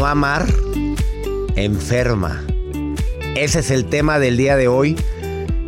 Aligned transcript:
No 0.00 0.06
amar 0.06 0.46
enferma. 1.56 2.42
Ese 3.36 3.58
es 3.58 3.70
el 3.70 3.84
tema 3.84 4.18
del 4.18 4.38
día 4.38 4.56
de 4.56 4.66
hoy. 4.66 4.96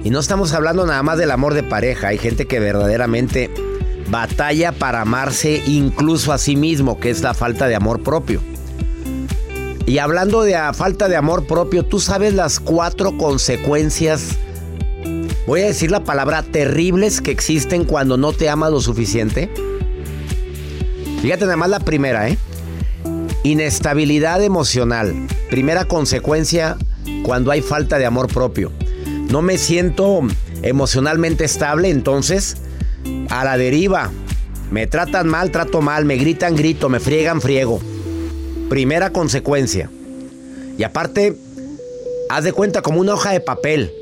Y 0.05 0.09
no 0.09 0.21
estamos 0.21 0.55
hablando 0.55 0.87
nada 0.87 1.03
más 1.03 1.19
del 1.19 1.31
amor 1.31 1.53
de 1.53 1.63
pareja. 1.63 2.09
Hay 2.09 2.17
gente 2.17 2.47
que 2.47 2.59
verdaderamente 2.59 3.51
batalla 4.09 4.73
para 4.73 5.03
amarse 5.03 5.63
incluso 5.67 6.33
a 6.33 6.39
sí 6.39 6.57
mismo, 6.57 6.99
que 6.99 7.11
es 7.11 7.21
la 7.21 7.35
falta 7.35 7.69
de 7.69 7.75
amor 7.75 8.03
propio. 8.03 8.41
Y 9.85 9.99
hablando 9.99 10.45
de 10.45 10.57
falta 10.73 11.11
de 11.11 11.17
amor 11.17 11.47
propio, 11.47 11.85
tú 11.85 12.01
sabes 12.01 12.33
las 12.33 12.59
cuatro 12.59 13.19
consecuencias, 13.19 14.39
voy 15.47 15.61
a 15.61 15.67
decir 15.67 15.91
la 15.91 16.05
palabra 16.05 16.43
terribles 16.43 17.21
que 17.21 17.33
existen 17.33 17.85
cuando 17.85 18.17
no 18.17 18.33
te 18.33 18.49
amas 18.49 18.71
lo 18.71 18.81
suficiente. 18.81 19.53
Fíjate 21.21 21.45
nada 21.45 21.59
más 21.59 21.69
la 21.69 21.81
primera, 21.81 22.31
¿eh? 22.31 22.39
Inestabilidad 23.45 24.43
emocional. 24.43 25.27
Primera 25.51 25.85
consecuencia 25.85 26.77
cuando 27.25 27.51
hay 27.51 27.61
falta 27.61 27.99
de 27.99 28.07
amor 28.07 28.29
propio. 28.29 28.71
No 29.31 29.43
me 29.43 29.59
siento 29.59 30.21
emocionalmente 30.63 31.45
estable, 31.45 31.91
entonces 31.91 32.59
a 33.31 33.45
la 33.45 33.57
deriva. 33.57 34.11
Me 34.71 34.87
tratan 34.87 35.29
mal, 35.29 35.51
trato 35.51 35.81
mal, 35.81 36.05
me 36.05 36.17
gritan, 36.17 36.55
grito, 36.55 36.89
me 36.89 37.01
friegan, 37.01 37.41
friego. 37.41 37.81
Primera 38.69 39.11
consecuencia. 39.11 39.91
Y 40.79 40.85
aparte, 40.85 41.37
haz 42.31 42.45
de 42.45 42.53
cuenta 42.53 42.81
como 42.81 43.01
una 43.01 43.15
hoja 43.15 43.33
de 43.33 43.41
papel. 43.41 43.93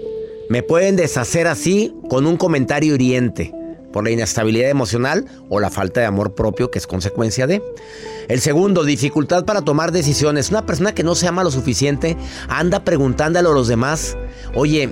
Me 0.48 0.62
pueden 0.62 0.96
deshacer 0.96 1.46
así 1.46 1.94
con 2.08 2.26
un 2.26 2.36
comentario 2.36 2.94
hiriente 2.94 3.54
por 3.92 4.04
la 4.04 4.10
inestabilidad 4.10 4.70
emocional 4.70 5.26
o 5.48 5.60
la 5.60 5.70
falta 5.70 6.00
de 6.00 6.06
amor 6.06 6.34
propio 6.34 6.70
que 6.70 6.78
es 6.78 6.86
consecuencia 6.86 7.46
de. 7.46 7.62
El 8.28 8.40
segundo, 8.40 8.84
dificultad 8.84 9.44
para 9.44 9.62
tomar 9.62 9.92
decisiones. 9.92 10.50
Una 10.50 10.66
persona 10.66 10.94
que 10.94 11.02
no 11.02 11.14
se 11.14 11.26
ama 11.26 11.44
lo 11.44 11.50
suficiente 11.50 12.16
anda 12.48 12.84
preguntándole 12.84 13.48
a 13.48 13.52
los 13.52 13.68
demás, 13.68 14.16
oye, 14.54 14.90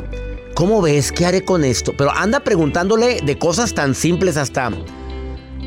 ¿cómo 0.54 0.82
ves? 0.82 1.12
¿Qué 1.12 1.24
haré 1.24 1.44
con 1.44 1.64
esto? 1.64 1.92
Pero 1.96 2.10
anda 2.10 2.40
preguntándole 2.40 3.20
de 3.24 3.38
cosas 3.38 3.74
tan 3.74 3.94
simples 3.94 4.36
hasta... 4.36 4.70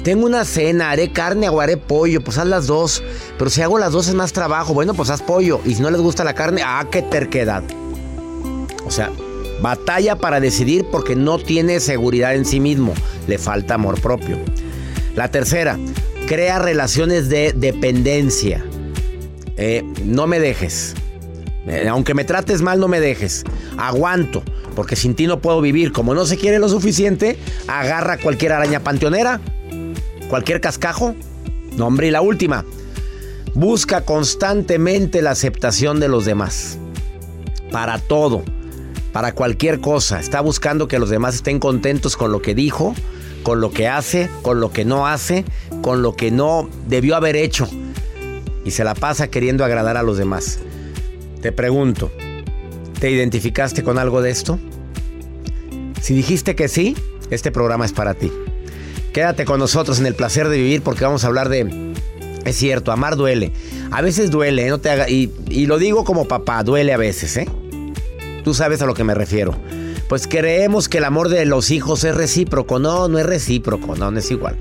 Tengo 0.03 0.25
una 0.25 0.45
cena, 0.45 0.89
haré 0.89 1.11
carne 1.11 1.47
o 1.47 1.61
haré 1.61 1.77
pollo, 1.77 2.23
pues 2.23 2.39
haz 2.39 2.47
las 2.47 2.65
dos. 2.65 3.03
Pero 3.37 3.51
si 3.51 3.61
hago 3.61 3.77
las 3.77 3.91
dos 3.91 4.07
es 4.07 4.15
más 4.15 4.33
trabajo, 4.33 4.73
bueno, 4.73 4.95
pues 4.95 5.11
haz 5.11 5.21
pollo. 5.21 5.61
Y 5.63 5.75
si 5.75 5.81
no 5.81 5.91
les 5.91 6.01
gusta 6.01 6.23
la 6.23 6.33
carne, 6.33 6.63
ah, 6.65 6.87
qué 6.91 7.03
terquedad. 7.03 7.63
O 8.83 8.89
sea, 8.89 9.11
batalla 9.61 10.15
para 10.15 10.39
decidir 10.39 10.85
porque 10.91 11.15
no 11.15 11.37
tiene 11.37 11.79
seguridad 11.79 12.35
en 12.35 12.45
sí 12.45 12.59
mismo, 12.59 12.93
le 13.27 13.37
falta 13.37 13.75
amor 13.75 13.99
propio. 14.01 14.37
La 15.15 15.29
tercera, 15.29 15.77
crea 16.27 16.59
relaciones 16.59 17.29
de 17.29 17.53
dependencia. 17.53 18.65
Eh, 19.57 19.83
no 20.05 20.27
me 20.27 20.39
dejes. 20.39 20.95
Eh, 21.67 21.87
aunque 21.87 22.13
me 22.13 22.23
trates 22.23 22.61
mal, 22.61 22.79
no 22.79 22.87
me 22.87 22.99
dejes. 22.99 23.43
Aguanto, 23.77 24.41
porque 24.75 24.95
sin 24.95 25.15
ti 25.15 25.27
no 25.27 25.39
puedo 25.41 25.61
vivir. 25.61 25.91
Como 25.91 26.13
no 26.13 26.25
se 26.25 26.37
quiere 26.37 26.59
lo 26.59 26.69
suficiente, 26.69 27.37
agarra 27.67 28.17
cualquier 28.17 28.53
araña 28.53 28.79
panteonera, 28.79 29.41
cualquier 30.29 30.61
cascajo. 30.61 31.15
No, 31.75 31.87
hombre, 31.87 32.07
y 32.07 32.11
la 32.11 32.21
última, 32.21 32.65
busca 33.53 34.01
constantemente 34.05 35.21
la 35.21 35.31
aceptación 35.31 35.99
de 35.99 36.07
los 36.07 36.25
demás. 36.25 36.77
Para 37.71 37.99
todo, 37.99 38.43
para 39.11 39.33
cualquier 39.33 39.79
cosa. 39.79 40.19
Está 40.19 40.41
buscando 40.41 40.87
que 40.87 40.99
los 40.99 41.09
demás 41.09 41.35
estén 41.35 41.59
contentos 41.59 42.15
con 42.17 42.31
lo 42.31 42.41
que 42.41 42.55
dijo, 42.55 42.95
con 43.43 43.61
lo 43.61 43.71
que 43.71 43.87
hace, 43.87 44.29
con 44.41 44.59
lo 44.59 44.71
que 44.71 44.85
no 44.85 45.07
hace, 45.07 45.45
con 45.81 46.01
lo 46.01 46.15
que 46.15 46.31
no 46.31 46.69
debió 46.87 47.15
haber 47.15 47.35
hecho. 47.35 47.67
Y 48.63 48.71
se 48.71 48.83
la 48.83 48.93
pasa 48.93 49.29
queriendo 49.29 49.65
agradar 49.65 49.97
a 49.97 50.03
los 50.03 50.17
demás. 50.17 50.59
Te 51.41 51.51
pregunto, 51.51 52.11
¿te 52.99 53.09
identificaste 53.09 53.83
con 53.83 53.97
algo 53.97 54.21
de 54.21 54.29
esto? 54.29 54.59
Si 56.01 56.13
dijiste 56.13 56.55
que 56.55 56.67
sí, 56.67 56.95
este 57.29 57.51
programa 57.51 57.85
es 57.85 57.93
para 57.93 58.13
ti. 58.13 58.31
Quédate 59.13 59.45
con 59.45 59.59
nosotros 59.59 59.99
en 59.99 60.05
el 60.05 60.15
placer 60.15 60.47
de 60.47 60.57
vivir 60.57 60.81
porque 60.81 61.03
vamos 61.03 61.23
a 61.23 61.27
hablar 61.27 61.49
de... 61.49 61.91
Es 62.45 62.55
cierto, 62.55 62.91
amar 62.91 63.17
duele. 63.17 63.51
A 63.91 64.01
veces 64.01 64.31
duele, 64.31 64.65
¿eh? 64.65 64.69
no 64.69 64.79
te 64.79 64.89
y 65.11 65.65
lo 65.67 65.77
digo 65.77 66.03
como 66.03 66.27
papá, 66.27 66.63
duele 66.63 66.91
a 66.91 66.97
veces, 66.97 67.37
¿eh? 67.37 67.47
Tú 68.43 68.53
sabes 68.53 68.81
a 68.81 68.85
lo 68.85 68.93
que 68.93 69.03
me 69.03 69.13
refiero. 69.13 69.55
Pues 70.09 70.27
creemos 70.27 70.89
que 70.89 70.97
el 70.97 71.05
amor 71.05 71.29
de 71.29 71.45
los 71.45 71.71
hijos 71.71 72.03
es 72.03 72.15
recíproco. 72.15 72.79
No, 72.79 73.07
no 73.07 73.17
es 73.17 73.25
recíproco, 73.25 73.95
no, 73.95 74.11
no 74.11 74.19
es 74.19 74.29
igual. 74.31 74.57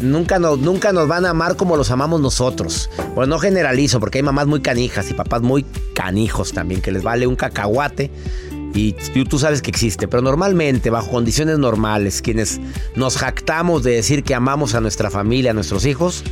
Nunca 0.00 0.38
nos, 0.38 0.58
nunca 0.58 0.92
nos 0.92 1.06
van 1.06 1.26
a 1.26 1.30
amar 1.30 1.56
como 1.56 1.76
los 1.76 1.90
amamos 1.90 2.20
nosotros. 2.20 2.90
Pues 3.14 3.28
no 3.28 3.38
generalizo, 3.38 4.00
porque 4.00 4.18
hay 4.18 4.22
mamás 4.22 4.46
muy 4.46 4.60
canijas 4.60 5.10
y 5.10 5.14
papás 5.14 5.42
muy 5.42 5.64
canijos 5.94 6.52
también, 6.52 6.80
que 6.80 6.90
les 6.90 7.02
vale 7.02 7.26
un 7.26 7.36
cacahuate. 7.36 8.10
Y 8.72 8.92
tú 9.24 9.38
sabes 9.38 9.62
que 9.62 9.70
existe, 9.70 10.06
pero 10.06 10.22
normalmente, 10.22 10.90
bajo 10.90 11.10
condiciones 11.10 11.58
normales, 11.58 12.22
quienes 12.22 12.60
nos 12.94 13.16
jactamos 13.16 13.82
de 13.82 13.92
decir 13.92 14.22
que 14.22 14.34
amamos 14.34 14.74
a 14.74 14.80
nuestra 14.80 15.10
familia, 15.10 15.50
a 15.50 15.54
nuestros 15.54 15.84
hijos, 15.86 16.22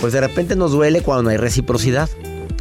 pues 0.00 0.12
de 0.12 0.20
repente 0.20 0.56
nos 0.56 0.72
duele 0.72 1.02
cuando 1.02 1.22
no 1.24 1.30
hay 1.30 1.36
reciprocidad 1.36 2.10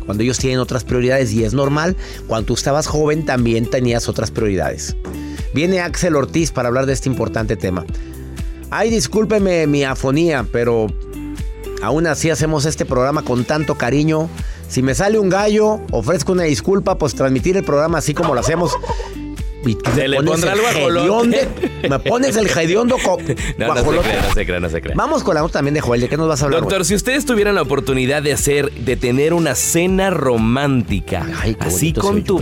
cuando 0.04 0.24
ellos 0.24 0.38
tienen 0.38 0.60
otras 0.60 0.84
prioridades 0.84 1.32
y 1.34 1.44
es 1.44 1.54
normal, 1.54 1.96
cuando 2.28 2.48
tú 2.48 2.54
estabas 2.54 2.88
joven 2.88 3.26
también 3.26 3.70
tenías 3.70 4.08
otras 4.10 4.32
prioridades. 4.32 4.96
Viene 5.54 5.82
Axel 5.82 6.16
Ortiz 6.16 6.52
para 6.52 6.70
hablar 6.70 6.86
de 6.86 6.94
este 6.94 7.10
importante 7.10 7.56
tema. 7.56 7.86
Ay, 8.70 8.90
discúlpeme 8.90 9.68
mi 9.68 9.84
afonía, 9.84 10.48
pero 10.52 10.88
aún 11.82 12.08
así 12.08 12.30
hacemos 12.30 12.66
este 12.66 12.86
programa 12.86 13.24
con 13.24 13.46
tanto 13.46 13.76
cariño. 13.76 14.30
Si 14.68 14.82
me 14.82 14.96
sale 14.96 15.20
un 15.20 15.30
gallo, 15.30 15.80
ofrezco 15.92 16.32
una 16.32 16.44
disculpa, 16.44 16.98
pues 16.98 17.14
transmitir 17.14 17.56
el 17.56 17.64
programa 17.64 18.00
así 18.00 18.16
como 18.16 18.34
lo 18.34 18.40
hacemos. 18.40 18.72
Y 19.66 19.78
Se 19.96 20.08
le 20.08 20.22
pondrá 20.22 20.56
guajolote. 20.56 21.08
hediondo- 21.08 21.38
Me 21.90 22.00
pones 22.00 22.36
el 22.38 22.48
hediondo 22.48 22.98
co- 23.04 23.18
No, 23.58 23.68
no 23.74 23.76
se 23.76 23.84
crea, 24.00 24.22
no 24.28 24.34
se 24.34 24.46
crea, 24.46 24.60
no 24.60 24.70
se 24.70 24.82
crea. 24.82 24.96
Vamos 24.96 25.24
con 25.24 25.36
la 25.36 25.42
nota 25.42 25.54
también 25.54 25.74
de 25.74 25.82
Joel. 25.82 26.02
¿De 26.02 26.10
qué 26.10 26.18
nos 26.18 26.28
vas 26.28 26.42
a 26.42 26.46
hablar? 26.46 26.62
Doctor, 26.62 26.86
si 26.86 26.96
ustedes 26.96 27.26
tuvieran 27.26 27.56
la 27.56 27.62
oportunidad 27.62 28.22
de 28.24 28.34
hacer, 28.34 28.72
de 28.72 28.96
tener 28.96 29.34
una 29.34 29.56
cena 29.56 30.10
romántica, 30.10 31.28
Ay, 31.42 31.56
qué 31.56 31.68
así 31.68 31.94
con 31.94 32.24
tu 32.24 32.42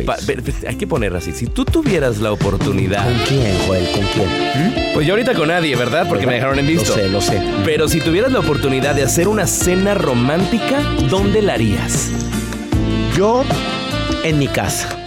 hay 0.67 0.75
que 0.75 0.87
ponerlo 0.87 1.17
así, 1.17 1.31
si 1.31 1.47
tú 1.47 1.65
tuvieras 1.65 2.19
la 2.19 2.31
oportunidad, 2.31 3.03
¿Con 3.03 3.17
quién, 3.27 3.57
Joel? 3.67 3.87
¿Con 3.91 4.05
quién? 4.13 4.27
¿Mm? 4.29 4.93
pues 4.93 5.07
yo 5.07 5.13
ahorita 5.13 5.33
con 5.33 5.47
nadie, 5.47 5.75
¿verdad? 5.75 6.07
Porque 6.07 6.27
me 6.27 6.33
dejaron 6.35 6.59
en 6.59 6.67
visto. 6.67 6.89
Lo 6.95 7.01
sé, 7.01 7.09
lo 7.09 7.21
sé. 7.21 7.41
Pero 7.65 7.87
si 7.87 7.99
tuvieras 8.01 8.31
la 8.31 8.39
oportunidad 8.39 8.95
de 8.95 9.03
hacer 9.03 9.27
una 9.27 9.47
cena 9.47 9.93
romántica, 9.93 10.81
¿dónde 11.09 11.41
la 11.41 11.53
harías? 11.53 12.09
Yo 13.15 13.43
en 14.23 14.37
mi 14.39 14.47
casa. 14.47 14.97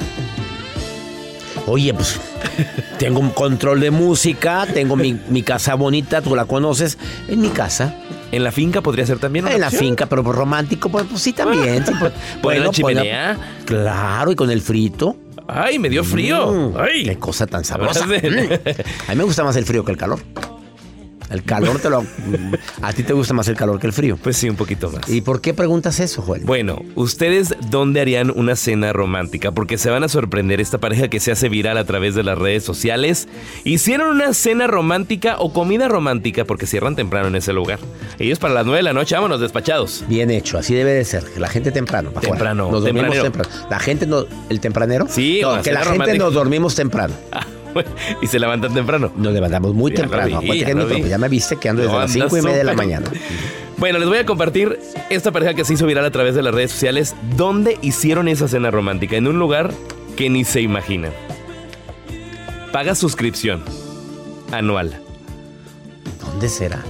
Oye, 1.67 1.95
pues 1.95 2.21
tengo 2.99 3.21
un 3.21 3.31
control 3.31 3.81
de 3.81 3.91
música, 3.91 4.67
tengo 4.73 4.97
mi, 4.97 5.19
mi 5.29 5.43
casa 5.43 5.75
bonita, 5.75 6.21
tú 6.21 6.37
la 6.37 6.45
conoces, 6.45 6.99
en 7.29 7.41
mi 7.41 7.49
casa. 7.49 7.95
En 8.33 8.43
la 8.45 8.51
finca 8.53 8.81
podría 8.81 9.07
ser 9.07 9.19
también 9.19 9.45
una 9.45 9.55
En 9.55 9.61
la 9.61 9.71
finca, 9.71 10.07
pero 10.07 10.23
pues 10.25 10.37
romántico, 10.37 10.89
pues, 10.91 11.07
pues 11.09 11.23
sí 11.23 11.33
también. 11.33 11.87
sí, 11.87 11.93
pues, 11.99 12.13
la 12.59 12.65
pues, 12.65 12.71
chimenea. 12.77 13.39
claro, 13.65 14.33
y 14.33 14.35
con 14.37 14.51
el 14.51 14.61
frito. 14.61 15.17
Ay, 15.47 15.79
me 15.79 15.89
dio 15.89 16.03
frío. 16.05 16.51
Mm, 16.53 16.77
Ay. 16.79 17.05
Qué 17.05 17.19
cosa 17.19 17.47
tan 17.47 17.65
sabrosa. 17.67 18.07
Mm. 18.07 18.11
A 19.09 19.11
mí 19.13 19.17
me 19.17 19.25
gusta 19.25 19.45
más 19.45 19.57
el 19.57 19.65
frío 19.65 19.85
que 19.85 19.93
el 19.93 19.99
calor. 19.99 20.19
El 21.35 21.43
calor 21.43 21.81
te 21.81 21.91
lo... 21.91 22.05
A 22.83 22.93
ti 22.93 23.03
te 23.03 23.13
gusta 23.13 23.35
más 23.35 23.49
el 23.49 23.57
calor 23.57 23.81
que 23.81 23.89
el 23.89 23.93
frío. 23.93 24.17
Pues 24.23 24.37
sí, 24.37 24.49
un 24.49 24.55
poquito 24.55 24.89
más. 24.91 25.09
¿Y 25.09 25.21
por 25.21 25.41
qué 25.41 25.53
preguntas 25.53 25.99
eso, 25.99 26.23
Joel? 26.23 26.43
Bueno, 26.45 26.81
¿ustedes 26.95 27.55
dónde 27.71 28.01
harían 28.01 28.31
una 28.31 28.55
cena 28.55 28.93
romántica? 28.93 29.51
Porque 29.51 29.77
se 29.77 29.91
van 29.91 30.05
a 30.05 30.09
sorprender 30.09 30.61
esta 30.61 30.79
pareja 30.79 31.09
que 31.09 31.19
se 31.19 31.33
hace 31.33 31.49
viral 31.49 31.77
a 31.77 31.85
través 31.85 32.15
de 32.15 32.23
las 32.23 32.39
redes 32.39 32.63
sociales. 32.63 33.27
Hicieron 33.65 34.11
una 34.11 34.33
cena 34.33 34.69
romántica 34.69 35.37
o 35.41 35.53
comida 35.53 35.89
romántica 35.89 36.45
porque 36.45 36.67
cierran 36.67 36.95
temprano 36.95 37.27
en 37.27 37.35
ese 37.35 37.53
lugar. 37.53 37.81
Ellos 38.21 38.39
para 38.39 38.55
las 38.55 38.65
9 38.65 38.79
de 38.79 38.83
la 38.85 38.93
noche, 38.93 39.17
vámonos 39.17 39.41
despachados. 39.41 40.05
Bien 40.07 40.31
hecho, 40.31 40.57
así 40.57 40.73
debe 40.73 40.93
de 40.93 41.05
ser. 41.05 41.25
que 41.25 41.41
La 41.41 41.49
gente 41.49 41.73
temprano. 41.73 42.11
Temprano, 42.11 42.71
Nos 42.71 42.85
dormimos 42.85 43.21
temprano. 43.21 43.51
La 43.69 43.81
gente 43.81 44.07
no. 44.07 44.25
¿El 44.49 44.61
tempranero? 44.61 45.07
Sí, 45.09 45.41
No, 45.43 45.61
que 45.63 45.73
la 45.73 45.85
gente 45.85 46.17
nos 46.17 46.33
dormimos 46.33 46.77
temprano. 46.77 47.15
Y 48.23 48.27
se 48.27 48.39
levantan 48.39 48.73
temprano. 48.75 49.13
Nos 49.17 49.33
levantamos 49.33 49.75
muy 49.75 49.91
Ya 49.93 50.03
temprano. 50.03 50.41
vi, 50.41 50.61
ya 50.61 51.09
ya 51.09 51.19
me 51.19 51.29
viste 51.29 51.57
que 51.57 51.69
ando 51.69 51.83
desde 51.83 51.93
No, 51.95 52.01
las 52.01 52.11
andas 52.15 52.31
cinco 52.31 52.39
y 52.39 52.43
media 52.43 52.59
de 52.59 52.65
la 52.65 52.75
mañana. 52.75 53.07
Bueno, 53.77 53.99
les 53.99 54.09
voy 54.09 54.19
a 54.19 54.27
compartir 54.27 54.79
esta 55.11 55.33
pareja 55.33 55.55
que 55.55 55.65
se 55.65 55.75
hizo 55.75 55.87
viral 55.87 56.05
a 56.05 56.11
través 56.11 56.35
de 56.35 56.43
las 56.43 56.55
redes 56.55 56.71
sociales. 56.73 57.15
¿Dónde 57.37 57.79
hicieron 57.83 58.29
esa 58.29 58.47
cena 58.49 58.71
romántica? 58.71 59.17
En 59.17 59.27
un 59.27 59.39
lugar 59.39 59.73
que 60.17 60.31
ni 60.31 60.45
se 60.45 60.61
imaginan. 60.61 61.13
Paga 62.73 62.95
suscripción 62.95 63.63
anual. 64.53 65.01
¿Dónde 66.21 66.49
será? 66.49 66.83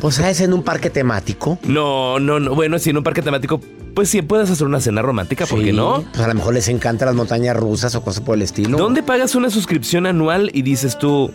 Pues 0.00 0.18
es 0.18 0.40
en 0.40 0.52
un 0.52 0.62
parque 0.62 0.90
temático. 0.90 1.58
No, 1.64 2.18
no, 2.18 2.38
no. 2.40 2.54
Bueno, 2.54 2.78
si 2.78 2.90
en 2.90 2.98
un 2.98 3.02
parque 3.02 3.22
temático, 3.22 3.60
pues 3.96 4.10
sí 4.10 4.20
puedes 4.20 4.50
hacer 4.50 4.66
una 4.66 4.78
cena 4.78 5.00
romántica, 5.00 5.46
¿por 5.46 5.58
qué 5.58 5.70
Sí, 5.70 5.72
no? 5.72 6.04
Pues 6.12 6.22
a 6.22 6.28
lo 6.28 6.34
mejor 6.34 6.52
les 6.52 6.68
encantan 6.68 7.06
las 7.06 7.14
montañas 7.14 7.56
rusas 7.56 7.94
o 7.94 8.02
cosas 8.02 8.22
por 8.22 8.36
el 8.36 8.42
estilo. 8.42 8.76
¿Dónde 8.76 9.02
pagas 9.02 9.34
una 9.34 9.48
suscripción 9.48 10.04
anual 10.04 10.50
y 10.52 10.60
dices 10.60 10.98
tú, 10.98 11.32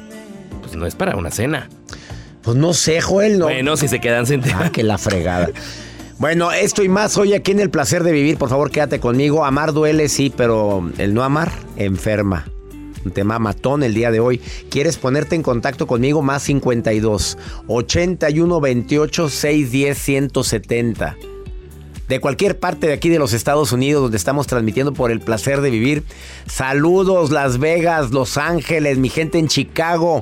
pues 0.62 0.76
no 0.76 0.86
es 0.86 0.94
para 0.94 1.16
una 1.16 1.32
cena? 1.32 1.70
Pues 2.44 2.56
no 2.58 2.76
sé, 2.76 3.02
Joel, 3.02 3.40
no. 3.40 3.46
Bueno, 3.46 3.78
si 3.78 3.88
se 3.88 4.00
quedan 4.00 4.28
sentados. 4.28 4.68
Ah, 4.68 4.70
que 4.72 4.84
la 4.84 5.00
fregada. 5.00 5.50
Bueno, 6.20 6.52
esto 6.52 6.84
y 6.84 6.88
más 6.88 7.18
hoy 7.18 7.34
aquí 7.34 7.50
en 7.50 7.62
el 7.62 7.72
placer 7.72 8.04
de 8.04 8.12
vivir. 8.12 8.38
Por 8.38 8.50
favor, 8.50 8.70
quédate 8.70 9.00
conmigo. 9.00 9.44
Amar 9.44 9.74
duele, 9.74 10.08
sí, 10.08 10.32
pero 10.36 10.88
el 11.00 11.16
no 11.16 11.24
amar 11.24 11.52
enferma. 11.78 12.46
Un 13.04 13.10
tema 13.10 13.40
matón 13.40 13.82
el 13.82 13.96
día 13.96 14.12
de 14.12 14.20
hoy. 14.20 14.40
¿Quieres 14.70 14.98
ponerte 14.98 15.34
en 15.34 15.42
contacto 15.42 15.88
conmigo? 15.88 16.22
Más 16.22 16.44
52 16.44 17.40
81 17.66 18.62
28 18.62 19.30
610 19.30 19.98
170. 19.98 21.18
De 22.12 22.20
cualquier 22.20 22.60
parte 22.60 22.88
de 22.88 22.94
aquí 22.94 23.08
de 23.08 23.20
los 23.20 23.32
Estados 23.32 23.72
Unidos, 23.72 24.02
donde 24.02 24.18
estamos 24.18 24.46
transmitiendo 24.46 24.92
por 24.92 25.12
el 25.12 25.22
placer 25.22 25.62
de 25.62 25.70
vivir. 25.70 26.04
Saludos, 26.46 27.32
Las 27.32 27.58
Vegas, 27.58 28.12
Los 28.12 28.38
Ángeles, 28.38 28.98
mi 28.98 29.08
gente 29.08 29.40
en 29.40 29.48
Chicago. 29.48 30.22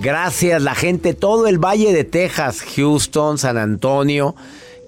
Gracias, 0.00 0.62
la 0.62 0.74
gente, 0.74 1.12
todo 1.12 1.46
el 1.46 1.58
Valle 1.58 1.92
de 1.92 2.04
Texas, 2.04 2.62
Houston, 2.74 3.36
San 3.36 3.58
Antonio, 3.58 4.36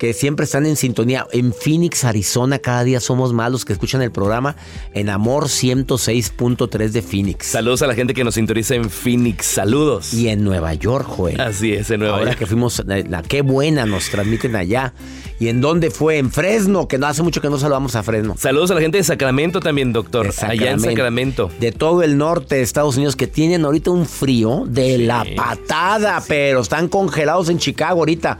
que 0.01 0.15
siempre 0.15 0.45
están 0.45 0.65
en 0.65 0.77
sintonía. 0.77 1.27
En 1.31 1.53
Phoenix, 1.53 2.05
Arizona, 2.05 2.59
cada 2.59 2.85
día 2.85 3.01
somos 3.01 3.35
más 3.35 3.53
los 3.53 3.67
que 3.67 3.75
escuchan 3.75 4.01
el 4.01 4.11
programa 4.11 4.57
en 4.95 5.11
Amor 5.11 5.45
106.3 5.49 6.89
de 6.89 7.03
Phoenix. 7.03 7.47
Saludos 7.47 7.83
a 7.83 7.87
la 7.87 7.95
gente 7.95 8.15
que 8.15 8.25
nos 8.25 8.35
sintoniza 8.35 8.75
en 8.77 8.89
Phoenix. 8.89 9.45
Saludos. 9.45 10.15
Y 10.15 10.29
en 10.29 10.43
Nueva 10.43 10.73
York, 10.73 11.07
Joel. 11.07 11.39
Así 11.39 11.75
es, 11.75 11.91
en 11.91 12.01
Nueva 12.01 12.15
Ahora 12.17 12.31
York. 12.31 12.39
que 12.39 12.47
fuimos, 12.47 12.83
la, 12.87 12.99
la- 13.03 13.23
qué 13.23 13.43
buena 13.43 13.85
nos 13.85 14.09
transmiten 14.09 14.57
allá. 14.57 14.95
¿Y 15.39 15.49
en 15.49 15.61
dónde 15.61 15.91
fue? 15.91 16.17
En 16.17 16.31
Fresno, 16.31 16.89
que 16.89 16.97
no 16.97 17.07
hace 17.07 17.23
mucho 17.23 17.43
que 17.43 17.51
no 17.51 17.59
saludamos 17.59 17.95
a 17.95 18.03
Fresno. 18.03 18.37
Saludos 18.39 18.71
a 18.71 18.75
la 18.77 18.81
gente 18.81 18.97
de 18.97 19.05
Sacramento 19.05 19.61
también, 19.61 19.93
doctor. 19.93 20.33
Allá 20.41 20.71
en 20.71 20.81
Sacramento. 20.81 21.51
De 21.61 21.73
todo 21.73 22.03
el 22.03 22.17
norte 22.17 22.55
de 22.57 22.63
Estados 22.63 22.97
Unidos 22.97 23.17
que 23.17 23.27
tienen 23.27 23.67
ahorita 23.67 23.91
un 23.91 24.07
frío 24.07 24.65
de 24.67 24.97
la 24.97 25.27
patada, 25.37 26.23
pero 26.27 26.61
están 26.63 26.89
congelados 26.89 27.51
en 27.51 27.59
Chicago 27.59 27.99
ahorita. 28.01 28.39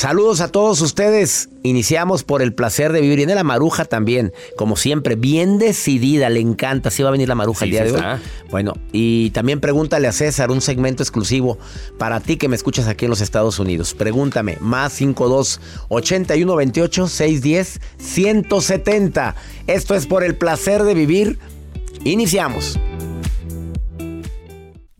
Saludos 0.00 0.40
a 0.40 0.48
todos 0.48 0.80
ustedes. 0.80 1.50
Iniciamos 1.62 2.24
por 2.24 2.40
el 2.40 2.54
placer 2.54 2.90
de 2.90 3.02
vivir. 3.02 3.18
Viene 3.18 3.34
la 3.34 3.44
maruja 3.44 3.84
también, 3.84 4.32
como 4.56 4.76
siempre, 4.76 5.14
bien 5.14 5.58
decidida, 5.58 6.30
le 6.30 6.40
encanta. 6.40 6.90
Sí 6.90 7.02
va 7.02 7.10
a 7.10 7.12
venir 7.12 7.28
la 7.28 7.34
maruja 7.34 7.58
Sí, 7.58 7.64
el 7.66 7.70
día 7.70 7.84
de 7.84 7.92
hoy. 7.92 8.02
Bueno, 8.50 8.72
y 8.92 9.28
también 9.32 9.60
pregúntale 9.60 10.08
a 10.08 10.12
César 10.12 10.52
un 10.52 10.62
segmento 10.62 11.02
exclusivo 11.02 11.58
para 11.98 12.20
ti 12.20 12.38
que 12.38 12.48
me 12.48 12.56
escuchas 12.56 12.88
aquí 12.88 13.04
en 13.04 13.10
los 13.10 13.20
Estados 13.20 13.58
Unidos. 13.58 13.92
Pregúntame, 13.92 14.56
más 14.62 14.94
52 14.94 15.60
81 15.90 16.56
28 16.56 17.06
610 17.06 17.80
170. 17.98 19.34
Esto 19.66 19.94
es 19.94 20.06
por 20.06 20.24
el 20.24 20.34
placer 20.34 20.84
de 20.84 20.94
vivir. 20.94 21.38
Iniciamos. 22.04 22.80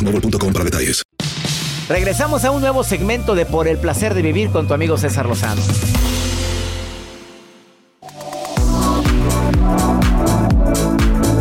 boostmobile.com 0.00 0.52
para 0.52 0.64
detalles. 0.64 1.02
Regresamos 1.88 2.44
a 2.44 2.50
un 2.50 2.60
nuevo 2.60 2.84
segmento 2.84 3.34
de 3.34 3.46
Por 3.46 3.66
el 3.66 3.78
placer 3.78 4.14
de 4.14 4.22
vivir 4.22 4.50
con 4.50 4.68
tu 4.68 4.74
amigo 4.74 4.96
César 4.96 5.26
Lozano. 5.26 5.60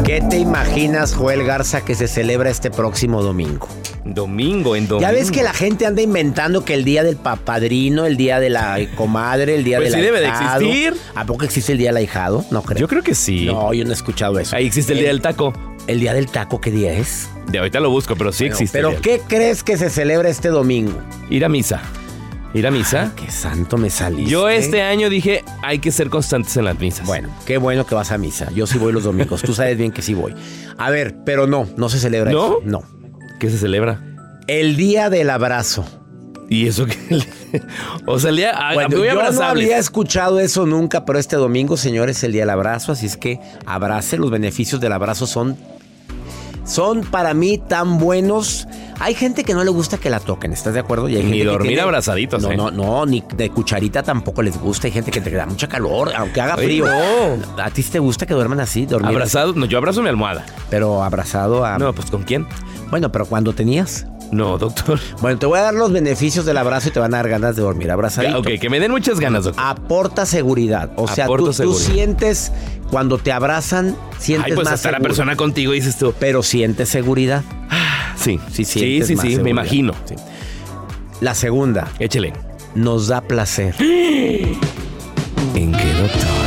¿Qué 0.04 0.24
te 0.28 0.40
imaginas, 0.40 1.14
Joel 1.14 1.44
Garza, 1.44 1.86
que 1.86 1.94
se 1.94 2.08
celebra 2.08 2.50
este 2.50 2.72
próximo 2.72 3.22
domingo? 3.22 3.68
Domingo, 4.04 4.76
en 4.76 4.88
domingo. 4.88 5.02
Ya 5.08 5.12
ves 5.12 5.30
que 5.30 5.44
la 5.44 5.54
gente 5.54 5.86
anda 5.86 6.02
inventando 6.02 6.66
que 6.66 6.74
el 6.74 6.84
día 6.84 7.04
del 7.04 7.16
papadrino, 7.16 8.08
el 8.08 8.18
día 8.18 8.40
de 8.40 8.50
la 8.50 8.80
comadre, 8.96 9.54
el 9.54 9.64
día 9.64 9.78
Pues 9.78 9.92
del 9.92 10.00
sí 10.00 10.06
debe 10.06 10.20
de 10.20 10.30
existir. 10.30 10.96
¿A 11.14 11.26
poco 11.26 11.46
existe 11.46 11.74
el 11.74 11.78
día 11.78 11.90
del 11.90 11.98
ahijado? 11.98 12.44
No 12.50 12.64
creo. 12.64 12.80
Yo 12.80 12.88
creo 12.88 13.04
que 13.04 13.14
sí. 13.14 13.46
No, 13.46 13.72
yo 13.72 13.84
no 13.84 13.92
he 13.92 13.94
escuchado 13.94 14.40
eso. 14.40 14.56
Ahí 14.56 14.66
existe 14.66 14.94
el 14.94 15.00
día 15.00 15.10
del 15.10 15.22
taco. 15.22 15.54
¿El 15.86 16.00
día 16.00 16.16
del 16.16 16.26
taco 16.26 16.60
qué 16.60 16.72
día 16.72 16.94
es? 16.94 17.30
De 17.52 17.58
ahorita 17.58 17.80
lo 17.80 17.90
busco, 17.90 18.16
pero 18.16 18.32
sí 18.32 18.46
existe. 18.46 18.78
Pero 18.78 19.02
¿qué 19.02 19.22
crees 19.28 19.64
que 19.64 19.78
se 19.78 19.90
celebra 19.90 20.30
este 20.30 20.50
domingo? 20.50 21.00
Ir 21.30 21.46
a 21.46 21.50
misa. 21.50 21.82
¿Ir 22.54 22.66
a 22.66 22.72
misa? 22.72 23.12
Qué 23.16 23.30
santo 23.30 23.78
me 23.78 23.90
saliste. 23.90 24.32
Yo 24.32 24.50
este 24.50 24.82
año 24.82 25.10
dije, 25.10 25.44
hay 25.62 25.80
que 25.80 25.92
ser 25.92 26.10
constantes 26.10 26.58
en 26.58 26.66
las 26.66 26.80
misas. 26.80 27.06
Bueno, 27.06 27.30
qué 27.46 27.58
bueno 27.58 27.86
que 27.86 27.94
vas 27.94 28.12
a 28.12 28.18
misa. 28.18 28.50
Yo 28.56 28.66
sí 28.66 28.78
voy 28.78 28.92
los 28.92 29.04
domingos. 29.04 29.42
Tú 29.42 29.54
sabes 29.54 29.78
bien 29.78 29.92
que 29.92 30.02
sí 30.02 30.14
voy. 30.14 30.34
A 30.78 30.90
ver, 30.90 31.18
pero 31.26 31.46
no, 31.46 31.68
no 31.78 31.90
se 31.90 32.00
celebra 32.00 32.32
¿No? 32.32 32.46
eso. 32.46 32.60
No. 32.64 32.84
¿Qué 33.40 33.50
se 33.50 33.58
celebra? 33.58 34.02
El 34.48 34.76
día 34.78 35.10
del 35.10 35.30
abrazo. 35.30 35.86
¿Y 36.50 36.68
eso 36.68 36.88
qué? 36.88 36.98
o 38.08 38.18
sea, 38.18 38.32
el 38.32 38.38
día... 38.38 38.72
Bueno, 38.74 39.04
yo 39.04 39.32
no 39.32 39.44
había 39.44 39.78
escuchado 39.78 40.40
eso 40.40 40.66
nunca, 40.66 41.06
pero 41.06 41.20
este 41.20 41.36
domingo, 41.36 41.78
señores, 41.78 42.18
es 42.18 42.24
el 42.24 42.32
día 42.32 42.42
del 42.42 42.50
abrazo, 42.50 42.92
así 42.92 43.06
es 43.06 43.16
que 43.16 43.40
abrace. 43.68 44.18
Los 44.18 44.32
beneficios 44.32 44.82
del 44.82 44.92
abrazo 44.92 45.28
son, 45.28 45.56
son 46.70 47.02
para 47.02 47.34
mí 47.34 47.58
tan 47.58 47.98
buenos. 47.98 48.68
Hay 49.00 49.16
gente 49.16 49.44
que 49.44 49.54
no 49.54 49.64
le 49.64 49.72
gusta 49.72 49.98
que 49.98 50.10
la 50.10 50.20
toquen, 50.20 50.54
¿estás 50.54 50.74
de 50.74 50.82
acuerdo? 50.82 51.10
Y 51.10 51.16
hay 51.16 51.24
Ni 51.24 51.30
gente 51.30 51.40
que 51.40 51.46
dormir 51.46 51.82
abrazaditos, 51.82 52.42
No, 52.44 52.52
¿eh? 52.52 52.58
no, 52.58 52.70
no, 52.70 53.06
ni 53.06 53.24
de 53.36 53.50
cucharita 53.50 54.04
tampoco 54.04 54.42
les 54.42 54.60
gusta. 54.60 54.88
Hay 54.88 54.92
gente 54.94 55.10
que 55.10 55.22
te 55.22 55.32
da 55.32 55.46
mucha 55.46 55.68
calor, 55.68 56.12
aunque 56.16 56.40
haga 56.42 56.56
frío. 56.58 56.86
no. 56.86 57.64
¿A 57.64 57.70
ti 57.72 57.82
te 57.84 58.00
gusta 58.00 58.26
que 58.26 58.34
duerman 58.34 58.60
así, 58.60 58.86
dormir? 58.86 59.10
Abrazado, 59.12 59.54
no, 59.54 59.66
yo 59.66 59.78
abrazo 59.78 60.02
mi 60.02 60.10
almohada. 60.10 60.46
Pero 60.70 61.02
abrazado 61.04 61.66
a... 61.66 61.78
No, 61.78 61.94
pues 61.94 62.12
¿con 62.12 62.24
quién? 62.24 62.46
Bueno, 62.92 63.12
pero 63.12 63.26
cuando 63.26 63.54
tenías... 63.54 64.06
No, 64.32 64.58
doctor. 64.58 65.00
Bueno, 65.22 65.40
te 65.40 65.46
voy 65.46 65.58
a 65.60 65.64
dar 65.64 65.74
los 65.74 65.92
beneficios 65.92 66.46
del 66.46 66.58
abrazo 66.58 66.90
y 66.90 66.92
te 66.92 67.00
van 67.00 67.14
a 67.14 67.18
dar 67.18 67.30
ganas 67.30 67.56
de 67.56 67.62
dormir 67.64 67.90
abrazadito. 67.92 68.40
Ok, 68.40 68.48
que 68.62 68.70
me 68.70 68.80
den 68.80 68.92
muchas 68.92 69.20
ganas, 69.20 69.46
doctor. 69.46 69.64
Aporta 69.66 70.26
seguridad. 70.26 70.92
O 70.98 71.08
sea, 71.08 71.26
tú, 71.26 71.52
sientes, 71.74 72.52
cuando 72.92 73.18
te 73.18 73.32
abrazan, 73.32 73.96
sientes 74.20 74.52
Ay, 74.52 74.56
pues 74.56 74.66
más 74.66 74.76
está 74.76 74.92
la 74.92 74.98
seguro. 74.98 75.10
persona 75.10 75.36
contigo, 75.36 75.72
dices 75.72 75.98
tú. 75.98 76.14
Pero 76.20 76.44
sientes 76.44 76.90
seguridad. 76.90 77.44
Sí, 78.16 78.40
Sí, 78.52 78.66
sí, 78.66 79.02
sí, 79.04 79.16
más 79.16 79.26
sí, 79.26 79.38
me 79.40 79.50
imagino. 79.50 79.94
Sí. 80.06 80.16
La 81.22 81.34
segunda, 81.36 81.88
Échele. 82.00 82.34
nos 82.76 83.08
da 83.08 83.22
placer. 83.22 83.76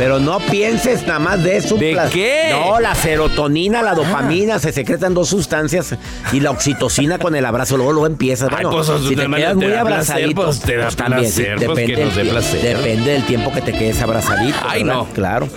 Pero 0.03 0.19
no 0.19 0.39
pienses 0.39 1.07
nada 1.07 1.19
más 1.19 1.41
de 1.43 1.55
eso. 1.57 1.75
¿De 1.77 1.97
qué? 2.11 2.47
No, 2.51 2.79
la 2.81 2.93
serotonina, 2.93 3.81
la 3.81 3.93
dopamina, 3.95 4.59
se 4.59 4.73
secretan 4.73 5.13
dos 5.13 5.29
sustancias 5.29 5.95
y 6.33 6.41
la 6.41 6.51
oxitocina 6.51 7.17
con 7.19 7.35
el 7.35 7.45
abrazo, 7.45 7.77
luego 7.77 7.93
luego 7.93 8.07
empiezas. 8.07 8.49
Ay, 8.49 8.65
Bueno, 8.65 8.71
pues, 8.71 8.87
si 9.07 9.15
te 9.15 9.27
quedas 9.29 9.55
muy 9.55 9.71
abrazadito, 9.73 10.43
pues, 10.43 10.59
te 10.59 10.75
da 10.75 10.89
también, 10.91 11.31
sí, 11.31 11.43
pues, 11.43 11.59
que 11.61 11.67
depende, 11.67 12.03
nos 12.05 12.15
dé 12.15 12.23
del- 12.23 12.31
placer. 12.31 12.77
depende 12.77 13.11
del 13.11 13.23
tiempo 13.25 13.53
que 13.53 13.61
te 13.61 13.71
quedes 13.71 14.01
abrazadito. 14.01 14.57
Ay, 14.67 14.83
¿verdad? 14.83 14.97
no. 14.99 15.07
Claro. 15.13 15.47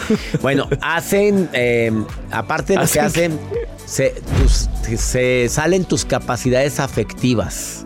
Bueno, 0.43 0.69
hacen, 0.81 1.49
eh, 1.53 1.91
aparte 2.31 2.75
de 2.75 2.79
lo 2.81 2.87
que 2.89 3.01
¿Hacen 3.01 3.33
hacen, 3.33 3.41
se, 3.85 4.15
tus- 4.41 4.69
se 5.01 5.49
salen 5.49 5.85
tus 5.85 6.05
capacidades 6.05 6.79
afectivas. 6.79 7.86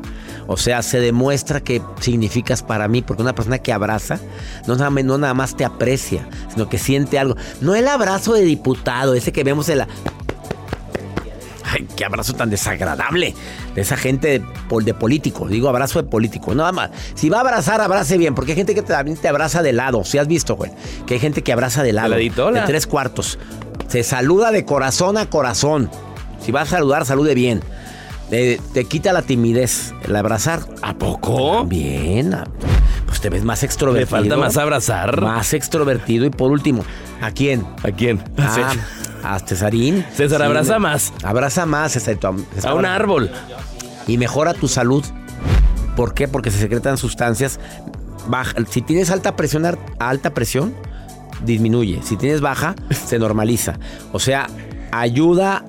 O 0.52 0.56
sea, 0.56 0.82
se 0.82 0.98
demuestra 0.98 1.60
que 1.60 1.80
significas 2.00 2.64
para 2.64 2.88
mí, 2.88 3.02
porque 3.02 3.22
una 3.22 3.36
persona 3.36 3.58
que 3.58 3.72
abraza 3.72 4.18
no 4.66 4.74
nada, 4.74 4.90
más- 4.90 5.04
no 5.04 5.16
nada 5.16 5.32
más 5.32 5.56
te 5.56 5.64
aprecia, 5.64 6.26
sino 6.52 6.68
que 6.68 6.76
siente 6.76 7.20
algo. 7.20 7.36
No 7.60 7.76
el 7.76 7.86
abrazo 7.86 8.32
de 8.34 8.42
diputado, 8.42 9.14
ese 9.14 9.30
que 9.30 9.44
vemos 9.44 9.68
en 9.68 9.78
la... 9.78 9.88
Ay, 11.72 11.86
qué 11.94 12.04
abrazo 12.04 12.32
tan 12.32 12.50
desagradable 12.50 13.32
de 13.76 13.80
esa 13.80 13.96
gente 13.96 14.26
de, 14.26 14.40
pol- 14.68 14.84
de 14.84 14.92
político. 14.92 15.46
Digo 15.46 15.68
abrazo 15.68 16.02
de 16.02 16.08
político. 16.08 16.52
Nada 16.52 16.72
más. 16.72 16.90
Si 17.14 17.28
va 17.28 17.36
a 17.38 17.40
abrazar, 17.42 17.80
abrace 17.80 18.18
bien. 18.18 18.34
Porque 18.34 18.52
hay 18.52 18.56
gente 18.56 18.74
que 18.74 18.82
también 18.82 19.16
te 19.16 19.28
abraza 19.28 19.62
de 19.62 19.72
lado. 19.72 20.02
Si 20.04 20.18
has 20.18 20.26
visto, 20.26 20.56
güey. 20.56 20.72
Que 21.06 21.14
hay 21.14 21.20
gente 21.20 21.42
que 21.42 21.52
abraza 21.52 21.84
de 21.84 21.92
lado. 21.92 22.08
de 22.54 22.66
tres 22.66 22.88
cuartos. 22.88 23.38
Se 23.86 24.02
saluda 24.02 24.50
de 24.50 24.64
corazón 24.64 25.16
a 25.16 25.26
corazón. 25.30 25.88
Si 26.44 26.50
va 26.50 26.62
a 26.62 26.66
saludar, 26.66 27.06
salude 27.06 27.34
bien. 27.36 27.60
Eh, 28.30 28.60
te 28.72 28.84
quita 28.84 29.12
la 29.12 29.22
timidez. 29.22 29.92
El 30.04 30.14
abrazar. 30.16 30.60
¿A 30.82 30.94
poco? 30.94 31.64
Bien. 31.64 32.36
Pues 33.06 33.20
te 33.20 33.28
ves 33.28 33.42
más 33.44 33.62
¿Le 33.62 33.66
extrovertido. 33.66 34.06
falta 34.18 34.36
más 34.36 34.56
abrazar? 34.56 35.20
Más 35.20 35.52
extrovertido. 35.52 36.24
Y 36.26 36.30
por 36.30 36.50
último, 36.52 36.84
¿a 37.20 37.30
quién? 37.32 37.66
¿A 37.82 37.90
quién? 37.90 38.22
Ah, 38.38 38.72
a 39.24 39.38
Cesarín. 39.40 40.04
César, 40.14 40.42
abraza 40.42 40.74
me- 40.74 40.78
más. 40.90 41.12
Abraza 41.24 41.66
más, 41.66 41.92
César. 41.92 42.18
A 42.64 42.74
un 42.74 42.86
árbol. 42.86 43.30
Y 44.06 44.16
mejora 44.16 44.54
tu 44.54 44.68
salud. 44.68 45.04
¿Por 45.96 46.14
qué? 46.14 46.28
Porque 46.28 46.50
se 46.52 46.58
secretan 46.58 46.96
sustancias. 46.98 47.58
Baja. 48.28 48.54
Si 48.70 48.80
tienes 48.80 49.10
alta 49.10 49.34
presión, 49.34 49.66
alta 49.98 50.30
presión, 50.34 50.72
disminuye. 51.44 52.00
Si 52.04 52.16
tienes 52.16 52.40
baja, 52.40 52.76
se 53.06 53.18
normaliza. 53.18 53.74
O 54.12 54.20
sea, 54.20 54.46
ayuda 54.92 55.64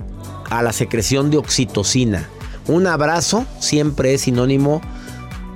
a 0.52 0.62
la 0.62 0.74
secreción 0.74 1.32
de 1.32 1.38
oxitocina. 1.38 2.28
Un 2.68 2.88
abrazo 2.88 3.46
siempre 3.60 4.14
es 4.14 4.22
sinónimo 4.22 4.82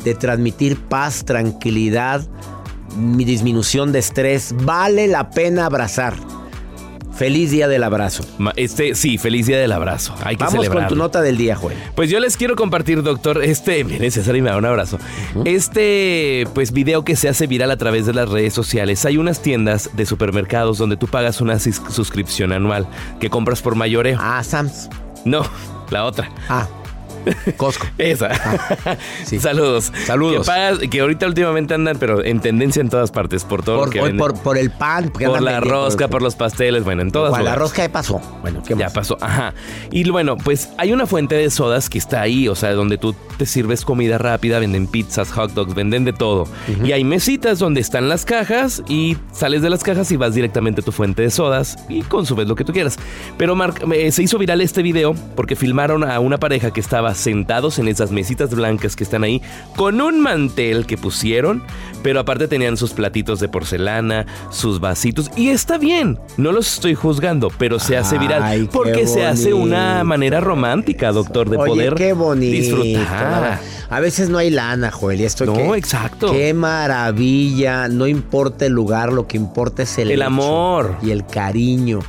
de 0.03 0.15
transmitir 0.15 0.77
paz, 0.77 1.25
tranquilidad, 1.25 2.25
mi 2.97 3.25
disminución 3.25 3.91
de 3.91 3.99
estrés. 3.99 4.53
Vale 4.63 5.07
la 5.07 5.29
pena 5.29 5.65
abrazar. 5.65 6.15
Feliz 7.15 7.49
día 7.49 7.69
del 7.69 7.81
abrazo. 7.83 8.25
Este, 8.57 8.93
sí, 8.93 9.17
feliz 9.17 9.47
día 9.47 9.57
del 9.57 9.71
abrazo. 9.71 10.13
Hay 10.25 10.35
que 10.35 10.43
Vamos 10.43 10.67
con 10.67 10.87
tu 10.87 10.95
nota 10.97 11.21
del 11.21 11.37
día, 11.37 11.55
Joel. 11.55 11.77
Pues 11.95 12.09
yo 12.09 12.19
les 12.19 12.35
quiero 12.35 12.57
compartir, 12.57 13.03
doctor, 13.03 13.41
este, 13.41 13.83
viene 13.85 14.11
César 14.11 14.35
y 14.35 14.41
me 14.41 14.49
da 14.49 14.57
un 14.57 14.65
abrazo. 14.65 14.99
Este, 15.45 16.45
pues 16.53 16.73
video 16.73 17.05
que 17.05 17.15
se 17.15 17.29
hace 17.29 17.47
viral 17.47 17.71
a 17.71 17.77
través 17.77 18.05
de 18.05 18.13
las 18.13 18.27
redes 18.27 18.53
sociales. 18.53 19.05
Hay 19.05 19.17
unas 19.17 19.41
tiendas 19.41 19.91
de 19.93 20.05
supermercados 20.05 20.77
donde 20.77 20.97
tú 20.97 21.07
pagas 21.07 21.39
una 21.39 21.57
suscripción 21.57 22.51
anual 22.51 22.85
que 23.21 23.29
compras 23.29 23.61
por 23.61 23.75
mayoreo. 23.75 24.17
Ah, 24.19 24.43
Sams. 24.43 24.89
No, 25.23 25.43
la 25.91 26.03
otra. 26.03 26.29
Ah, 26.49 26.67
Costco. 27.57 27.87
Esa. 27.97 28.29
sí. 29.25 29.39
Saludos. 29.39 29.91
Saludos. 30.05 30.45
Que, 30.45 30.51
pagas- 30.51 30.79
que 30.89 30.99
ahorita 31.01 31.25
últimamente 31.27 31.73
andan, 31.73 31.97
pero 31.99 32.23
en 32.23 32.39
tendencia 32.39 32.81
en 32.81 32.89
todas 32.89 33.11
partes, 33.11 33.43
por 33.43 33.63
todo 33.63 33.77
Por, 33.77 33.85
lo 33.87 33.91
que 33.91 33.99
por, 33.99 34.07
venden. 34.09 34.19
por- 34.19 34.41
por 34.41 34.57
el 34.57 34.71
pan. 34.71 35.09
Por 35.09 35.41
la 35.41 35.59
rosca, 35.59 36.07
por 36.07 36.21
los 36.21 36.35
pasteles, 36.35 36.83
bueno, 36.83 37.01
en 37.01 37.11
todas 37.11 37.31
Bueno, 37.31 37.45
La 37.45 37.55
rosca 37.55 37.83
ya 37.85 37.91
pasó. 37.91 38.19
Bueno, 38.41 38.61
¿qué 38.65 38.75
Ya 38.75 38.85
más? 38.85 38.93
pasó, 38.93 39.17
ajá. 39.21 39.53
Y 39.91 40.09
bueno, 40.09 40.37
pues 40.37 40.69
hay 40.77 40.93
una 40.93 41.05
fuente 41.05 41.35
de 41.35 41.49
sodas 41.49 41.89
que 41.89 41.97
está 41.97 42.21
ahí, 42.21 42.47
o 42.47 42.55
sea, 42.55 42.73
donde 42.73 42.97
tú 42.97 43.15
te 43.37 43.45
sirves 43.45 43.83
comida 43.85 44.17
rápida, 44.17 44.59
venden 44.59 44.87
pizzas, 44.87 45.31
hot 45.31 45.51
dogs, 45.53 45.73
venden 45.73 46.05
de 46.05 46.13
todo. 46.13 46.47
Y 46.83 46.91
hay 46.91 47.03
mesitas 47.03 47.59
donde 47.59 47.81
están 47.81 48.07
las 48.09 48.25
cajas 48.25 48.83
y 48.87 49.17
sales 49.31 49.61
de 49.61 49.69
las 49.69 49.83
cajas 49.83 50.11
y 50.11 50.17
vas 50.17 50.33
directamente 50.35 50.81
a 50.81 50.83
tu 50.83 50.91
fuente 50.91 51.21
de 51.21 51.31
sodas 51.31 51.77
y 51.89 52.01
consumes 52.01 52.47
lo 52.47 52.55
que 52.55 52.63
tú 52.63 52.73
quieras. 52.73 52.97
Pero 53.37 53.55
Marc, 53.55 53.83
eh, 53.91 54.11
se 54.11 54.23
hizo 54.23 54.37
viral 54.37 54.61
este 54.61 54.81
video 54.83 55.15
porque 55.35 55.55
filmaron 55.55 56.03
a 56.03 56.19
una 56.19 56.37
pareja 56.37 56.71
que 56.71 56.79
estaba 56.79 57.14
sentados 57.17 57.79
en 57.79 57.87
esas 57.87 58.11
mesitas 58.11 58.49
blancas 58.53 58.95
que 58.95 59.03
están 59.03 59.23
ahí 59.23 59.41
con 59.75 60.01
un 60.01 60.21
mantel 60.21 60.85
que 60.85 60.97
pusieron, 60.97 61.63
pero 62.03 62.19
aparte 62.19 62.47
tenían 62.47 62.77
sus 62.77 62.91
platitos 62.93 63.39
de 63.39 63.47
porcelana, 63.47 64.25
sus 64.51 64.79
vasitos 64.79 65.31
y 65.35 65.49
está 65.49 65.77
bien, 65.77 66.19
no 66.37 66.51
los 66.51 66.73
estoy 66.73 66.95
juzgando, 66.95 67.49
pero 67.57 67.79
se 67.79 67.97
hace 67.97 68.17
viral 68.17 68.43
Ay, 68.43 68.69
porque 68.71 69.07
se 69.07 69.25
hace 69.25 69.53
una 69.53 70.03
manera 70.03 70.39
romántica, 70.39 71.11
doctor, 71.11 71.49
de 71.49 71.57
Oye, 71.57 71.71
poder 71.71 71.93
qué 71.95 72.13
bonito. 72.13 72.51
disfrutar. 72.81 73.59
A 73.89 73.99
veces 73.99 74.29
no 74.29 74.39
hay 74.39 74.49
lana, 74.49 74.91
Joel. 74.91 75.21
Y 75.21 75.25
esto 75.25 75.45
No, 75.45 75.53
qué- 75.53 75.77
exacto. 75.77 76.31
Qué 76.31 76.53
maravilla. 76.55 77.87
No 77.87 78.07
importa 78.07 78.65
el 78.65 78.73
lugar, 78.73 79.13
lo 79.13 79.27
que 79.27 79.37
importa 79.37 79.83
es 79.83 79.97
el, 79.99 80.09
El 80.11 80.19
hecho 80.21 80.27
amor. 80.27 80.95
Y 81.03 81.11
el 81.11 81.25
cariño. 81.25 81.99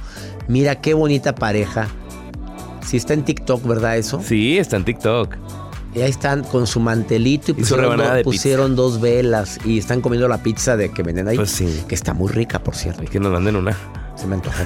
Mira 0.48 0.76
qué 0.80 0.94
bonita 0.94 1.34
pareja. 1.34 1.88
Si 2.96 3.00
está 3.00 3.12
en 3.12 3.24
TikTok, 3.26 3.62
¿verdad 3.66 3.98
eso? 3.98 4.22
Sí, 4.26 4.56
está 4.56 4.76
en 4.76 4.84
TikTok. 4.86 5.34
Y 5.94 6.00
ahí 6.00 6.08
están 6.10 6.44
con 6.44 6.66
su 6.66 6.80
mantelito 6.80 7.50
y 7.50 7.54
pusieron, 7.54 7.82
rebanada 7.84 8.10
do- 8.10 8.16
de 8.16 8.24
pusieron 8.24 8.74
dos 8.74 9.00
velas 9.02 9.58
y 9.66 9.76
están 9.78 10.00
comiendo 10.00 10.28
la 10.28 10.38
pizza 10.42 10.78
de 10.78 10.90
que 10.90 11.02
venden 11.02 11.28
ahí. 11.28 11.36
Pues 11.36 11.50
sí. 11.50 11.84
Que 11.86 11.94
está 11.94 12.14
muy 12.14 12.30
rica, 12.32 12.58
por 12.58 12.74
cierto. 12.74 13.02
Que 13.04 13.20
nos 13.20 13.30
manden 13.32 13.56
una. 13.56 13.76
Se 14.16 14.26
me 14.26 14.36
antojó. 14.36 14.56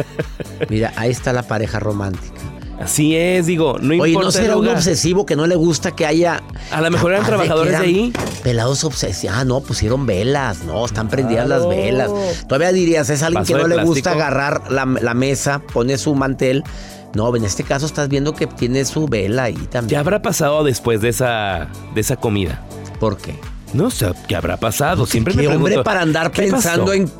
Mira, 0.70 0.92
ahí 0.96 1.10
está 1.10 1.32
la 1.34 1.42
pareja 1.42 1.78
romántica. 1.80 2.34
Así 2.80 3.16
es, 3.16 3.46
digo, 3.46 3.78
no 3.80 3.94
Oye, 4.02 4.12
importa 4.12 4.20
¿no 4.22 4.28
el 4.28 4.32
será 4.32 4.56
un 4.58 4.68
obsesivo 4.68 5.24
que 5.24 5.34
no 5.34 5.46
le 5.46 5.56
gusta 5.56 5.92
que 5.92 6.04
haya... 6.04 6.42
A 6.70 6.82
lo 6.82 6.90
mejor 6.90 7.12
eran 7.12 7.24
trabajadores 7.24 7.72
de 7.72 7.76
eran 7.78 7.86
ahí. 7.88 8.12
Pelados 8.42 8.84
obsesivos. 8.84 9.34
Ah, 9.36 9.44
no, 9.44 9.60
pusieron 9.62 10.04
velas. 10.04 10.62
No, 10.64 10.84
están 10.84 11.08
prendidas 11.08 11.48
las 11.48 11.66
velas. 11.68 12.10
Todavía 12.46 12.72
dirías, 12.72 13.08
es 13.08 13.22
alguien 13.22 13.44
que 13.44 13.54
no 13.54 13.66
le 13.66 13.82
gusta 13.82 14.12
agarrar 14.12 14.70
la, 14.70 14.84
la 14.84 15.14
mesa, 15.14 15.60
pone 15.72 15.96
su 15.96 16.14
mantel. 16.14 16.64
No, 17.16 17.34
en 17.34 17.44
este 17.44 17.64
caso 17.64 17.86
estás 17.86 18.08
viendo 18.10 18.34
que 18.34 18.46
tiene 18.46 18.84
su 18.84 19.06
vela 19.08 19.44
ahí 19.44 19.54
¿Qué 19.54 19.66
también. 19.66 19.98
habrá 19.98 20.20
pasado 20.20 20.62
después 20.62 21.00
de 21.00 21.08
esa, 21.08 21.68
de 21.94 22.00
esa 22.02 22.16
comida? 22.16 22.62
¿Por 23.00 23.16
qué? 23.16 23.34
No 23.72 23.90
sé, 23.90 24.12
¿qué 24.28 24.36
habrá 24.36 24.58
pasado? 24.58 25.06
Siempre 25.06 25.34
¿Qué 25.34 25.40
me 25.40 25.46
hombre 25.48 25.72
pregunto, 25.72 25.84
para 25.84 26.02
andar 26.02 26.30
¿qué 26.30 26.42
pensando 26.42 26.86
pasó? 26.86 26.94
en... 26.94 27.10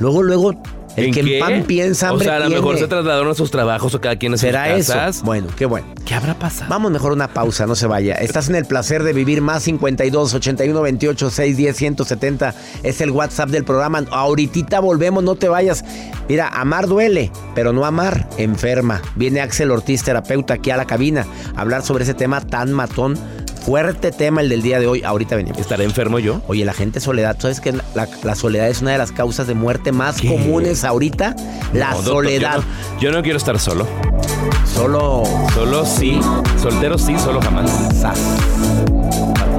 Luego, 0.00 0.22
luego, 0.24 0.60
el 0.96 1.06
¿En 1.06 1.12
que 1.14 1.22
qué? 1.22 1.38
en 1.38 1.40
pan 1.44 1.62
piensa, 1.64 2.08
O 2.08 2.12
hambre 2.12 2.24
sea, 2.26 2.36
a 2.36 2.38
lo 2.40 2.46
tiene. 2.46 2.60
mejor 2.60 2.78
se 2.78 2.86
trasladaron 2.86 3.30
a 3.30 3.34
sus 3.34 3.50
trabajos 3.50 3.94
o 3.94 4.00
cada 4.00 4.16
quien 4.16 4.34
a 4.34 4.36
sus 4.36 4.42
¿Será 4.42 4.74
eso? 4.76 4.92
casas. 4.92 5.22
Bueno, 5.22 5.48
qué 5.56 5.66
bueno. 5.66 5.86
¿Qué 6.04 6.14
habrá 6.14 6.34
pasado? 6.38 6.66
Vamos 6.70 6.90
mejor 6.92 7.10
a 7.12 7.14
una 7.14 7.28
pausa, 7.28 7.66
no 7.66 7.74
se 7.74 7.86
vaya. 7.86 8.14
Estás 8.14 8.48
en 8.48 8.54
el 8.54 8.64
placer 8.66 9.02
de 9.02 9.12
vivir 9.12 9.40
más 9.40 9.62
52 9.64 10.34
81 10.34 10.80
28 10.82 11.30
610 11.30 11.76
170. 11.76 12.54
Es 12.82 13.00
el 13.00 13.10
WhatsApp 13.10 13.48
del 13.50 13.64
programa. 13.64 14.04
Ahorita 14.10 14.80
volvemos, 14.80 15.22
no 15.24 15.34
te 15.34 15.48
vayas. 15.48 15.84
Mira, 16.28 16.48
amar 16.48 16.86
duele, 16.86 17.30
pero 17.54 17.72
no 17.72 17.84
amar 17.84 18.28
enferma. 18.38 19.00
Viene 19.16 19.40
Axel 19.40 19.70
Ortiz, 19.70 20.02
terapeuta, 20.02 20.54
aquí 20.54 20.70
a 20.70 20.76
la 20.76 20.84
cabina 20.86 21.26
a 21.56 21.60
hablar 21.60 21.82
sobre 21.82 22.04
ese 22.04 22.14
tema 22.14 22.40
tan 22.40 22.72
matón. 22.72 23.18
Fuerte 23.64 24.12
tema 24.12 24.42
el 24.42 24.50
del 24.50 24.60
día 24.60 24.78
de 24.78 24.86
hoy. 24.86 25.02
Ahorita 25.04 25.36
venimos. 25.36 25.58
¿Estaré 25.58 25.84
enfermo 25.84 26.18
yo? 26.18 26.42
Oye, 26.48 26.66
la 26.66 26.74
gente 26.74 27.00
soledad, 27.00 27.36
¿sabes 27.38 27.60
que 27.60 27.72
la, 27.72 28.08
la 28.22 28.34
soledad 28.34 28.68
es 28.68 28.82
una 28.82 28.92
de 28.92 28.98
las 28.98 29.10
causas 29.10 29.46
de 29.46 29.54
muerte 29.54 29.90
más 29.90 30.20
comunes 30.20 30.84
ahorita? 30.84 31.34
La 31.72 31.90
No, 31.90 31.96
doctor, 31.96 32.24
soledad. 32.26 32.56
Yo 32.56 32.60
no, 32.60 33.00
yo 33.00 33.12
no 33.12 33.22
quiero 33.22 33.38
estar 33.38 33.58
solo. 33.58 33.86
Solo 34.66 35.22
Solo 35.54 35.86
sí. 35.86 36.20
Soltero 36.60 36.98
sí, 36.98 37.18
solo 37.18 37.40
jamás. 37.40 37.70
sas. 37.98 38.20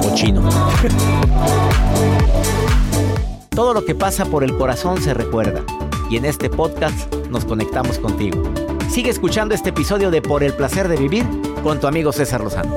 Cochino. 0.02 0.48
Todo 3.50 3.74
lo 3.74 3.84
que 3.84 3.96
pasa 3.96 4.24
por 4.26 4.44
el 4.44 4.56
corazón 4.56 5.02
se 5.02 5.14
recuerda. 5.14 5.62
Y 6.10 6.16
en 6.16 6.26
este 6.26 6.48
podcast 6.48 7.12
nos 7.30 7.44
conectamos 7.44 7.98
contigo. 7.98 8.40
Sigue 8.88 9.10
escuchando 9.10 9.52
este 9.52 9.70
episodio 9.70 10.12
de 10.12 10.22
Por 10.22 10.44
el 10.44 10.52
placer 10.52 10.86
de 10.86 10.96
vivir 10.96 11.26
con 11.64 11.80
tu 11.80 11.88
amigo 11.88 12.12
César 12.12 12.40
Lozano. 12.44 12.76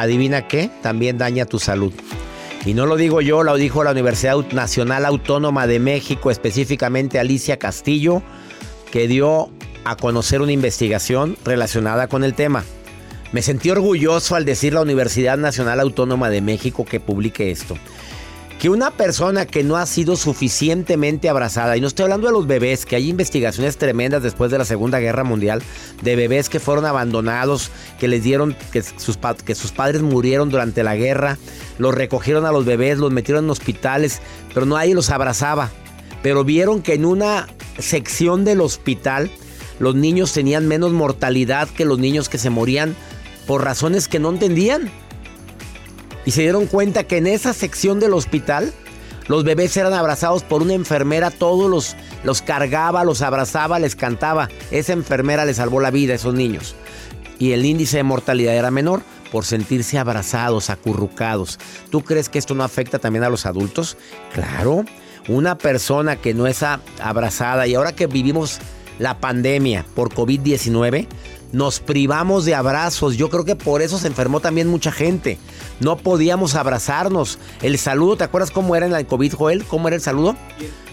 adivina 0.00 0.48
qué, 0.48 0.70
también 0.82 1.18
daña 1.18 1.46
tu 1.46 1.58
salud. 1.58 1.92
Y 2.64 2.74
no 2.74 2.86
lo 2.86 2.96
digo 2.96 3.20
yo, 3.20 3.42
lo 3.42 3.56
dijo 3.56 3.84
la 3.84 3.92
Universidad 3.92 4.36
Nacional 4.52 5.04
Autónoma 5.04 5.66
de 5.66 5.78
México, 5.78 6.30
específicamente 6.30 7.18
Alicia 7.18 7.58
Castillo, 7.58 8.22
que 8.90 9.08
dio 9.08 9.50
a 9.84 9.96
conocer 9.96 10.42
una 10.42 10.52
investigación 10.52 11.36
relacionada 11.44 12.08
con 12.08 12.24
el 12.24 12.34
tema. 12.34 12.64
Me 13.32 13.42
sentí 13.42 13.70
orgulloso 13.70 14.36
al 14.36 14.44
decir 14.44 14.72
la 14.72 14.82
Universidad 14.82 15.38
Nacional 15.38 15.80
Autónoma 15.80 16.30
de 16.30 16.40
México 16.40 16.84
que 16.84 16.98
publique 16.98 17.50
esto. 17.50 17.76
Que 18.58 18.68
una 18.68 18.90
persona 18.90 19.46
que 19.46 19.62
no 19.62 19.76
ha 19.76 19.86
sido 19.86 20.16
suficientemente 20.16 21.28
abrazada, 21.28 21.76
y 21.76 21.80
no 21.80 21.86
estoy 21.86 22.04
hablando 22.04 22.26
de 22.26 22.32
los 22.32 22.48
bebés, 22.48 22.86
que 22.86 22.96
hay 22.96 23.08
investigaciones 23.08 23.76
tremendas 23.76 24.20
después 24.22 24.50
de 24.50 24.58
la 24.58 24.64
Segunda 24.64 24.98
Guerra 24.98 25.22
Mundial, 25.22 25.62
de 26.02 26.16
bebés 26.16 26.48
que 26.48 26.58
fueron 26.58 26.84
abandonados, 26.84 27.70
que 28.00 28.08
les 28.08 28.24
dieron, 28.24 28.56
que 28.72 28.82
sus, 28.82 29.16
que 29.44 29.54
sus 29.54 29.70
padres 29.70 30.02
murieron 30.02 30.50
durante 30.50 30.82
la 30.82 30.96
guerra, 30.96 31.38
los 31.78 31.94
recogieron 31.94 32.46
a 32.46 32.52
los 32.52 32.64
bebés, 32.64 32.98
los 32.98 33.12
metieron 33.12 33.44
en 33.44 33.50
hospitales, 33.50 34.20
pero 34.52 34.66
nadie 34.66 34.94
los 34.94 35.10
abrazaba. 35.10 35.70
Pero 36.24 36.42
vieron 36.42 36.82
que 36.82 36.94
en 36.94 37.04
una 37.04 37.46
sección 37.78 38.44
del 38.44 38.60
hospital, 38.60 39.30
los 39.78 39.94
niños 39.94 40.32
tenían 40.32 40.66
menos 40.66 40.92
mortalidad 40.92 41.68
que 41.68 41.84
los 41.84 42.00
niños 42.00 42.28
que 42.28 42.38
se 42.38 42.50
morían 42.50 42.96
por 43.46 43.62
razones 43.62 44.08
que 44.08 44.18
no 44.18 44.30
entendían. 44.30 44.90
Y 46.28 46.32
se 46.32 46.42
dieron 46.42 46.66
cuenta 46.66 47.04
que 47.04 47.16
en 47.16 47.26
esa 47.26 47.54
sección 47.54 48.00
del 48.00 48.12
hospital 48.12 48.74
los 49.28 49.44
bebés 49.44 49.74
eran 49.78 49.94
abrazados 49.94 50.42
por 50.42 50.60
una 50.60 50.74
enfermera, 50.74 51.30
todos 51.30 51.70
los, 51.70 51.96
los 52.22 52.42
cargaba, 52.42 53.02
los 53.02 53.22
abrazaba, 53.22 53.78
les 53.78 53.96
cantaba. 53.96 54.50
Esa 54.70 54.92
enfermera 54.92 55.46
les 55.46 55.56
salvó 55.56 55.80
la 55.80 55.90
vida 55.90 56.12
a 56.12 56.16
esos 56.16 56.34
niños. 56.34 56.74
Y 57.38 57.52
el 57.52 57.64
índice 57.64 57.96
de 57.96 58.02
mortalidad 58.02 58.54
era 58.54 58.70
menor 58.70 59.00
por 59.32 59.46
sentirse 59.46 59.96
abrazados, 59.96 60.68
acurrucados. 60.68 61.58
¿Tú 61.88 62.02
crees 62.02 62.28
que 62.28 62.38
esto 62.38 62.54
no 62.54 62.62
afecta 62.62 62.98
también 62.98 63.24
a 63.24 63.30
los 63.30 63.46
adultos? 63.46 63.96
Claro, 64.34 64.84
una 65.28 65.56
persona 65.56 66.16
que 66.16 66.34
no 66.34 66.46
es 66.46 66.62
abrazada 66.62 67.66
y 67.66 67.74
ahora 67.74 67.96
que 67.96 68.06
vivimos 68.06 68.58
la 68.98 69.18
pandemia 69.18 69.86
por 69.94 70.12
COVID-19, 70.12 71.06
nos 71.52 71.80
privamos 71.80 72.44
de 72.44 72.54
abrazos. 72.54 73.16
Yo 73.16 73.30
creo 73.30 73.44
que 73.44 73.56
por 73.56 73.82
eso 73.82 73.98
se 73.98 74.06
enfermó 74.06 74.40
también 74.40 74.68
mucha 74.68 74.92
gente. 74.92 75.38
No 75.80 75.96
podíamos 75.96 76.54
abrazarnos. 76.54 77.38
El 77.62 77.78
saludo, 77.78 78.16
¿te 78.16 78.24
acuerdas 78.24 78.50
cómo 78.50 78.76
era 78.76 78.86
en 78.86 78.92
la 78.92 79.02
COVID, 79.04 79.32
Joel? 79.34 79.64
¿Cómo 79.64 79.88
era 79.88 79.96
el 79.96 80.02
saludo? 80.02 80.36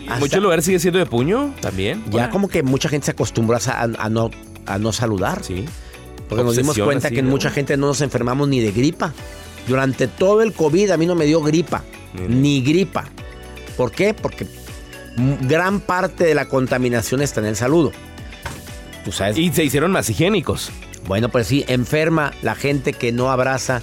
En 0.08 0.20
muchos 0.20 0.42
lugares 0.42 0.66
sigue 0.66 0.80
siendo 0.80 1.00
de 1.00 1.06
puño 1.06 1.54
también. 1.62 2.04
ya 2.12 2.30
como 2.30 2.48
que 2.48 2.64
mucha 2.64 2.90
gente 2.90 3.06
se 3.06 3.12
acostumbró 3.12 3.58
a, 3.58 3.82
a 3.82 4.10
no, 4.10 4.32
a 4.66 4.78
no 4.78 4.94
saludar. 4.94 5.44
Sí. 5.44 5.66
Porque 6.30 6.44
nos 6.44 6.56
dimos 6.56 6.78
cuenta 6.78 7.08
así, 7.08 7.16
que 7.16 7.22
¿no? 7.22 7.30
mucha 7.30 7.50
gente 7.50 7.78
no 7.78 7.88
nos 7.88 8.02
enfermamos 8.02 8.48
ni 8.48 8.60
de 8.60 8.72
gripa. 8.72 9.14
Durante 9.68 10.08
todo 10.08 10.42
el 10.42 10.54
COVID 10.54 10.92
a 10.92 10.98
mí 10.98 11.06
no 11.06 11.16
me 11.16 11.26
dio 11.26 11.42
gripa. 11.42 11.84
Ni 12.28 12.62
gripa. 12.62 13.06
¿Por 13.76 13.92
qué? 13.92 14.14
Porque 14.14 14.48
gran 15.42 15.80
parte 15.80 16.24
de 16.24 16.36
la 16.36 16.48
contaminación 16.48 17.22
está 17.22 17.42
en 17.42 17.48
el 17.48 17.56
saludo. 17.56 17.92
Tú 19.06 19.12
sabes. 19.12 19.38
Y 19.38 19.52
se 19.54 19.64
hicieron 19.64 19.92
más 19.92 20.10
higiénicos. 20.10 20.72
Bueno, 21.08 21.30
pues 21.30 21.48
sí, 21.48 21.64
enferma 21.68 22.34
la 22.42 22.56
gente 22.56 22.92
que 22.92 23.12
no 23.12 23.32
abraza 23.32 23.82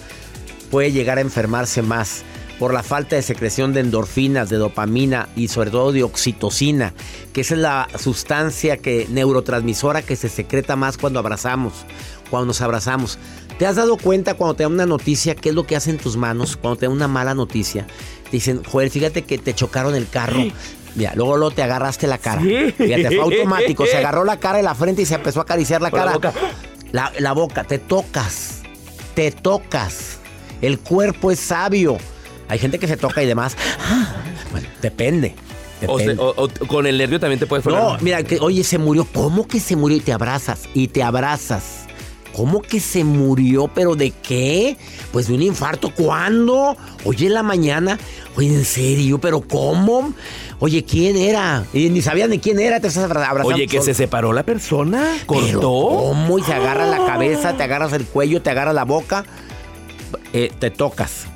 puede 0.71 0.91
llegar 0.91 1.19
a 1.19 1.21
enfermarse 1.21 1.81
más 1.81 2.25
por 2.59 2.75
la 2.75 2.83
falta 2.83 3.17
de 3.17 3.23
secreción 3.23 3.73
de 3.73 3.81
endorfinas, 3.81 4.49
de 4.49 4.57
dopamina 4.57 5.29
y 5.35 5.49
sobre 5.49 5.71
todo 5.71 5.93
de 5.93 6.03
oxitocina, 6.03 6.95
que 7.33 7.41
esa 7.41 7.55
es 7.55 7.61
la 7.61 7.89
sustancia 7.99 8.77
que 8.77 9.07
neurotransmisora 9.11 10.03
que 10.03 10.17
se 10.17 10.29
secreta 10.29 10.77
más 10.77 10.97
cuando 10.99 11.19
abrazamos, 11.19 11.73
cuando 12.31 12.47
nos 12.47 12.61
abrazamos. 12.61 13.19
¿Te 13.59 13.67
has 13.67 13.77
dado 13.77 13.97
cuenta 13.97 14.35
cuando 14.35 14.55
te 14.55 14.63
dan 14.63 14.73
una 14.73 14.87
noticia 14.87 15.35
qué 15.35 15.51
es 15.51 15.55
lo 15.55 15.67
que 15.67 15.77
hacen 15.77 15.99
tus 15.99 16.17
manos 16.17 16.57
cuando 16.57 16.79
te 16.79 16.87
dan 16.87 16.95
una 16.95 17.09
mala 17.09 17.35
noticia? 17.35 17.87
Te 18.25 18.33
dicen, 18.33 18.63
"Joder, 18.65 18.91
fíjate 18.91 19.23
que 19.23 19.39
te 19.39 19.55
chocaron 19.55 19.95
el 19.95 20.09
carro." 20.09 20.43
Mira, 20.95 21.13
luego, 21.15 21.37
luego 21.37 21.55
te 21.55 21.63
agarraste 21.63 22.07
la 22.07 22.19
cara. 22.19 22.43
Sí. 22.43 22.73
Fíjate, 22.77 23.07
fue 23.09 23.21
automático. 23.21 23.87
Se 23.87 23.97
agarró 23.97 24.25
la 24.25 24.39
cara 24.39 24.61
y 24.61 24.63
la 24.63 24.75
frente 24.75 25.03
y 25.03 25.07
se 25.07 25.15
empezó 25.15 25.41
a 25.41 25.43
acariciar 25.45 25.81
la 25.83 25.91
Con 25.91 25.99
la 26.01 26.05
cara. 26.07 26.15
boca. 26.17 26.33
La, 26.93 27.13
la 27.19 27.33
boca, 27.33 27.65
te 27.65 27.79
tocas. 27.79 28.61
Te 29.15 29.31
tocas. 29.31 30.19
El 30.61 30.79
cuerpo 30.79 31.31
es 31.31 31.41
sabio. 31.41 31.97
Hay 32.49 32.59
gente 32.59 32.79
que 32.79 32.87
se 32.87 32.97
toca 32.97 33.23
y 33.23 33.27
demás. 33.27 33.57
Ah, 33.81 34.15
Bueno, 34.51 34.69
depende. 34.83 35.35
O, 35.89 35.99
se- 35.99 36.13
o- 36.13 36.35
o 36.37 36.49
con 36.69 36.87
el 36.87 36.97
nervio 36.99 37.19
también 37.19 37.41
te 37.41 37.47
puede 37.47 37.63
no, 37.69 37.97
mira, 38.01 38.23
que, 38.23 38.39
oye, 38.39 38.63
se 38.63 38.79
murió. 38.79 39.05
¿Cómo 39.13 39.49
que 39.49 39.59
se 39.59 39.75
murió? 39.75 39.97
Y 39.97 40.01
te 40.01 40.13
abrazas. 40.13 40.61
Y 40.75 40.89
te 40.89 41.03
abrazas. 41.03 41.82
¿Cómo 42.33 42.61
que 42.63 42.81
se 42.81 43.05
murió? 43.05 43.69
¿Pero 43.75 43.95
de 43.95 44.11
qué? 44.11 44.77
Pues 45.13 45.29
de 45.29 45.35
un 45.35 45.43
infarto. 45.43 45.93
¿Cuándo? 45.95 46.77
Oye, 47.05 47.27
en 47.27 47.35
la 47.35 47.43
mañana. 47.43 47.99
Oye, 48.37 48.49
¿en 48.49 48.65
serio? 48.65 49.19
¿Pero 49.19 49.41
cómo? 49.43 50.15
Oye, 50.59 50.85
¿quién 50.85 51.17
era? 51.17 51.65
Y 51.75 51.91
ni 51.91 52.01
sabían 52.03 52.31
de 52.31 52.41
quién 52.41 52.59
era. 52.61 52.81
Te 52.81 52.87
estás 52.89 53.05
abra- 53.05 53.29
abrazando. 53.29 53.55
Oye, 53.57 53.67
que 53.67 53.79
solo. 53.79 53.85
se 53.85 53.95
separó 53.95 54.33
la 54.33 54.43
persona. 54.45 55.13
Pero, 55.29 55.61
Cortó. 55.61 55.71
¿Cómo? 56.09 56.39
Y 56.39 56.43
se 56.43 56.53
agarra 56.55 56.87
la 56.87 57.05
cabeza, 57.05 57.57
te 57.57 57.63
agarras 57.63 57.93
el 57.93 58.05
cuello, 58.07 58.41
te 58.43 58.51
agarras 58.51 58.75
la 58.75 58.85
boca, 58.85 59.25
eh, 60.33 60.51
te 60.59 60.71
tocas. 60.71 61.27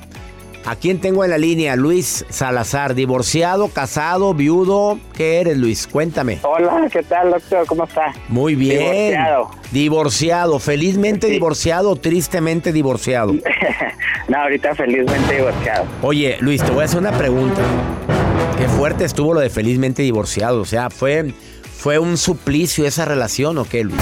¿A 0.67 0.75
quién 0.75 0.99
tengo 0.99 1.23
en 1.23 1.29
la 1.29 1.37
línea? 1.37 1.77
Luis 1.77 2.25
Salazar, 2.27 2.93
divorciado, 2.93 3.69
casado, 3.69 4.33
viudo. 4.33 4.99
¿Qué 5.15 5.39
eres, 5.39 5.57
Luis? 5.57 5.87
Cuéntame. 5.87 6.39
Hola, 6.43 6.89
¿qué 6.91 7.03
tal, 7.03 7.31
doctor? 7.31 7.65
¿Cómo 7.67 7.85
está? 7.85 8.13
Muy 8.27 8.53
bien. 8.55 8.79
Divorciado. 8.81 9.49
Divorciado. 9.71 10.59
Felizmente 10.59 11.27
Sí. 11.27 11.33
divorciado 11.33 11.91
o 11.91 11.95
tristemente 11.95 12.73
divorciado. 12.73 13.33
no, 14.27 14.37
ahorita 14.37 14.75
felizmente 14.75 15.35
divorciado. 15.35 15.85
Oye, 16.01 16.35
Luis, 16.41 16.61
te 16.61 16.71
voy 16.71 16.81
a 16.81 16.85
hacer 16.85 16.99
una 16.99 17.13
pregunta. 17.13 17.61
Qué 18.57 18.67
fuerte 18.67 19.05
estuvo 19.05 19.33
lo 19.33 19.39
de 19.39 19.49
felizmente 19.49 20.01
divorciado. 20.01 20.59
O 20.59 20.65
sea, 20.65 20.89
fue, 20.89 21.31
fue 21.77 21.97
un 21.97 22.17
suplicio 22.17 22.85
esa 22.85 23.05
relación 23.05 23.57
o 23.57 23.63
qué, 23.63 23.85
Luis? 23.85 24.01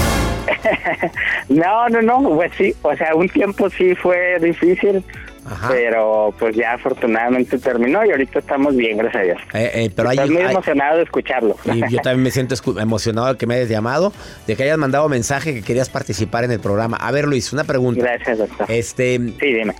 No, 1.48 1.88
no, 1.88 2.02
no, 2.02 2.28
pues 2.34 2.50
sí, 2.58 2.74
o 2.82 2.94
sea, 2.96 3.14
un 3.14 3.28
tiempo 3.28 3.70
sí 3.70 3.94
fue 3.94 4.36
difícil, 4.40 5.04
Ajá. 5.50 5.68
pero 5.70 6.34
pues 6.38 6.54
ya 6.56 6.72
afortunadamente 6.74 7.58
terminó 7.58 8.04
y 8.04 8.10
ahorita 8.10 8.38
estamos 8.40 8.74
bien, 8.76 8.98
gracias 8.98 9.22
a 9.22 9.24
Dios. 9.24 9.38
Eh, 9.54 9.70
eh, 9.74 9.90
pero 9.94 10.08
hay, 10.08 10.18
Estoy 10.18 10.34
muy 10.34 10.42
hay- 10.42 10.50
emocionado 10.52 10.96
de 10.98 11.02
escucharlo. 11.04 11.56
Y 11.64 11.80
yo 11.92 12.00
también 12.00 12.22
me 12.22 12.30
siento 12.30 12.54
emocionado 12.80 13.32
de 13.32 13.36
que 13.38 13.46
me 13.46 13.54
hayas 13.54 13.68
llamado, 13.68 14.12
de 14.46 14.56
que 14.56 14.62
hayas 14.64 14.78
mandado 14.78 15.08
mensaje 15.08 15.54
que 15.54 15.62
querías 15.62 15.88
participar 15.88 16.44
en 16.44 16.50
el 16.52 16.60
programa. 16.60 16.96
A 16.98 17.10
ver, 17.12 17.26
Luis, 17.26 17.52
una 17.52 17.64
pregunta. 17.64 18.02
Gracias, 18.02 18.38
doctor. 18.38 18.70
Este, 18.70 19.16
Sí, 19.18 19.52
dime. 19.52 19.74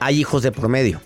hay 0.00 0.20
hijos 0.20 0.42
de 0.42 0.52
promedio. 0.52 1.00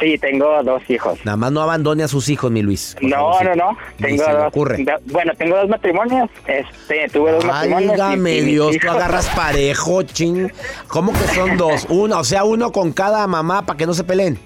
Sí, 0.00 0.18
tengo 0.18 0.62
dos 0.62 0.82
hijos. 0.88 1.18
Nada 1.24 1.36
más 1.36 1.52
no 1.52 1.62
abandone 1.62 2.02
a 2.04 2.08
sus 2.08 2.28
hijos, 2.28 2.50
mi 2.50 2.62
Luis. 2.62 2.96
No, 3.00 3.16
favorcito. 3.16 3.54
no, 3.56 3.72
no. 3.72 3.78
Ni 3.98 4.06
Tengo 4.16 4.24
dos. 4.32 4.46
ocurre. 4.48 4.84
do- 4.84 4.92
bueno, 5.12 5.32
tengo 5.36 5.56
dos 5.56 5.68
matrimonios. 5.68 6.30
Este, 6.46 7.08
tuve 7.12 7.32
dos 7.32 7.44
matrimonios. 7.44 7.90
Válgame 7.98 8.36
y 8.36 8.40
mis 8.42 8.46
Dios, 8.52 8.76
tú 8.80 8.90
agarras 8.90 9.28
parejo, 9.30 10.02
ching. 10.02 10.50
¿Cómo 10.88 11.12
que 11.12 11.18
son 11.34 11.56
dos? 11.56 11.86
Uno, 11.88 12.18
o 12.18 12.24
sea, 12.24 12.44
uno 12.44 12.72
con 12.72 12.92
cada 12.92 13.26
mamá 13.26 13.64
para 13.66 13.76
que 13.76 13.86
no 13.86 13.94
se 13.94 14.04
peleen. 14.04 14.38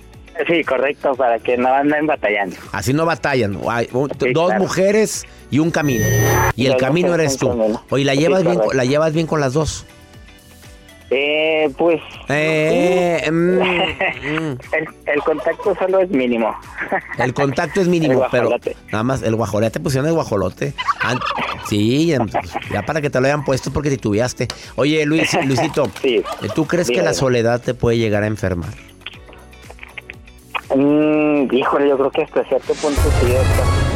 Sí, 0.46 0.62
correcto, 0.64 1.14
para 1.14 1.38
que 1.38 1.56
no 1.56 1.72
anden 1.72 2.06
batallando. 2.06 2.56
Así 2.72 2.92
no 2.92 3.06
batallan. 3.06 3.58
Hay 3.70 3.88
un- 3.92 4.10
Sí, 4.20 4.32
dos 4.34 4.48
claro. 4.48 4.62
mujeres 4.64 5.24
y 5.50 5.60
un 5.60 5.70
camino. 5.70 6.04
Y 6.56 6.66
el 6.66 6.76
camino 6.76 7.14
eres 7.14 7.38
tú. 7.38 7.48
Oye, 7.88 8.04
¿la 8.04 8.12
Sí, 8.12 8.18
llevas, 8.18 8.42
bien. 8.44 8.58
¿la 8.74 8.84
llevas 8.84 9.14
bien 9.14 9.26
con 9.26 9.40
las 9.40 9.54
dos? 9.54 9.86
Eh, 11.08 11.70
pues 11.78 12.00
Eh, 12.28 13.28
mm, 13.30 13.34
mm. 13.34 13.60
el, 14.72 14.88
el 15.06 15.20
contacto 15.24 15.74
solo 15.76 16.00
es 16.00 16.10
mínimo. 16.10 16.52
El 17.18 17.32
contacto 17.32 17.80
es 17.80 17.88
mínimo, 17.88 18.24
El 18.24 18.30
pero 18.30 18.50
nada 18.90 19.04
más 19.04 19.22
el 19.22 19.36
guajolote, 19.36 19.70
te 19.70 19.80
pusieron 19.80 20.06
el 20.08 20.14
guajolote. 20.14 20.74
Sí, 21.68 22.06
ya, 22.06 22.18
ya 22.72 22.82
para 22.82 23.00
que 23.00 23.08
te 23.10 23.20
lo 23.20 23.26
hayan 23.26 23.44
puesto 23.44 23.72
porque 23.72 23.90
titubeaste. 23.90 24.48
Oye, 24.76 25.06
Luis, 25.06 25.32
Luisito, 25.46 25.88
Sí. 26.02 26.22
¿tú 26.54 26.66
crees 26.66 26.88
que 26.88 27.02
la 27.02 27.14
soledad 27.14 27.60
te 27.60 27.74
puede 27.74 27.98
llegar 27.98 28.22
a 28.22 28.26
enfermar? 28.26 28.70
Mm, 30.74 31.52
híjole, 31.54 31.88
yo 31.88 31.96
creo 31.96 32.10
que 32.10 32.22
hasta 32.22 32.44
cierto 32.44 32.74
punto 32.74 33.00
sí. 33.20 33.32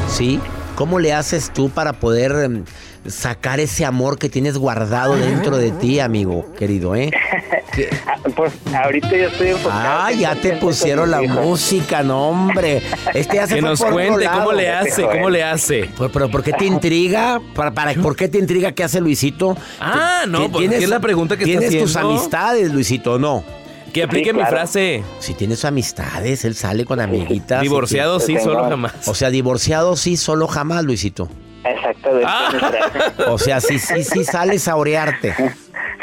¿Sí? 0.09 0.41
¿Cómo 0.77 0.99
le 0.99 1.13
haces 1.13 1.53
tú 1.53 1.69
para 1.71 1.93
poder 1.95 2.33
em, 2.45 2.65
sacar 3.07 3.61
ese 3.61 3.85
amor 3.85 4.19
que 4.19 4.29
tienes 4.29 4.57
guardado 4.59 5.17
dentro 5.17 5.57
de 5.57 5.71
ti, 5.73 6.01
amigo 6.01 6.53
querido, 6.59 6.95
eh? 6.95 7.11
Que- 7.73 7.89
Ah, 8.07 8.17
pues 8.35 8.53
ahorita 8.75 9.09
yo 9.11 9.29
estoy 9.29 9.49
enfocado. 9.51 9.81
Ah, 10.03 10.11
ya 10.13 10.35
te 10.35 10.55
100% 10.57 10.59
pusieron 10.61 11.11
la 11.11 11.23
hijos. 11.23 11.37
música, 11.37 12.03
no, 12.03 12.29
hombre. 12.31 12.83
Este 13.15 13.37
ya 13.37 13.47
se 13.47 13.55
Que 13.55 13.61
fue 13.61 13.71
nos 13.71 13.81
cuente 13.85 14.25
lado. 14.25 14.39
cómo 14.41 14.53
le 14.53 14.69
hace, 14.71 15.03
cómo 15.05 15.31
le 15.31 15.45
hace. 15.45 15.89
Pero, 15.97 16.11
pero 16.11 16.31
¿por 16.31 16.43
qué 16.43 16.53
te 16.53 16.65
intriga? 16.65 17.41
¿Para, 17.55 17.73
para, 17.73 17.95
¿Por 17.95 18.17
qué 18.17 18.27
te 18.29 18.39
intriga 18.39 18.73
qué 18.73 18.83
hace 18.83 19.01
Luisito? 19.01 19.57
Ah, 19.81 20.25
no, 20.29 20.41
ti- 20.47 20.49
pues, 20.67 20.73
es 20.73 20.89
la 20.89 20.99
pregunta 20.99 21.37
que 21.37 21.45
está 21.45 21.61
Tienes 21.69 21.81
tus 21.81 21.95
amistades, 21.97 22.73
Luisito, 22.73 23.13
¿o 23.15 23.19
¿no? 23.21 23.45
Que 23.93 24.03
aplique 24.03 24.33
mi 24.33 24.41
claro. 24.41 24.57
frase. 24.57 25.05
Si 25.21 25.35
tienes 25.35 25.65
amistades, 25.65 26.45
él 26.45 26.57
sale 26.57 26.85
con 26.85 27.01
amiguitas. 27.01 27.63
Divorciado 27.63 28.19
sí, 28.19 28.33
Pues, 28.33 28.45
solo 28.45 28.65
jamás. 28.69 28.95
O 29.07 29.15
sea, 29.15 29.31
divorciado 29.31 29.97
sí, 29.97 30.17
solo 30.17 30.49
jamás, 30.49 30.85
Luisito. 30.85 31.29
Exactamente. 31.65 32.27
Ah. 32.27 32.51
O 33.29 33.39
sea, 33.39 33.61
sí, 33.61 33.79
sí, 33.79 34.03
sí 34.05 34.25
sales 34.25 34.67
a 34.69 34.77
orearte. 34.77 35.35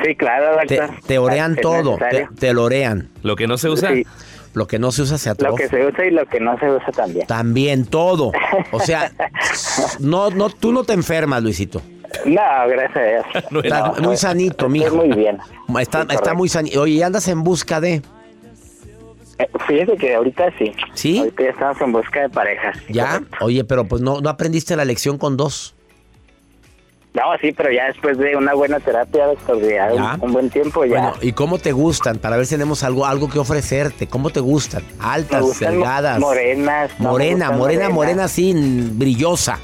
Sí, 0.04 0.16
claro, 0.16 0.58
Te, 0.68 0.78
doctor. 0.78 1.00
te 1.08 1.18
orean 1.18 1.56
Es 1.56 1.62
todo, 1.62 1.98
te, 1.98 2.28
te 2.40 2.54
lo 2.54 2.64
orean. 2.66 3.10
Lo 3.24 3.36
que 3.36 3.48
no 3.48 3.58
se 3.58 3.70
usa. 3.70 3.90
Sí, 3.92 4.06
Lo 4.54 4.68
que 4.68 4.78
no 4.80 4.92
se 4.92 5.02
usa 5.02 5.18
se 5.18 5.30
lo 5.30 5.34
atrofia. 5.34 5.68
que 5.68 5.76
se 5.76 5.86
usa 5.86 6.06
y 6.06 6.12
lo 6.12 6.26
que 6.28 6.40
no 6.40 6.58
se 6.60 6.70
usa 6.70 6.92
también. 6.92 7.26
También 7.28 7.86
todo. 7.86 8.32
O 8.72 8.80
sea, 8.80 9.12
no, 10.00 10.30
no, 10.30 10.50
tú 10.50 10.72
no 10.72 10.84
te 10.84 10.94
enfermas, 10.94 11.42
Luisito. 11.42 11.82
No, 12.26 12.42
gracias 12.70 12.96
a 12.98 13.02
Dios. 13.02 13.26
No 13.52 13.94
muy 14.08 14.18
sanito, 14.18 14.68
Estoy 14.68 14.70
mijo. 14.70 14.96
muy 14.96 15.10
bien. 15.16 15.40
Está, 15.80 16.02
Sí, 16.04 16.08
está 16.12 16.34
muy 16.34 16.50
sanito. 16.50 16.82
Oye, 16.82 16.94
¿y 16.94 17.02
andas 17.02 17.28
en 17.28 17.44
busca 17.44 17.82
de. 17.82 18.02
Eh, 19.40 19.48
Fíjese 19.68 19.96
que 19.98 20.16
ahorita 20.16 20.52
sí. 20.58 20.74
¿Sí? 20.94 21.20
Ahorita 21.20 21.44
ya 21.44 21.50
estamos 21.50 21.82
en 21.82 21.92
busca 21.92 22.22
de 22.22 22.30
parejas. 22.30 22.78
¿Ya? 22.90 23.22
Oye, 23.42 23.64
pero 23.64 23.86
pues 23.86 24.02
no, 24.02 24.22
no 24.22 24.30
aprendiste 24.30 24.76
la 24.76 24.86
lección 24.86 25.18
con 25.18 25.38
dos. 25.38 25.76
No, 27.14 27.24
sí, 27.42 27.52
pero 27.52 27.72
ya 27.72 27.86
después 27.86 28.18
de 28.20 28.36
una 28.36 28.54
buena 28.54 28.80
terapia, 28.80 29.26
doctor, 29.26 29.60
ya, 29.62 29.92
Ya. 29.92 30.14
Un, 30.16 30.26
un 30.26 30.34
buen 30.34 30.50
tiempo 30.52 30.86
ya. 30.86 30.92
Bueno, 30.92 31.14
¿y 31.22 31.32
cómo 31.32 31.58
te 31.58 31.72
gustan? 31.72 32.20
Para 32.20 32.38
ver 32.38 32.46
si 32.46 32.54
tenemos 32.54 32.84
algo, 32.84 33.08
algo 33.08 33.28
que 33.28 33.40
ofrecerte. 33.40 34.06
¿Cómo 34.08 34.30
te 34.30 34.40
gustan? 34.40 34.84
Altas, 35.00 35.42
gustan 35.42 35.74
delgadas. 35.74 36.20
morenas. 36.20 36.92
no, 37.00 37.10
morena, 37.10 37.50
morena, 37.50 37.90
morenas. 37.90 37.92
morena, 37.92 38.28
sí, 38.28 38.54
brillosa. 38.94 39.58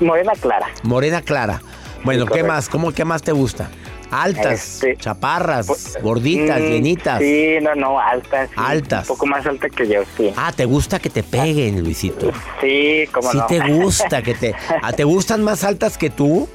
Morena 0.00 0.32
clara. 0.38 0.66
Morena 0.82 1.22
clara. 1.22 1.62
Bueno, 2.04 2.24
¿qué 2.24 2.30
correcto. 2.30 2.48
más? 2.48 2.68
¿Cómo 2.68 2.92
qué 2.92 3.04
más 3.06 3.22
te 3.22 3.32
gusta? 3.32 3.70
Altas, 4.10 4.74
Este, 4.82 4.96
chaparras, 4.96 5.66
Pues, 5.66 5.98
gorditas, 6.02 6.60
mm, 6.60 6.64
llenitas. 6.64 7.18
Sí, 7.20 7.56
no, 7.60 7.74
no, 7.74 8.00
altas. 8.00 8.48
sí, 8.48 8.54
Altas. 8.56 9.08
Un 9.08 9.16
poco 9.16 9.26
más 9.26 9.44
alta 9.46 9.68
que 9.68 9.86
yo, 9.86 10.00
sí. 10.16 10.32
Ah, 10.36 10.52
¿te 10.54 10.64
gusta 10.64 10.98
que 10.98 11.10
te 11.10 11.22
peguen, 11.22 11.82
Luisito? 11.82 12.32
Sí, 12.60 13.04
como 13.12 13.30
Sí 13.30 13.38
no. 13.38 13.46
te 13.46 13.58
gusta 13.72 14.22
que 14.22 14.34
te... 14.34 14.54
ah, 14.82 14.92
¿Te 14.92 15.04
gustan 15.04 15.42
más 15.42 15.64
altas 15.64 15.98
que 15.98 16.10
tú? 16.10 16.48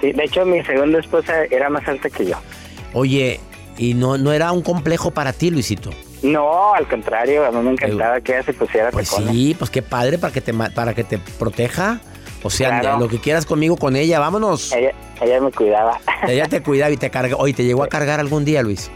sí, 0.00 0.12
de 0.12 0.24
hecho, 0.24 0.44
mi 0.44 0.62
segunda 0.64 0.98
esposa 0.98 1.44
era 1.50 1.70
más 1.70 1.86
alta 1.88 2.10
que 2.10 2.26
yo. 2.26 2.36
Oye, 2.92 3.40
¿y 3.78 3.94
no, 3.94 4.18
no 4.18 4.32
era 4.32 4.50
un 4.52 4.62
complejo 4.62 5.10
para 5.12 5.32
ti, 5.32 5.50
Luisito? 5.50 5.90
No, 6.22 6.74
al 6.74 6.86
contrario, 6.86 7.46
a 7.46 7.50
mí 7.50 7.58
me 7.62 7.70
encantaba 7.70 8.20
que 8.20 8.32
ella 8.32 8.42
se 8.42 8.52
pusiera 8.52 8.90
Pues 8.90 9.08
tacones. 9.08 9.30
sí, 9.32 9.54
pues 9.58 9.70
qué 9.70 9.80
padre 9.80 10.18
para 10.18 10.32
que 10.34 10.40
te, 10.42 10.52
para 10.52 10.92
que 10.92 11.02
te 11.04 11.16
proteja. 11.18 12.00
O 12.42 12.50
sea, 12.50 12.80
Claro. 12.80 12.98
lo 13.00 13.08
que 13.08 13.18
quieras 13.20 13.44
conmigo 13.46 13.76
con 13.76 13.96
ella, 13.96 14.18
vámonos. 14.18 14.72
Ella, 14.72 14.92
ella 15.20 15.40
me 15.40 15.52
cuidaba. 15.52 15.98
Ella 16.26 16.48
te 16.48 16.62
cuidaba 16.62 16.90
y 16.90 16.96
te 16.96 17.10
carga. 17.10 17.36
Oye, 17.36 17.52
¿te 17.52 17.64
llegó 17.64 17.82
a 17.82 17.88
cargar 17.88 18.20
algún 18.20 18.44
día, 18.44 18.62
Luis? 18.62 18.90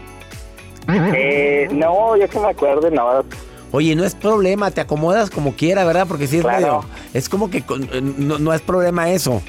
eh, 0.87 1.67
no, 1.71 2.15
yo 2.17 2.27
que 2.29 2.39
me 2.39 2.49
acuerdo, 2.49 2.89
no. 2.91 3.23
Oye, 3.71 3.95
no 3.95 4.05
es 4.05 4.15
problema, 4.15 4.71
te 4.71 4.81
acomodas 4.81 5.29
como 5.29 5.53
quiera, 5.55 5.83
¿verdad? 5.83 6.05
Porque 6.07 6.27
sí 6.27 6.37
es 6.37 6.43
Claro. 6.43 6.83
medio... 6.83 6.85
Es 7.13 7.29
como 7.29 7.49
que 7.49 7.57
eh, 7.59 8.01
no, 8.01 8.39
no 8.39 8.53
es 8.53 8.61
problema 8.61 9.09
eso. 9.09 9.41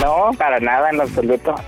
No, 0.00 0.30
para 0.38 0.60
nada, 0.60 0.90
en 0.90 1.00
absoluto. 1.00 1.54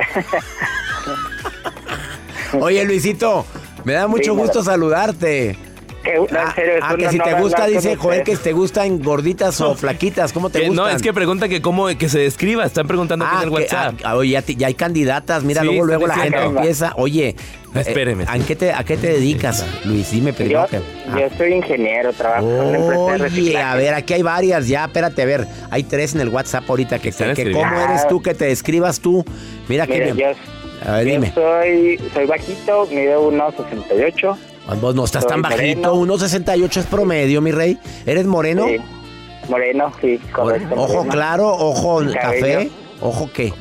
Oye, 2.60 2.84
Luisito, 2.84 3.44
me 3.84 3.94
da 3.94 4.06
mucho 4.06 4.34
gusto 4.34 4.62
saludarte. 4.62 5.56
Que, 6.02 6.14
no, 6.14 6.26
Ah, 6.36 6.44
en 6.48 6.54
serio, 6.54 6.72
es 6.74 6.82
ah, 6.82 7.10
si 7.10 7.18
te 7.18 7.34
gusta, 7.34 7.66
dice 7.66 7.96
Joel, 7.96 8.24
que 8.24 8.36
te 8.36 8.52
gustan 8.52 8.98
gorditas 9.00 9.60
o 9.60 9.74
flaquitas. 9.76 10.32
¿Cómo 10.32 10.50
te 10.50 10.60
Que- 10.60 10.68
gustan? 10.68 10.84
no, 10.86 10.90
es 10.90 11.00
que 11.00 11.12
pregunta 11.12 11.48
que 11.48 11.62
cómo 11.62 11.86
que 11.96 12.08
se 12.08 12.18
describa. 12.18 12.64
Están 12.64 12.86
preguntando 12.88 13.24
aquí 13.24 13.34
Ah, 13.36 13.42
en 13.42 13.48
el 13.48 13.54
que- 13.54 13.62
WhatsApp. 13.62 13.94
ah, 14.04 14.16
oye, 14.16 14.30
ya, 14.32 14.42
te- 14.42 14.56
ya 14.56 14.66
hay 14.66 14.74
candidatas. 14.74 15.44
Mira, 15.44 15.60
Sí, 15.62 15.66
luego, 15.68 15.84
luego 15.86 16.06
la 16.08 16.16
gente 16.16 16.38
empieza. 16.42 16.92
Oye, 16.96 17.28
eh, 17.28 17.36
Espéreme. 17.74 18.24
¿a, 18.26 18.38
qué 18.40 18.56
te, 18.56 18.72
¿a 18.72 18.82
qué 18.84 18.96
te 18.96 19.06
dedicas, 19.08 19.64
Luis? 19.84 20.10
Dime 20.10 20.30
Yo, 20.32 20.36
primero. 20.36 20.66
que- 20.66 20.76
ah. 20.78 21.16
yo 21.20 21.36
soy 21.38 21.52
ingeniero, 21.52 22.12
trabajo 22.12 22.46
en 22.48 22.52
una 22.68 22.78
empresa 22.78 22.92
de 22.92 22.98
Oye, 23.12 23.18
reciclaje. 23.18 23.64
a 23.64 23.74
ver, 23.76 23.94
aquí 23.94 24.14
hay 24.14 24.22
varias. 24.22 24.66
Ya, 24.68 24.84
espérate, 24.86 25.22
a 25.22 25.26
ver. 25.26 25.46
Hay 25.70 25.84
tres 25.84 26.14
en 26.16 26.20
el 26.20 26.28
WhatsApp 26.30 26.64
ahorita. 26.68 26.98
Que, 26.98 27.10
Están 27.10 27.34
que. 27.34 27.52
¿Cómo 27.52 27.80
eres 27.80 28.08
tú? 28.08 28.20
Que 28.20 28.34
te 28.34 28.46
describas 28.46 28.98
tú. 29.00 29.24
Mira, 29.68 29.86
Mira, 29.86 30.04
que 30.06 30.12
me- 30.14 30.20
yo, 30.20 30.26
A 30.84 30.96
ver, 30.96 31.06
yo 31.06 31.12
dime. 31.12 31.32
soy, 31.32 32.00
soy 32.12 32.26
bajito, 32.26 32.88
mido 32.90 33.22
1.68. 33.28 34.36
Vos 34.80 34.94
no 34.94 35.04
estás 35.04 35.22
soy 35.24 35.30
tan 35.30 35.42
bajito. 35.42 35.94
moreno. 35.94 36.16
1.68 36.16 36.76
es 36.78 36.86
promedio, 36.86 37.40
mi 37.40 37.52
rey. 37.52 37.78
¿Eres 38.06 38.26
moreno? 38.26 38.66
Sí. 38.68 38.76
Moreno, 39.48 39.92
sí, 40.00 40.18
correcto. 40.32 40.74
Ojo 40.76 40.94
moreno. 40.94 41.12
claro, 41.12 41.48
ojo 41.48 42.02
café. 42.12 42.70
¿Ojo 43.00 43.28
qué? 43.34 43.52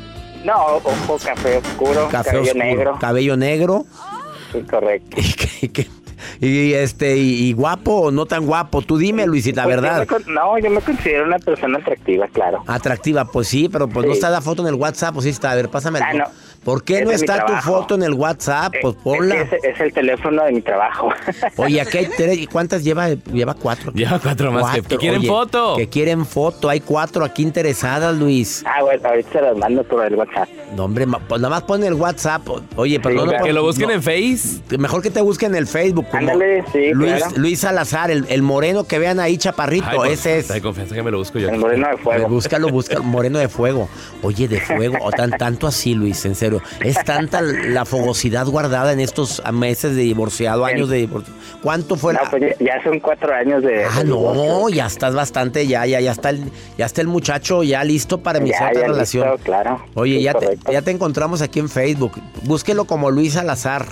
No, 0.46 0.54
ojo 0.84 1.18
café 1.24 1.58
oscuro, 1.58 2.08
Café 2.10 2.30
cabello 2.32 2.42
oscuro. 2.52 2.66
negro. 2.66 2.98
Cabello 3.00 3.38
negro. 3.38 3.86
Sí, 4.52 4.62
correcto. 4.70 5.18
¿Y, 5.20 5.34
qué- 5.34 5.72
qué- 5.72 5.88
y, 6.40 6.74
este, 6.74 7.18
y, 7.18 7.50
y 7.50 7.54
guapo 7.54 7.94
o 7.94 8.12
no 8.12 8.28
tan 8.28 8.46
guapo? 8.46 8.84
Tú 8.84 8.98
dime, 8.98 9.26
Luisita, 9.26 9.62
la 9.62 9.64
Pues 9.66 9.76
yo 9.78 9.82
verdad. 9.82 10.00
me 10.02 10.06
con- 10.06 10.34
no, 10.34 10.58
yo 10.60 10.70
me 10.70 10.82
considero 10.82 11.26
una 11.26 11.40
persona 11.40 11.80
atractiva, 11.80 12.28
claro. 12.28 12.64
Atractiva, 12.68 13.26
pues 13.26 13.48
sí, 13.48 13.70
pero 13.70 13.88
pues 13.90 14.06
no 14.06 14.14
está 14.14 14.30
la 14.30 14.42
foto 14.42 14.62
en 14.62 14.68
el 14.68 14.76
WhatsApp, 14.76 15.14
pues 15.16 15.24
sí 15.24 15.30
está. 15.32 15.52
A 15.52 15.56
ver, 15.56 15.70
pásame 15.70 15.98
el 16.00 16.06
Ah, 16.06 16.14
no. 16.14 16.26
¿Por 16.64 16.84
qué 16.84 16.96
Ese 16.98 17.06
no 17.06 17.12
está 17.12 17.46
tu 17.46 17.54
foto 17.54 17.96
en 17.96 18.04
el 18.04 18.14
WhatsApp? 18.14 18.74
Pues 18.82 18.96
Eh, 18.96 19.00
ponla. 19.04 19.36
Es, 19.42 19.52
es 19.64 19.80
el 19.80 19.92
teléfono 19.94 20.44
de 20.44 20.52
mi 20.52 20.62
trabajo. 20.62 21.10
Oye, 21.58 21.82
aquí 21.82 21.98
hay 21.98 22.08
tres. 22.16 22.38
¿y 22.38 22.46
¿Cuántas 22.46 22.84
lleva? 22.84 23.10
Lleva 23.10 23.56
cuatro. 23.56 23.92
Lleva 23.94 24.20
cuatro 24.20 24.52
más. 24.52 24.76
que- 24.76 24.82
Cuatro. 24.82 24.90
que 24.90 24.98
quieren 24.98 25.20
Oye, 25.22 25.28
foto. 25.28 25.76
Que 25.76 25.90
quieren 25.90 26.26
foto. 26.26 26.70
Hay 26.70 26.80
cuatro 26.82 27.26
aquí 27.26 27.42
interesadas, 27.42 28.16
Luis. 28.16 28.64
ah, 28.68 28.84
bueno, 28.84 29.08
ahorita 29.10 29.32
se 29.32 29.42
las 29.42 29.58
mando 29.58 29.84
por 29.84 30.06
el 30.06 30.14
WhatsApp. 30.16 30.50
No, 30.76 30.86
hombre, 30.86 31.08
pues 31.28 31.42
nada 31.42 31.50
más 31.56 31.64
pon 31.64 31.84
el 31.84 31.96
WhatsApp. 31.96 32.48
Oye, 32.76 33.00
pero 33.00 33.16
no, 33.16 33.24
claro. 33.24 33.38
pon- 33.40 33.48
que 33.48 33.54
lo 33.54 33.64
busquen 33.64 33.88
no. 33.88 33.94
en 33.96 34.04
Face. 34.04 34.62
Mejor 34.78 35.02
que 35.02 35.10
te 35.10 35.22
busquen 35.22 35.52
en 35.52 35.56
el 35.58 35.68
Facebook. 35.68 36.06
Ándale, 36.14 36.64
sí, 36.72 36.94
Luis, 36.94 37.14
claro. 37.16 37.34
Luis 37.38 37.60
Salazar, 37.60 38.12
el, 38.12 38.26
el 38.30 38.42
moreno 38.44 38.84
que 38.84 39.00
vean 39.00 39.20
ahí, 39.20 39.38
chaparrito. 39.38 39.88
Ay, 39.90 39.98
pues, 39.98 40.12
ese 40.12 40.38
es. 40.40 40.52
Hay 40.52 40.62
confianza 40.62 40.94
que 40.94 41.02
me 41.02 41.10
lo 41.12 41.18
busco 41.18 41.40
yo. 41.40 41.50
El 41.50 41.58
moreno 41.58 41.88
de 41.90 41.98
fuego. 41.98 42.28
búscalo, 42.30 42.70
búscalo, 42.70 43.04
moreno 43.04 43.40
de 43.40 43.50
fuego. 43.50 43.90
Oye, 44.22 44.48
de 44.48 44.60
fuego, 44.62 44.98
o 45.02 45.12
tan, 45.12 45.32
tanto 45.32 45.66
así, 45.66 45.96
Luis, 45.96 46.24
en 46.26 46.36
serio. 46.36 46.51
Es 46.84 47.04
tanta 47.06 47.42
la 47.42 47.86
fogosidad 47.86 48.46
guardada 48.48 48.92
en 48.94 49.00
estos 49.00 49.42
meses 49.54 49.96
de 49.96 50.02
divorciado, 50.02 50.66
años 50.66 50.90
de 50.90 50.98
divorcio. 50.98 51.34
¿Cuánto 51.62 51.96
fue 51.96 52.14
No, 52.14 52.24
la- 52.24 52.30
pues 52.30 52.44
ya, 52.60 52.84
son 52.84 53.00
cuatro 53.00 53.34
años 53.34 53.62
de. 53.64 53.84
Ah, 53.86 54.00
de 54.00 54.06
no, 54.06 54.68
ya 54.70 54.88
estás 54.88 55.14
bastante, 55.14 55.68
ya, 55.68 55.86
ya, 55.86 56.00
ya 56.02 56.12
está 56.12 56.32
el, 56.32 56.44
ya 56.78 56.86
está 56.86 57.02
el 57.02 57.08
muchacho 57.08 57.64
ya 57.64 57.84
listo 57.84 58.20
para 58.22 58.40
iniciar 58.40 58.74
ya 58.74 58.82
relación. 58.88 59.30
listo, 59.30 59.44
claro. 59.46 59.86
Oye, 59.94 60.18
Sí, 60.18 60.24
ya, 60.24 60.34
te, 60.34 60.58
ya 60.72 60.82
te 60.82 60.92
encontramos 60.92 61.42
aquí 61.42 61.60
en 61.60 61.70
Facebook. 61.70 62.14
Búsquelo 62.44 62.86
como 62.86 63.12
Luis 63.12 63.34
Salazar. 63.34 63.86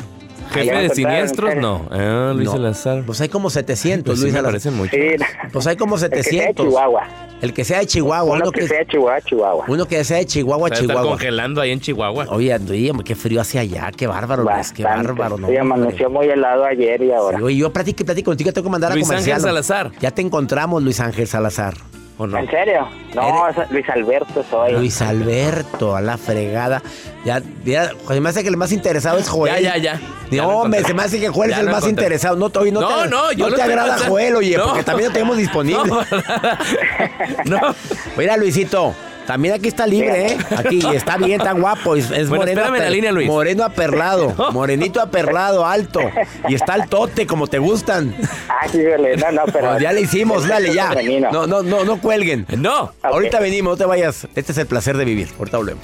Jefe 0.50 0.76
de 0.76 0.90
siniestros, 0.90 1.52
¿en 1.54 1.62
no. 1.62 1.88
Ah, 1.92 2.32
Luis 2.36 2.46
No, 2.46 2.52
Salazar. 2.54 3.04
Pues 3.06 3.22
hay 3.22 3.30
como 3.30 3.50
700, 3.50 4.06
Pues 4.06 4.18
sí, 4.20 4.24
Luis 4.26 4.34
me 4.34 4.40
Salazar. 4.40 4.52
parecen 4.52 4.74
mucho. 4.76 4.92
Sí, 4.96 5.26
Pues 5.52 5.68
hay 5.68 5.76
como 5.78 5.96
el 5.96 6.02
que 6.02 6.08
sea 6.10 6.18
de 6.18 6.24
700. 6.24 6.66
Chihuahua. 6.66 7.04
El 7.42 7.54
que 7.54 7.64
sea 7.64 7.80
de 7.80 7.86
Chihuahua, 7.88 8.24
Uno 8.36 8.44
uno 8.44 8.52
que 8.52 8.60
que, 8.62 8.68
sea 8.68 8.80
de 8.80 8.86
Chihuahua, 8.88 9.22
Chihuahua. 9.22 9.66
uno 9.70 9.86
que 9.88 10.04
sea 10.04 10.18
de 10.18 10.26
Chihuahua, 10.26 10.70
Chihuahua. 10.72 11.04
congelando 11.12 11.62
ahí 11.62 11.72
en 11.72 11.80
Chihuahua. 11.80 12.26
Oye, 12.32 12.54
oye, 12.70 12.92
qué 13.06 13.16
frío 13.16 13.40
hace 13.40 13.60
allá, 13.60 13.90
qué 13.96 14.08
bárbaro, 14.08 14.44
Luis, 14.44 14.74
qué 14.74 14.84
bárbaro, 14.84 15.38
¿no? 15.38 15.48
Sí, 15.48 15.56
amaneció 15.56 16.10
muy 16.10 16.28
helado 16.28 16.66
ayer 16.66 17.02
y 17.02 17.12
ahora. 17.14 17.38
Sí, 17.38 17.44
Oye, 17.44 17.56
yo 17.56 17.72
platico, 17.72 18.04
platico 18.04 18.32
contigo, 18.32 18.52
tengo 18.52 18.66
que 18.68 18.72
mandar 18.72 18.92
Luis 18.94 19.06
a 19.06 19.08
comercial. 19.08 19.36
Ángel 19.38 19.50
Salazar. 19.50 19.92
Ya 20.02 20.12
te 20.12 20.22
encontramos, 20.22 20.84
Luis 20.84 21.00
Ángel 21.00 21.28
Salazar. 21.28 21.76
¿O 22.22 22.28
no? 22.28 22.38
¿En 22.38 22.50
serio? 22.52 22.86
No, 23.16 23.48
Luis 23.70 23.90
Alberto 23.90 24.44
soy. 24.52 24.74
Luis 24.74 25.02
Alberto, 25.02 25.96
a 25.96 26.02
la 26.02 26.18
fregada. 26.18 26.82
Ya, 27.24 27.42
ya, 27.64 27.92
se 28.10 28.20
me 28.20 28.28
hace 28.30 28.44
que 28.44 28.50
el 28.50 28.58
más 28.58 28.74
interesado 28.74 29.18
es 29.20 29.30
Joel. 29.30 29.54
Ya, 29.64 29.78
ya, 29.78 29.78
ya. 29.78 30.02
Ya 30.30 30.44
No, 30.44 30.52
encontré. 30.66 30.84
se 30.84 30.94
me 30.94 31.04
hace 31.04 31.20
que 31.22 31.30
Joel 31.30 31.50
Ya 31.52 31.56
es 31.56 31.60
el 31.62 31.66
más 31.68 31.76
encontré. 31.84 32.04
interesado. 32.04 32.36
No, 32.36 32.50
no, 32.50 32.62
No, 32.82 33.04
te, 33.04 33.10
no, 33.10 33.32
yo 33.32 33.50
no 33.50 33.56
te 33.56 33.62
agrada 33.62 33.88
pensando. 33.92 34.12
Joel, 34.14 34.36
oye, 34.36 34.58
No. 34.58 34.66
porque 34.66 34.84
también 34.84 35.08
lo 35.08 35.14
tenemos 35.14 35.38
disponible. 35.38 35.90
No, 35.90 36.02
no. 37.62 37.76
Mira, 38.18 38.36
Luisito, 38.36 38.94
También 39.30 39.54
aquí 39.54 39.68
está 39.68 39.86
libre, 39.86 40.26
¿eh? 40.34 40.38
Aquí 40.58 40.82
está 40.92 41.16
bien, 41.18 41.40
está 41.40 41.52
guapo. 41.52 41.96
Es, 41.96 42.10
es 42.10 42.30
Bueno, 42.30 42.42
moreno. 42.46 42.62
espérame 42.62 42.76
en 42.78 42.82
la 42.82 42.88
aper- 42.88 42.92
línea, 42.92 43.12
Luis. 43.12 43.28
Moreno 43.28 43.64
aperlado. 43.64 44.34
Morenito 44.54 45.00
aperlado, 45.00 45.68
alto. 45.68 46.00
Y 46.48 46.56
está 46.56 46.74
el 46.74 46.90
tote, 46.90 47.28
como 47.28 47.46
te 47.46 47.60
gustan. 47.60 48.16
Ah, 48.50 48.66
híjole, 48.66 49.18
no, 49.18 49.32
no, 49.32 49.44
pero... 49.54 49.70
Pues 49.70 49.82
ya 49.84 49.94
le 49.94 50.02
hicimos, 50.02 50.48
dale, 50.48 50.74
ya. 50.74 50.96
No, 51.32 51.46
no, 51.46 51.62
no, 51.62 51.84
no 51.86 52.02
cuelguen. 52.02 52.48
No. 52.58 52.92
Ahorita 53.04 53.40
venimos, 53.40 53.74
no 53.74 53.78
te 53.78 53.86
vayas. 53.86 54.28
Este 54.34 54.52
es 54.52 54.58
el 54.58 54.66
placer 54.66 54.98
de 54.98 55.06
vivir. 55.06 55.30
Ahorita 55.38 55.58
volvemos. 55.58 55.84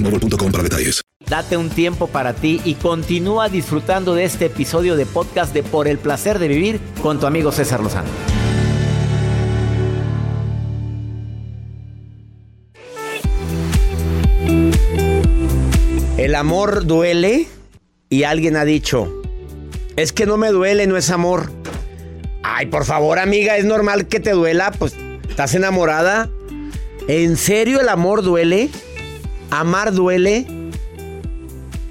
boostmobile.com 0.03 0.51
para 0.51 0.63
detalles. 0.63 1.01
Date 1.27 1.55
un 1.55 1.69
tiempo 1.69 2.07
para 2.07 2.33
ti 2.33 2.61
y 2.65 2.73
continúa 2.75 3.47
disfrutando 3.47 4.15
de 4.15 4.25
este 4.25 4.45
episodio 4.45 4.95
de 4.95 5.05
podcast 5.05 5.53
de 5.53 5.63
Por 5.63 5.87
el 5.87 5.97
placer 5.97 6.39
de 6.39 6.47
vivir 6.47 6.79
con 7.01 7.19
tu 7.19 7.25
amigo 7.25 7.51
César 7.51 7.81
Lozano. 7.81 8.09
El 16.17 16.35
amor 16.35 16.85
duele 16.85 17.47
y 18.09 18.23
alguien 18.23 18.55
ha 18.55 18.65
dicho, 18.65 19.21
es 19.95 20.11
que 20.11 20.25
no 20.25 20.37
me 20.37 20.49
duele, 20.49 20.85
no 20.85 20.97
es 20.97 21.09
amor. 21.09 21.51
Ay, 22.43 22.67
por 22.67 22.85
favor, 22.85 23.19
amiga, 23.19 23.57
es 23.57 23.65
normal 23.65 24.07
que 24.07 24.19
te 24.19 24.31
duela, 24.31 24.71
pues 24.71 24.95
estás 25.29 25.55
enamorada. 25.55 26.29
¿En 27.07 27.37
serio 27.37 27.79
el 27.79 27.89
amor 27.89 28.21
duele? 28.21 28.69
¿Amar 29.51 29.93
duele? 29.93 30.45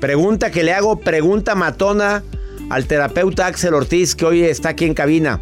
Pregunta 0.01 0.51
que 0.51 0.63
le 0.65 0.73
hago, 0.73 1.01
pregunta 1.01 1.55
matona 1.55 2.23
al 2.71 2.87
terapeuta 2.87 3.47
Axel 3.47 3.75
Ortiz, 3.75 4.15
que 4.15 4.25
hoy 4.25 4.43
está 4.43 4.71
aquí 4.71 4.87
en 4.87 4.95
cabina. 4.95 5.41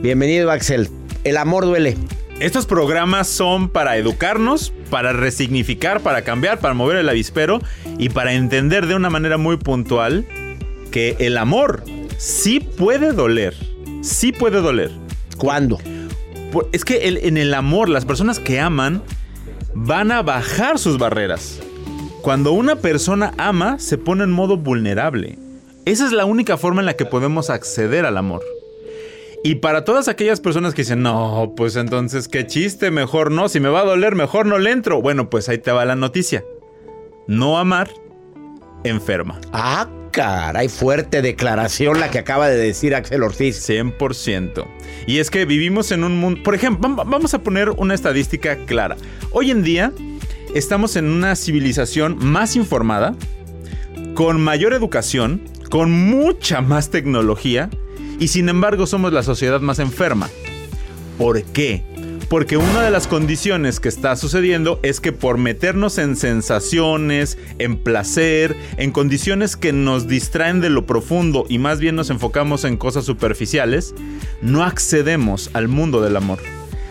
Bienvenido, 0.00 0.50
Axel. 0.50 0.88
El 1.24 1.36
amor 1.36 1.66
duele. 1.66 1.96
Estos 2.40 2.66
programas 2.66 3.26
son 3.28 3.68
para 3.68 3.96
educarnos, 3.96 4.72
para 4.90 5.12
resignificar, 5.12 6.00
para 6.00 6.22
cambiar, 6.22 6.60
para 6.60 6.72
mover 6.72 6.96
el 6.96 7.08
avispero 7.08 7.60
y 7.98 8.08
para 8.10 8.32
entender 8.32 8.86
de 8.86 8.94
una 8.94 9.10
manera 9.10 9.36
muy 9.36 9.56
puntual 9.56 10.24
que 10.92 11.16
el 11.18 11.36
amor 11.36 11.82
sí 12.16 12.60
puede 12.60 13.12
doler. 13.12 13.54
Sí 14.02 14.32
puede 14.32 14.60
doler. 14.62 14.92
¿Cuándo? 15.36 15.78
Es 16.72 16.84
que 16.84 17.08
el- 17.08 17.18
en 17.18 17.36
el 17.36 17.52
amor, 17.52 17.88
las 17.88 18.04
personas 18.06 18.38
que 18.38 18.60
aman 18.60 19.02
van 19.80 20.10
a 20.10 20.22
bajar 20.22 20.78
sus 20.78 20.98
barreras. 20.98 21.60
Cuando 22.20 22.52
una 22.52 22.76
persona 22.76 23.32
ama, 23.38 23.78
se 23.78 23.96
pone 23.96 24.24
en 24.24 24.30
modo 24.30 24.56
vulnerable. 24.56 25.38
Esa 25.84 26.04
es 26.04 26.12
la 26.12 26.24
única 26.24 26.56
forma 26.56 26.80
en 26.80 26.86
la 26.86 26.94
que 26.94 27.04
podemos 27.04 27.48
acceder 27.48 28.04
al 28.04 28.16
amor. 28.16 28.42
Y 29.44 29.56
para 29.56 29.84
todas 29.84 30.08
aquellas 30.08 30.40
personas 30.40 30.74
que 30.74 30.82
dicen, 30.82 31.02
no, 31.02 31.54
pues 31.56 31.76
entonces 31.76 32.26
qué 32.26 32.44
chiste, 32.46 32.90
mejor 32.90 33.30
no, 33.30 33.48
si 33.48 33.60
me 33.60 33.68
va 33.68 33.80
a 33.80 33.84
doler, 33.84 34.16
mejor 34.16 34.46
no 34.46 34.58
le 34.58 34.72
entro. 34.72 35.00
Bueno, 35.00 35.30
pues 35.30 35.48
ahí 35.48 35.58
te 35.58 35.70
va 35.70 35.84
la 35.84 35.94
noticia. 35.94 36.44
No 37.28 37.56
amar 37.56 37.88
enferma. 38.82 39.40
Ah, 39.52 39.88
caray, 40.10 40.68
fuerte 40.68 41.22
declaración 41.22 42.00
la 42.00 42.10
que 42.10 42.18
acaba 42.18 42.48
de 42.48 42.56
decir 42.56 42.94
Axel 42.94 43.22
Ortiz. 43.22 43.68
100%. 43.68 44.66
Y 45.06 45.18
es 45.18 45.30
que 45.30 45.44
vivimos 45.44 45.90
en 45.92 46.04
un 46.04 46.18
mundo... 46.18 46.42
Por 46.42 46.54
ejemplo, 46.54 46.88
vam- 46.88 47.04
vamos 47.08 47.34
a 47.34 47.42
poner 47.42 47.70
una 47.70 47.94
estadística 47.94 48.56
clara. 48.66 48.96
Hoy 49.30 49.50
en 49.50 49.62
día 49.62 49.92
estamos 50.54 50.96
en 50.96 51.06
una 51.06 51.36
civilización 51.36 52.16
más 52.18 52.56
informada, 52.56 53.14
con 54.14 54.40
mayor 54.40 54.72
educación, 54.74 55.42
con 55.70 55.90
mucha 55.90 56.60
más 56.60 56.90
tecnología, 56.90 57.70
y 58.18 58.28
sin 58.28 58.48
embargo 58.48 58.86
somos 58.86 59.12
la 59.12 59.22
sociedad 59.22 59.60
más 59.60 59.78
enferma. 59.78 60.28
¿Por 61.16 61.42
qué? 61.42 61.84
Porque 62.28 62.58
una 62.58 62.82
de 62.82 62.90
las 62.90 63.06
condiciones 63.06 63.80
que 63.80 63.88
está 63.88 64.14
sucediendo 64.14 64.80
es 64.82 65.00
que 65.00 65.12
por 65.12 65.38
meternos 65.38 65.96
en 65.96 66.14
sensaciones, 66.14 67.38
en 67.58 67.78
placer, 67.78 68.54
en 68.76 68.92
condiciones 68.92 69.56
que 69.56 69.72
nos 69.72 70.08
distraen 70.08 70.60
de 70.60 70.68
lo 70.68 70.84
profundo 70.84 71.46
y 71.48 71.56
más 71.58 71.80
bien 71.80 71.96
nos 71.96 72.10
enfocamos 72.10 72.64
en 72.64 72.76
cosas 72.76 73.06
superficiales, 73.06 73.94
no 74.42 74.62
accedemos 74.62 75.48
al 75.54 75.68
mundo 75.68 76.02
del 76.02 76.16
amor. 76.18 76.38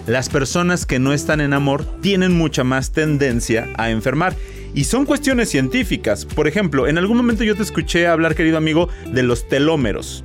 Las 0.08 0.30
personas 0.30 0.88
que 0.88 0.98
no 0.98 1.14
están 1.14 1.40
en 1.40 1.54
amor 1.54 1.86
tienen 2.02 2.36
mucha 2.36 2.64
más 2.64 2.92
tendencia 2.92 3.70
a 3.78 3.92
enfermar. 3.92 4.36
Y 4.74 4.86
son 4.86 5.06
cuestiones 5.06 5.50
científicas. 5.50 6.26
Por 6.26 6.48
ejemplo, 6.48 6.88
en 6.88 6.98
algún 6.98 7.18
momento 7.18 7.44
yo 7.44 7.56
te 7.56 7.64
escuché 7.64 8.08
hablar, 8.08 8.34
querido 8.36 8.58
amigo, 8.58 8.90
de 9.12 9.24
los 9.24 9.48
telómeros 9.48 10.24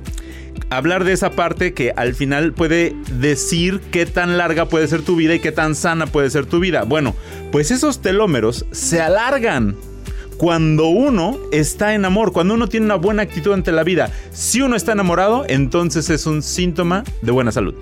hablar 0.77 1.03
de 1.03 1.13
esa 1.13 1.31
parte 1.31 1.73
que 1.73 1.91
al 1.95 2.15
final 2.15 2.53
puede 2.53 2.95
decir 3.19 3.79
qué 3.91 4.05
tan 4.05 4.37
larga 4.37 4.67
puede 4.67 4.87
ser 4.87 5.01
tu 5.01 5.15
vida 5.15 5.35
y 5.35 5.39
qué 5.39 5.51
tan 5.51 5.75
sana 5.75 6.07
puede 6.07 6.29
ser 6.29 6.45
tu 6.45 6.59
vida. 6.59 6.83
Bueno, 6.83 7.15
pues 7.51 7.71
esos 7.71 8.01
telómeros 8.01 8.65
se 8.71 9.01
alargan 9.01 9.75
cuando 10.37 10.87
uno 10.87 11.37
está 11.51 11.93
en 11.93 12.05
amor, 12.05 12.33
cuando 12.33 12.53
uno 12.55 12.67
tiene 12.67 12.87
una 12.87 12.95
buena 12.95 13.21
actitud 13.23 13.53
ante 13.53 13.71
la 13.71 13.83
vida. 13.83 14.11
Si 14.31 14.61
uno 14.61 14.75
está 14.75 14.91
enamorado, 14.91 15.45
entonces 15.47 16.09
es 16.09 16.25
un 16.25 16.41
síntoma 16.41 17.03
de 17.21 17.31
buena 17.31 17.51
salud. 17.51 17.75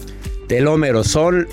Telómeros 0.48 1.08
son 1.08 1.48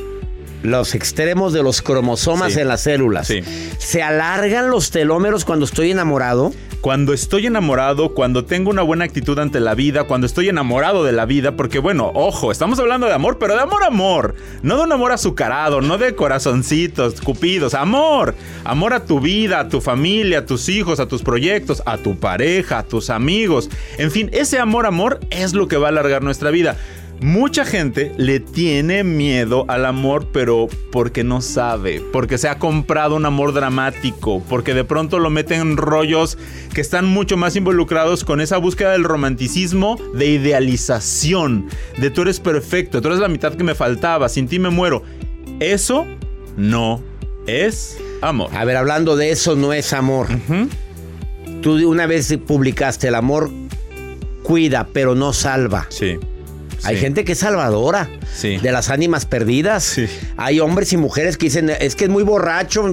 los 0.62 0.94
extremos 0.96 1.52
de 1.52 1.62
los 1.62 1.82
cromosomas 1.82 2.54
Sí. 2.54 2.60
en 2.60 2.68
las 2.68 2.80
células. 2.82 3.28
Sí. 3.28 3.42
¿Se 3.78 4.02
alargan 4.02 4.70
los 4.70 4.90
telómeros 4.90 5.44
cuando 5.44 5.64
estoy 5.64 5.92
enamorado? 5.92 6.52
Cuando 6.80 7.12
estoy 7.12 7.46
enamorado, 7.46 8.14
cuando 8.14 8.44
tengo 8.44 8.70
una 8.70 8.82
buena 8.82 9.04
actitud 9.04 9.36
ante 9.40 9.58
la 9.58 9.74
vida, 9.74 10.04
cuando 10.04 10.28
estoy 10.28 10.48
enamorado 10.48 11.02
de 11.02 11.10
la 11.10 11.26
vida, 11.26 11.56
porque 11.56 11.80
bueno, 11.80 12.12
ojo, 12.14 12.52
estamos 12.52 12.78
hablando 12.78 13.08
de 13.08 13.14
amor, 13.14 13.38
pero 13.38 13.54
de 13.54 13.60
amor, 13.60 13.82
amor. 13.82 14.36
No 14.62 14.76
de 14.76 14.84
un 14.84 14.92
amor 14.92 15.10
azucarado, 15.10 15.80
no 15.80 15.98
de 15.98 16.14
corazoncitos, 16.14 17.20
cupidos, 17.20 17.74
amor. 17.74 18.36
Amor 18.62 18.94
a 18.94 19.04
tu 19.04 19.18
vida, 19.18 19.58
a 19.58 19.68
tu 19.68 19.80
familia, 19.80 20.38
a 20.38 20.46
tus 20.46 20.68
hijos, 20.68 21.00
a 21.00 21.08
tus 21.08 21.22
proyectos, 21.22 21.82
a 21.84 21.98
tu 21.98 22.16
pareja, 22.16 22.78
a 22.78 22.82
tus 22.84 23.10
amigos. 23.10 23.70
En 23.98 24.12
fin, 24.12 24.30
ese 24.32 24.60
amor, 24.60 24.86
amor 24.86 25.18
es 25.30 25.54
lo 25.54 25.66
que 25.66 25.78
va 25.78 25.88
a 25.88 25.90
alargar 25.90 26.22
nuestra 26.22 26.50
vida. 26.50 26.76
Mucha 27.20 27.64
gente 27.64 28.12
le 28.16 28.38
tiene 28.38 29.02
miedo 29.02 29.64
al 29.66 29.86
amor, 29.86 30.28
pero 30.32 30.68
porque 30.92 31.24
no 31.24 31.40
sabe, 31.40 32.00
porque 32.12 32.38
se 32.38 32.48
ha 32.48 32.60
comprado 32.60 33.16
un 33.16 33.26
amor 33.26 33.52
dramático, 33.52 34.40
porque 34.48 34.72
de 34.72 34.84
pronto 34.84 35.18
lo 35.18 35.28
meten 35.28 35.60
en 35.60 35.76
rollos 35.76 36.38
que 36.72 36.80
están 36.80 37.06
mucho 37.06 37.36
más 37.36 37.56
involucrados 37.56 38.22
con 38.22 38.40
esa 38.40 38.56
búsqueda 38.58 38.92
del 38.92 39.02
romanticismo, 39.02 39.98
de 40.14 40.26
idealización, 40.26 41.66
de 41.96 42.10
tú 42.10 42.22
eres 42.22 42.38
perfecto, 42.38 43.02
tú 43.02 43.08
eres 43.08 43.20
la 43.20 43.28
mitad 43.28 43.54
que 43.54 43.64
me 43.64 43.74
faltaba, 43.74 44.28
sin 44.28 44.46
ti 44.46 44.60
me 44.60 44.70
muero. 44.70 45.02
Eso 45.58 46.06
no 46.56 47.02
es 47.48 47.98
amor. 48.22 48.50
A 48.54 48.64
ver, 48.64 48.76
hablando 48.76 49.16
de 49.16 49.32
eso, 49.32 49.56
no 49.56 49.72
es 49.72 49.92
amor. 49.92 50.28
Tú 51.62 51.90
una 51.90 52.06
vez 52.06 52.38
publicaste 52.46 53.08
el 53.08 53.16
amor 53.16 53.50
cuida, 54.44 54.86
pero 54.92 55.16
no 55.16 55.32
salva. 55.32 55.86
Sí. 55.88 56.16
Hay 56.84 56.96
Sí. 56.96 57.00
gente 57.02 57.24
que 57.24 57.32
es 57.32 57.38
salvadora 57.38 58.08
Sí. 58.34 58.56
de 58.58 58.72
las 58.72 58.88
ánimas 58.90 59.26
perdidas. 59.26 59.84
Sí. 59.84 60.06
Hay 60.36 60.60
hombres 60.60 60.92
y 60.92 60.96
mujeres 60.96 61.36
que 61.36 61.46
dicen, 61.46 61.70
es 61.70 61.94
que 61.96 62.04
es 62.04 62.10
muy 62.10 62.22
borracho. 62.22 62.92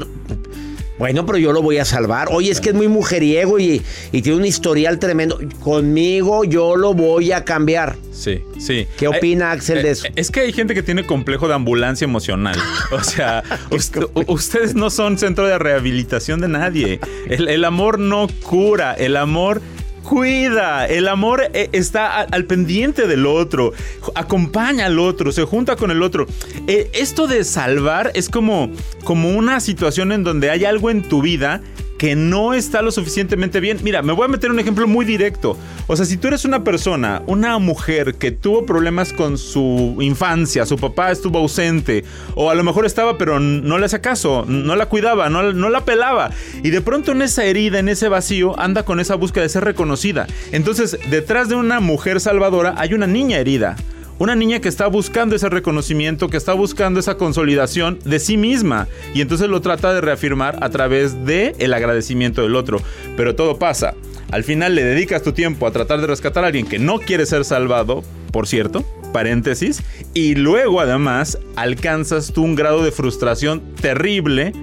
Bueno, 0.98 1.26
pero 1.26 1.38
yo 1.38 1.52
lo 1.52 1.62
voy 1.62 1.78
a 1.78 1.84
salvar. 1.84 2.30
Oye, 2.32 2.50
es 2.50 2.62
que 2.62 2.69
es 2.69 2.76
muy 2.76 2.88
mujeriego 2.88 3.60
y, 3.60 3.82
y 4.13 4.21
tiene 4.21 4.38
un 4.38 4.45
historial 4.45 4.98
tremendo. 4.98 5.38
Conmigo 5.60 6.45
yo 6.45 6.78
lo 6.78 6.93
voy 6.93 7.34
a 7.34 7.43
cambiar. 7.43 7.98
Sí, 8.13 8.39
sí. 8.60 8.88
¿Qué 8.98 9.10
opina 9.10 9.52
Ay, 9.52 9.58
Axel 9.58 9.84
de 9.84 9.91
eso? 9.91 10.08
eh, 10.08 10.13
Es 10.15 10.32
que 10.32 10.39
hay 10.39 10.54
gente 10.54 10.74
que 10.74 10.82
tiene 10.84 11.06
complejo 11.06 11.50
de 11.50 11.54
ambulancia 11.54 12.06
emocional. 12.06 12.58
O 12.91 13.04
sea, 13.04 13.43
ust- 13.71 14.10
ustedes 14.28 14.74
no 14.74 14.89
son 14.89 15.17
centro 15.17 15.45
de 15.45 15.60
rehabilitación 15.60 16.39
de 16.39 16.48
nadie. 16.48 17.02
El, 17.28 17.50
el 17.50 17.65
amor 17.65 18.00
no 18.00 18.28
cura, 18.43 18.93
el 18.93 19.17
amor 19.17 19.62
cuida, 20.06 20.86
el 20.86 21.08
amor 21.08 21.50
eh, 21.54 21.70
está 21.72 22.22
al 22.22 22.46
pendiente 22.46 23.08
del 23.08 23.26
otro, 23.26 23.74
acompaña 24.13 24.86
al 24.86 25.00
otro, 25.00 25.32
se 25.32 25.44
junta 25.44 25.76
con 25.76 25.91
el 25.91 26.04
otro. 26.04 26.28
Eh, 26.68 26.89
esto 26.94 27.28
de 27.28 27.44
salvar 27.44 28.12
es 28.13 28.30
como, 28.30 28.70
como 29.04 29.32
una 29.32 29.60
situación 29.60 30.12
en 30.12 30.24
donde 30.24 30.52
hay 30.52 30.63
algo 30.63 30.89
en 30.89 31.02
tu 31.04 31.22
vida 31.22 31.62
que 31.97 32.15
no 32.15 32.53
está 32.53 32.81
lo 32.81 32.91
suficientemente 32.91 33.60
bien. 33.60 33.79
Mira, 33.84 34.01
me 34.01 34.13
voy 34.13 34.25
a 34.25 34.27
meter 34.27 34.51
un 34.51 34.60
ejemplo 34.60 34.88
muy 34.88 35.05
directo. 35.05 35.58
O 35.88 35.95
sea, 35.95 36.05
si 36.05 36.17
tú 36.17 36.27
eres 36.27 36.45
una 36.45 36.63
persona, 36.63 37.21
una 37.27 37.58
mujer 37.60 38.15
que 38.15 38.31
tuvo 38.31 38.65
problemas 38.65 39.13
con 39.13 39.38
su 39.38 39.97
infancia, 40.01 40.65
su 40.65 40.77
papá 40.77 41.12
estuvo 41.12 41.39
ausente, 41.39 42.03
o 42.36 42.49
a 42.49 42.55
lo 42.55 42.63
mejor 42.63 42.86
estaba, 42.86 43.17
pero 43.17 43.39
no 43.39 43.77
le 43.77 43.86
hacía 43.86 44.01
caso, 44.01 44.45
no 44.47 44.75
la 44.75 44.88
cuidaba, 44.88 45.29
no, 45.29 45.53
no 45.53 45.69
la 45.69 45.86
pelaba, 45.86 46.31
y 46.63 46.69
de 46.69 46.81
pronto 46.81 47.12
en 47.12 47.21
esa 47.21 47.45
herida, 47.45 47.79
en 47.79 47.89
ese 47.89 48.10
vacío, 48.10 48.60
anda 48.60 48.84
con 48.84 48.99
esa 48.99 49.15
búsqueda 49.15 49.43
de 49.43 49.49
ser 49.49 49.63
reconocida. 49.63 50.27
Entonces, 50.51 50.97
detrás 51.10 51.49
de 51.49 51.55
una 51.55 51.79
mujer 51.79 52.19
salvadora 52.19 52.75
hay 52.77 52.93
una 52.93 53.08
niña 53.08 53.38
herida. 53.38 53.75
Una 54.17 54.34
niña 54.34 54.62
que 54.62 54.69
está 54.69 54.88
buscando 54.88 55.36
ese 55.36 55.49
reconocimiento, 55.49 56.30
que 56.30 56.38
está 56.38 56.54
buscando 56.54 57.01
esa 57.01 57.17
consolidación 57.17 57.99
de 58.06 58.19
sí 58.19 58.38
misma. 58.38 58.88
Y 59.13 59.19
entonces 59.19 59.49
lo 59.49 59.60
trata 59.60 59.93
de 59.93 59.99
reafirmar 59.99 60.58
a 60.62 60.69
través 60.69 61.25
de 61.25 61.54
el 61.60 61.73
agradecimiento 61.73 62.41
del 62.41 62.56
otro. 62.56 62.82
Pero 63.17 63.36
todo 63.36 63.60
pasa. 63.60 63.93
Al 64.32 64.45
final 64.45 64.73
le 64.73 64.86
dedicas 64.86 65.21
tu 65.21 65.34
tiempo 65.34 65.67
a 65.67 65.71
tratar 65.71 65.99
de 65.99 66.08
rescatar 66.08 66.45
a 66.45 66.47
alguien 66.47 66.65
que 66.65 66.80
no 66.80 66.99
quiere 66.99 67.25
ser 67.25 67.43
salvado, 67.43 68.06
por 68.32 68.47
cierto, 68.47 68.86
paréntesis. 69.12 69.84
Y 70.13 70.36
luego 70.36 70.80
además 70.80 71.38
alcanzas 71.58 72.32
tú 72.32 72.43
un 72.43 72.56
grado 72.56 72.84
de 72.86 72.91
frustración 72.91 73.75
terrible 73.82 74.54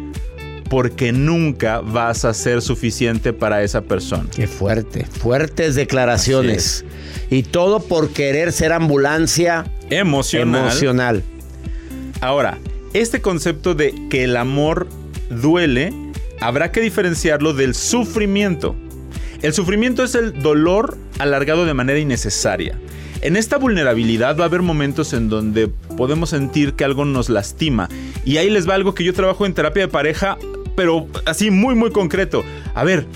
porque 0.73 1.13
nunca 1.13 1.81
vas 1.83 2.25
a 2.25 2.33
ser 2.33 2.63
suficiente 2.63 3.35
para 3.35 3.63
esa 3.63 3.83
persona. 3.83 4.25
Qué 4.35 4.47
fuerte, 4.47 5.05
fuertes 5.05 5.75
declaraciones. 5.75 6.87
Y 7.29 7.43
todo 7.43 7.81
por 7.81 8.15
querer 8.15 8.53
ser 8.53 8.73
ambulancia 8.73 9.67
Emocional. 9.91 10.63
emocional. 10.63 11.23
Ahora, 12.23 12.57
este 12.95 13.21
concepto 13.21 13.75
de 13.75 13.95
que 14.09 14.25
el 14.25 14.35
amor 14.35 14.89
duele, 15.29 15.93
habrá 16.41 16.73
que 16.73 16.81
diferenciarlo 16.81 17.53
del 17.53 17.75
sufrimiento. 17.75 18.75
El 19.43 19.53
sufrimiento 19.53 20.03
es 20.03 20.15
el 20.15 20.41
dolor 20.41 20.97
alargado 21.19 21.67
de 21.67 21.75
manera 21.75 21.99
innecesaria. 21.99 22.79
En 23.21 23.37
esta 23.37 23.59
vulnerabilidad 23.59 24.39
va 24.39 24.45
a 24.45 24.47
haber 24.47 24.63
momentos 24.63 25.13
en 25.13 25.29
donde 25.29 25.69
podemos 25.99 26.31
sentir 26.31 26.73
que 26.73 26.85
algo 26.85 27.05
nos 27.05 27.29
lastima. 27.29 27.91
Y 28.25 28.39
ahí 28.39 28.49
les 28.49 28.67
va 28.67 28.75
algo 28.75 28.95
que 28.95 29.05
yo 29.05 29.13
trabajo 29.13 29.45
en 29.45 29.53
terapia 29.53 29.83
de 29.83 29.89
pareja, 29.89 30.39
pero 30.75 31.07
así 31.27 31.51
muy, 31.51 31.75
muy 31.75 31.91
concreto. 31.91 32.45
A 32.75 32.85
ver, 32.85 33.07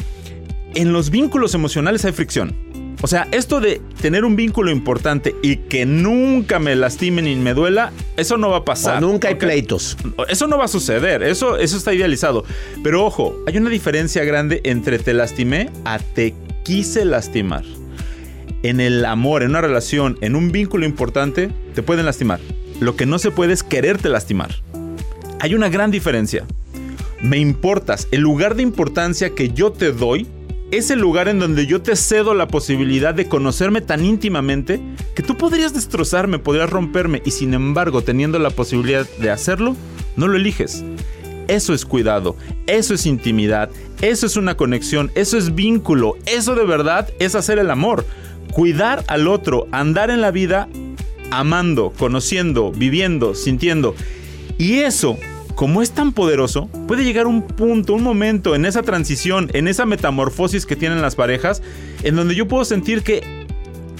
en 0.75 0.92
los 0.92 1.11
vínculos 1.11 1.55
emocionales 1.55 2.05
hay 2.05 2.12
fricción. 2.12 2.55
O 3.03 3.09
sea, 3.09 3.29
esto 3.31 3.61
de 3.61 3.83
tener 4.01 4.25
un 4.25 4.37
vínculo 4.37 4.71
importante 4.71 5.35
y 5.42 5.57
que 5.57 5.85
nunca 5.85 6.59
me 6.59 6.75
lastime 6.77 7.21
ni 7.21 7.37
me 7.37 7.53
duela, 7.53 7.92
eso 8.16 8.38
no 8.38 8.49
va 8.49 8.59
a 8.59 8.64
pasar. 8.64 9.05
O 9.05 9.07
nunca 9.07 9.29
hay 9.29 9.35
pleitos. 9.35 9.99
Eso 10.29 10.47
no 10.47 10.57
va 10.57 10.64
a 10.64 10.69
suceder, 10.69 11.23
eso, 11.23 11.59
eso 11.59 11.77
está 11.77 11.92
idealizado. 11.92 12.45
Pero 12.83 13.05
ojo, 13.05 13.37
hay 13.47 13.59
una 13.59 13.69
diferencia 13.69 14.25
grande 14.25 14.62
entre 14.64 14.99
te 14.99 15.12
lastimé 15.12 15.71
a 15.85 15.99
te 15.99 16.35
quise 16.64 17.05
lastimar. 17.05 17.64
En 18.62 18.81
el 18.81 19.05
amor, 19.05 19.42
en 19.42 19.51
una 19.51 19.61
relación, 19.61 20.19
en 20.23 20.35
un 20.35 20.51
vínculo 20.51 20.87
importante, 20.87 21.51
te 21.75 21.83
pueden 21.83 22.07
lastimar. 22.07 22.40
Lo 22.81 22.97
que 22.97 23.05
no 23.05 23.19
se 23.19 23.31
puede 23.31 23.53
es 23.53 23.62
quererte 23.62 24.09
lastimar. 24.09 24.51
Hay 25.40 25.55
una 25.55 25.69
gran 25.69 25.90
diferencia. 25.90 26.47
Me 27.22 27.38
importas. 27.38 28.09
El 28.11 28.20
lugar 28.20 28.57
de 28.57 28.62
importancia 28.62 29.31
que 29.35 29.50
yo 29.50 29.72
te 29.72 29.92
doy 29.92 30.26
es 30.70 30.90
el 30.90 30.98
lugar 30.98 31.29
en 31.29 31.38
donde 31.38 31.66
yo 31.66 31.81
te 31.81 31.94
cedo 31.94 32.35
la 32.35 32.48
posibilidad 32.48 33.14
de 33.14 33.29
conocerme 33.29 33.81
tan 33.81 34.05
íntimamente 34.05 34.81
que 35.14 35.22
tú 35.22 35.37
podrías 35.37 35.72
destrozarme, 35.72 36.38
podrías 36.38 36.68
romperme 36.68 37.22
y 37.24 37.31
sin 37.31 37.55
embargo 37.55 38.02
teniendo 38.02 38.38
la 38.38 38.50
posibilidad 38.50 39.07
de 39.18 39.31
hacerlo, 39.31 39.76
no 40.16 40.26
lo 40.26 40.37
eliges. 40.37 40.85
Eso 41.48 41.72
es 41.72 41.85
cuidado, 41.85 42.37
eso 42.66 42.94
es 42.94 43.07
intimidad, 43.07 43.70
eso 44.02 44.26
es 44.26 44.37
una 44.37 44.57
conexión, 44.57 45.12
eso 45.14 45.38
es 45.38 45.55
vínculo, 45.55 46.14
eso 46.26 46.57
de 46.57 46.64
verdad 46.64 47.09
es 47.20 47.37
hacer 47.37 47.61
el 47.61 47.70
amor. 47.70 48.05
Cuidar 48.52 49.05
al 49.07 49.29
otro, 49.29 49.68
andar 49.70 50.11
en 50.11 50.20
la 50.20 50.33
vida 50.33 50.68
amando, 51.31 51.92
conociendo, 51.96 52.72
viviendo, 52.72 53.35
sintiendo. 53.35 53.94
Y 54.59 54.79
eso, 54.79 55.16
como 55.57 55.81
es 55.81 55.90
tan 55.92 56.12
poderoso, 56.12 56.69
puede 56.87 57.03
llegar 57.03 57.27
un 57.27 57.40
punto, 57.40 57.95
un 57.95 58.03
momento 58.03 58.55
en 58.55 58.66
esa 58.66 58.83
transición, 58.83 59.51
en 59.55 59.69
esa 59.69 59.87
metamorfosis 59.87 60.66
que 60.66 60.77
tienen 60.77 61.01
las 61.01 61.16
parejas, 61.16 61.62
en 62.03 62.14
donde 62.14 62.35
yo 62.35 62.47
puedo 62.47 62.64
sentir 62.66 63.03
que 63.03 63.23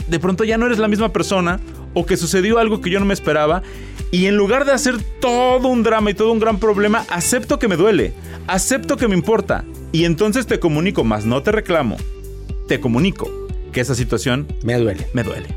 de 0.07 0.21
pronto 0.21 0.45
ya 0.45 0.59
no 0.59 0.66
eres 0.66 0.79
la 0.79 0.87
misma 0.87 1.14
persona 1.14 1.59
o 1.95 2.05
que 2.05 2.19
sucedió 2.19 2.59
algo 2.59 2.83
que 2.83 2.90
yo 2.90 3.01
no 3.01 3.07
me 3.07 3.14
esperaba. 3.14 3.62
Y 4.11 4.27
en 4.27 4.37
lugar 4.37 4.66
de 4.66 4.73
hacer 4.73 4.97
todo 5.19 5.69
un 5.69 5.83
drama 5.83 6.11
y 6.11 6.14
todo 6.14 6.31
un 6.31 6.38
gran 6.40 6.61
problema, 6.61 7.07
acepto 7.09 7.59
que 7.59 7.69
me 7.69 7.77
duele, 7.77 8.12
acepto 8.47 8.99
que 8.99 9.09
me 9.09 9.16
importa. 9.16 9.64
Y 9.92 10.05
entonces 10.05 10.47
te 10.47 10.61
comunico, 10.61 11.05
más 11.05 11.25
no 11.25 11.42
te 11.42 11.53
reclamo, 11.53 11.97
te 12.69 12.81
comunico 12.81 13.31
que 13.73 13.81
esa 13.81 13.95
situación 13.95 14.47
Me 14.62 14.75
duele. 14.75 15.07
me 15.14 15.23
duele. 15.23 15.49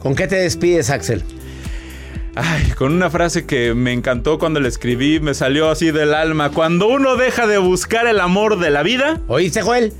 ¿Con 0.00 0.16
qué 0.16 0.26
te 0.26 0.34
despides, 0.34 0.90
Axel? 0.90 1.22
Ay, 2.34 2.70
con 2.78 2.92
una 2.94 3.10
frase 3.10 3.44
que 3.44 3.74
me 3.74 3.92
encantó 3.92 4.38
cuando 4.38 4.58
la 4.60 4.68
escribí, 4.68 5.20
me 5.20 5.34
salió 5.34 5.68
así 5.70 5.90
del 5.90 6.14
alma. 6.14 6.50
Cuando 6.50 6.88
uno 6.88 7.16
deja 7.16 7.46
de 7.46 7.58
buscar 7.58 8.06
el 8.06 8.20
amor 8.20 8.58
de 8.58 8.70
la 8.70 8.82
vida, 8.82 9.20
¿Oíste, 9.28 9.60
Joel? 9.62 9.92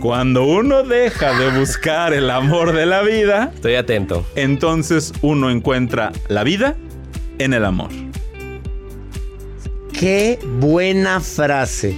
cuando 0.00 0.44
uno 0.44 0.84
deja 0.84 1.36
de 1.38 1.50
buscar 1.58 2.14
el 2.14 2.30
amor 2.30 2.72
de 2.72 2.86
la 2.86 3.02
vida, 3.02 3.50
Estoy 3.54 3.74
atento. 3.74 4.24
entonces 4.36 5.12
uno 5.22 5.50
encuentra 5.50 6.12
la 6.28 6.44
vida 6.44 6.76
en 7.38 7.52
el 7.52 7.64
amor. 7.64 7.90
Qué 9.92 10.38
buena 10.60 11.20
frase. 11.20 11.94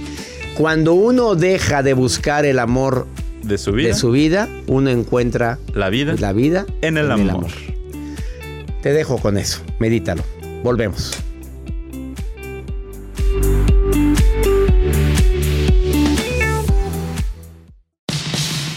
Cuando 0.55 0.93
uno 0.93 1.35
deja 1.35 1.83
de 1.83 1.93
buscar 1.93 2.45
el 2.45 2.59
amor 2.59 3.07
De 3.43 3.57
su 3.57 3.71
vida, 3.71 3.89
de 3.89 3.93
su 3.93 4.11
vida, 4.11 4.47
uno 4.67 4.89
encuentra 4.89 5.59
la 5.73 5.89
vida 5.89 6.15
la 6.17 6.33
vida 6.33 6.65
en 6.81 6.97
el 6.97 7.11
amor. 7.11 7.47
Te 8.85 8.93
dejo 8.93 9.17
con 9.17 9.39
eso. 9.39 9.63
Medítalo. 9.79 10.21
Volvemos. 10.61 11.11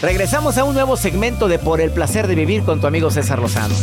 Regresamos 0.01 0.57
a 0.57 0.63
un 0.63 0.73
nuevo 0.73 0.97
segmento 0.97 1.47
de 1.47 1.59
Por 1.59 1.79
el 1.79 1.91
placer 1.91 2.25
de 2.25 2.33
vivir 2.33 2.63
con 2.63 2.81
tu 2.81 2.87
amigo 2.87 3.11
César 3.11 3.37
Lozano. 3.37 3.75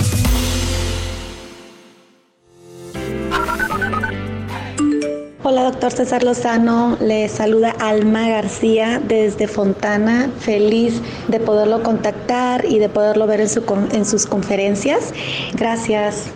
Hola, 5.49 5.63
doctor 5.63 5.93
César 5.93 6.25
Lozano. 6.25 6.97
Le 7.01 7.29
saluda 7.29 7.73
Alma 7.79 8.29
García 8.29 9.01
desde 9.01 9.47
Fontana. 9.47 10.29
Feliz 10.41 11.01
de 11.29 11.39
poderlo 11.39 11.85
contactar 11.85 12.65
y 12.65 12.81
de 12.81 12.89
poderlo 12.89 13.29
ver 13.29 13.43
en, 13.43 13.49
su 13.49 13.63
en 13.93 14.05
sus 14.05 14.27
conferencias. 14.27 15.15
Gracias. 15.53 16.33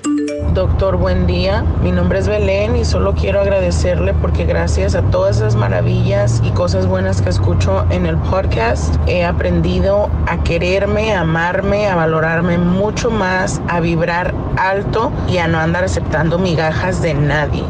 Doctor, 0.54 0.96
buen 0.96 1.26
día. 1.26 1.64
Mi 1.82 1.90
nombre 1.90 2.20
es 2.20 2.28
Belén 2.28 2.76
y 2.76 2.84
solo 2.84 3.12
quiero 3.16 3.40
agradecerle 3.40 4.14
porque 4.14 4.44
gracias 4.44 4.94
a 4.94 5.02
todas 5.10 5.38
esas 5.38 5.56
maravillas 5.56 6.40
y 6.44 6.50
cosas 6.52 6.86
buenas 6.86 7.20
que 7.20 7.30
escucho 7.30 7.84
en 7.90 8.06
el 8.06 8.16
podcast, 8.16 8.94
he 9.08 9.24
aprendido 9.24 10.08
a 10.28 10.40
quererme, 10.44 11.14
a 11.14 11.22
amarme, 11.22 11.88
a 11.88 11.96
valorarme 11.96 12.58
mucho 12.58 13.10
más, 13.10 13.60
a 13.66 13.80
vibrar 13.80 14.32
alto 14.56 15.10
y 15.28 15.38
a 15.38 15.48
no 15.48 15.58
andar 15.58 15.82
aceptando 15.82 16.38
migajas 16.38 17.02
de 17.02 17.14
nadie. 17.14 17.64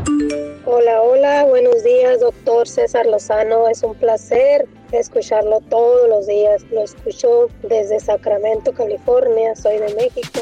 Hola, 0.72 1.02
hola, 1.02 1.09
buenos 1.48 1.84
días, 1.84 2.20
doctor 2.20 2.66
César 2.66 3.04
Lozano. 3.06 3.68
Es 3.68 3.82
un 3.82 3.94
placer 3.94 4.66
escucharlo 4.92 5.60
todos 5.68 6.08
los 6.08 6.26
días. 6.26 6.62
Lo 6.72 6.82
escucho 6.82 7.48
desde 7.62 8.00
Sacramento, 8.00 8.72
California. 8.72 9.54
Soy 9.54 9.78
de 9.78 9.94
México. 9.94 10.40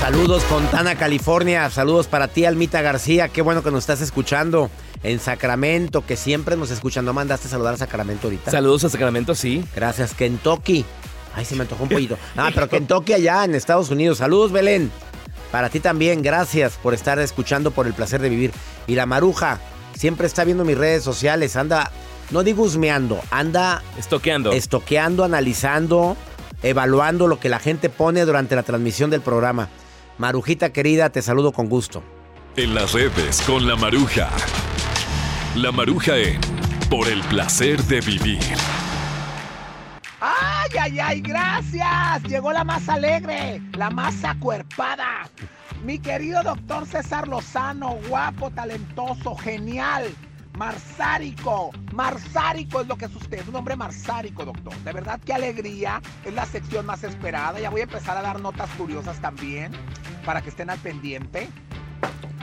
Saludos, 0.00 0.42
Fontana, 0.44 0.96
California. 0.96 1.70
Saludos 1.70 2.08
para 2.08 2.26
ti, 2.26 2.44
Almita 2.44 2.82
García. 2.82 3.28
Qué 3.28 3.42
bueno 3.42 3.62
que 3.62 3.70
nos 3.70 3.80
estás 3.80 4.00
escuchando 4.00 4.70
en 5.02 5.20
Sacramento, 5.20 6.04
que 6.04 6.16
siempre 6.16 6.56
nos 6.56 6.70
escuchan. 6.70 7.04
¿No 7.04 7.12
mandaste 7.12 7.46
a 7.46 7.50
saludar 7.50 7.74
a 7.74 7.76
Sacramento 7.76 8.26
ahorita? 8.26 8.50
Saludos 8.50 8.84
a 8.84 8.88
Sacramento, 8.88 9.34
sí. 9.34 9.64
Gracias, 9.76 10.14
Kentucky. 10.14 10.84
Ay, 11.34 11.44
se 11.44 11.54
me 11.54 11.62
antojó 11.62 11.84
un 11.84 11.90
pollito. 11.90 12.18
Ah, 12.36 12.50
pero 12.52 12.68
Kentucky 12.68 13.12
allá 13.12 13.44
en 13.44 13.54
Estados 13.54 13.90
Unidos. 13.90 14.18
Saludos, 14.18 14.50
Belén. 14.50 14.90
Para 15.50 15.68
ti 15.68 15.80
también, 15.80 16.22
gracias 16.22 16.74
por 16.82 16.94
estar 16.94 17.18
escuchando 17.18 17.70
por 17.70 17.86
el 17.86 17.94
placer 17.94 18.20
de 18.20 18.28
vivir. 18.28 18.52
Y 18.86 18.94
la 18.94 19.06
maruja 19.06 19.58
siempre 19.96 20.26
está 20.26 20.44
viendo 20.44 20.64
mis 20.64 20.78
redes 20.78 21.02
sociales, 21.02 21.56
anda 21.56 21.90
no 22.30 22.44
digo 22.44 22.62
husmeando, 22.62 23.20
anda 23.30 23.82
Estoqueando. 23.98 24.52
estoqueando, 24.52 25.24
analizando, 25.24 26.16
evaluando 26.62 27.26
lo 27.26 27.40
que 27.40 27.48
la 27.48 27.58
gente 27.58 27.88
pone 27.88 28.24
durante 28.24 28.54
la 28.54 28.62
transmisión 28.62 29.10
del 29.10 29.20
programa. 29.20 29.68
Marujita 30.18 30.72
querida, 30.72 31.10
te 31.10 31.22
saludo 31.22 31.52
con 31.52 31.68
gusto. 31.68 32.02
En 32.56 32.74
las 32.74 32.92
redes 32.92 33.42
con 33.42 33.66
la 33.66 33.74
maruja. 33.74 34.28
La 35.56 35.72
maruja 35.72 36.16
en 36.16 36.40
Por 36.88 37.08
el 37.08 37.20
placer 37.22 37.82
de 37.84 38.00
vivir. 38.00 38.38
¡Ay, 40.20 40.70
ay, 40.78 41.00
ay! 41.00 41.20
¡Gracias! 41.22 42.22
Llegó 42.24 42.52
la 42.52 42.62
más 42.62 42.88
alegre, 42.90 43.62
la 43.72 43.88
más 43.88 44.22
acuerpada. 44.22 45.28
Mi 45.82 45.98
querido 45.98 46.42
doctor 46.42 46.86
César 46.86 47.26
Lozano, 47.26 47.96
guapo, 48.08 48.50
talentoso, 48.50 49.34
genial. 49.36 50.04
Marsárico, 50.58 51.70
Marsárico 51.94 52.82
es 52.82 52.86
lo 52.86 52.96
que 52.96 53.06
es 53.06 53.16
usted, 53.16 53.48
un 53.48 53.56
hombre 53.56 53.76
marsárico, 53.76 54.44
doctor. 54.44 54.74
De 54.84 54.92
verdad, 54.92 55.18
qué 55.24 55.32
alegría, 55.32 56.02
es 56.22 56.34
la 56.34 56.44
sección 56.44 56.84
más 56.84 57.02
esperada. 57.02 57.58
Ya 57.58 57.70
voy 57.70 57.80
a 57.80 57.84
empezar 57.84 58.18
a 58.18 58.20
dar 58.20 58.40
notas 58.40 58.68
curiosas 58.76 59.18
también, 59.20 59.72
para 60.26 60.42
que 60.42 60.50
estén 60.50 60.68
al 60.68 60.78
pendiente. 60.80 61.48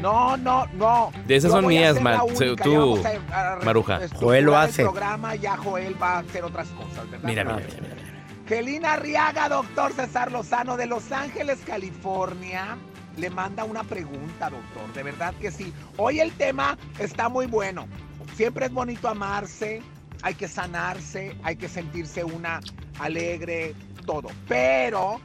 No, 0.01 0.37
no, 0.37 0.67
no. 0.73 1.11
De 1.25 1.35
esas 1.35 1.51
Yo 1.51 1.57
son 1.57 1.67
mías, 1.67 1.97
única, 1.97 2.63
tú, 2.63 2.99
a- 3.31 3.53
a- 3.53 3.55
Maruja. 3.65 3.99
Joel 4.15 4.45
lo 4.45 4.51
el 4.51 4.57
hace. 4.57 4.83
programa, 4.83 5.35
ya 5.35 5.57
Joel 5.57 6.01
va 6.01 6.17
a 6.17 6.19
hacer 6.19 6.43
otras 6.43 6.67
cosas, 6.69 7.09
¿verdad? 7.09 7.27
Mira, 7.27 7.43
mira, 7.43 7.55
mira, 7.57 7.67
mira. 7.81 7.95
Gelina 8.47 8.93
Arriaga, 8.93 9.49
doctor 9.49 9.91
César 9.93 10.31
Lozano 10.31 10.77
de 10.77 10.85
Los 10.85 11.11
Ángeles, 11.11 11.59
California, 11.65 12.77
le 13.17 13.29
manda 13.29 13.63
una 13.63 13.83
pregunta, 13.83 14.49
doctor. 14.49 14.93
De 14.93 15.03
verdad 15.03 15.33
que 15.41 15.51
sí. 15.51 15.73
Hoy 15.97 16.19
el 16.19 16.31
tema 16.33 16.77
está 16.99 17.27
muy 17.27 17.45
bueno. 17.47 17.87
Siempre 18.35 18.67
es 18.67 18.71
bonito 18.71 19.09
amarse, 19.09 19.81
hay 20.21 20.35
que 20.35 20.47
sanarse, 20.47 21.35
hay 21.43 21.55
que 21.57 21.67
sentirse 21.67 22.23
una 22.23 22.61
alegre, 22.99 23.73
todo. 24.05 24.29
Pero 24.47 25.19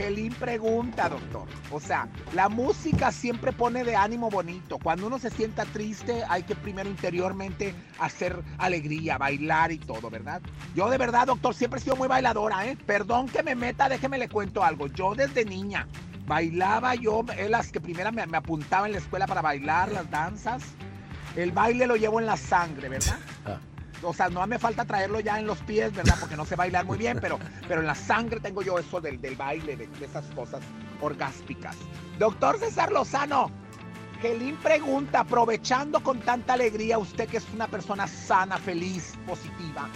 Gelín 0.00 0.32
pregunta, 0.32 1.10
doctor. 1.10 1.46
O 1.70 1.78
sea, 1.78 2.08
la 2.32 2.48
música 2.48 3.12
siempre 3.12 3.52
pone 3.52 3.84
de 3.84 3.96
ánimo 3.96 4.30
bonito. 4.30 4.78
Cuando 4.78 5.06
uno 5.08 5.18
se 5.18 5.28
sienta 5.28 5.66
triste, 5.66 6.24
hay 6.26 6.42
que 6.42 6.54
primero 6.54 6.88
interiormente 6.88 7.74
hacer 7.98 8.42
alegría, 8.56 9.18
bailar 9.18 9.72
y 9.72 9.78
todo, 9.78 10.08
¿verdad? 10.08 10.40
Yo 10.74 10.88
de 10.88 10.96
verdad, 10.96 11.26
doctor, 11.26 11.54
siempre 11.54 11.80
he 11.80 11.82
sido 11.82 11.96
muy 11.96 12.08
bailadora, 12.08 12.66
¿eh? 12.66 12.78
Perdón 12.86 13.28
que 13.28 13.42
me 13.42 13.54
meta, 13.54 13.90
déjeme 13.90 14.16
le 14.16 14.30
cuento 14.30 14.64
algo. 14.64 14.86
Yo 14.86 15.14
desde 15.14 15.44
niña 15.44 15.86
bailaba, 16.26 16.94
yo, 16.94 17.22
es 17.36 17.50
las 17.50 17.70
que 17.70 17.82
primero 17.82 18.10
me, 18.10 18.26
me 18.26 18.38
apuntaba 18.38 18.86
en 18.86 18.92
la 18.92 18.98
escuela 19.00 19.26
para 19.26 19.42
bailar 19.42 19.92
las 19.92 20.10
danzas. 20.10 20.62
El 21.36 21.52
baile 21.52 21.86
lo 21.86 21.96
llevo 21.96 22.20
en 22.20 22.26
la 22.26 22.38
sangre, 22.38 22.88
¿verdad? 22.88 23.18
O 24.02 24.14
sea, 24.14 24.28
no 24.28 24.46
me 24.46 24.58
falta 24.58 24.84
traerlo 24.84 25.20
ya 25.20 25.38
en 25.38 25.46
los 25.46 25.58
pies, 25.58 25.94
¿verdad? 25.94 26.16
Porque 26.18 26.36
no 26.36 26.44
sé 26.44 26.56
bailar 26.56 26.84
muy 26.86 26.98
bien, 26.98 27.18
pero, 27.20 27.38
pero 27.68 27.80
en 27.80 27.86
la 27.86 27.94
sangre 27.94 28.40
tengo 28.40 28.62
yo 28.62 28.78
eso 28.78 29.00
del, 29.00 29.20
del 29.20 29.36
baile, 29.36 29.76
de, 29.76 29.88
esas 30.04 30.24
cosas 30.34 30.60
orgáspicas. 31.00 31.76
Doctor 32.18 32.58
César 32.58 32.92
Lozano, 32.92 33.50
Gelín 34.22 34.56
pregunta, 34.56 35.20
aprovechando 35.20 36.02
con 36.02 36.20
tanta 36.20 36.54
alegría, 36.54 36.98
usted 36.98 37.28
que 37.28 37.38
es 37.38 37.46
una 37.54 37.66
persona 37.66 38.06
sana, 38.06 38.58
feliz, 38.58 39.14
positiva, 39.26 39.88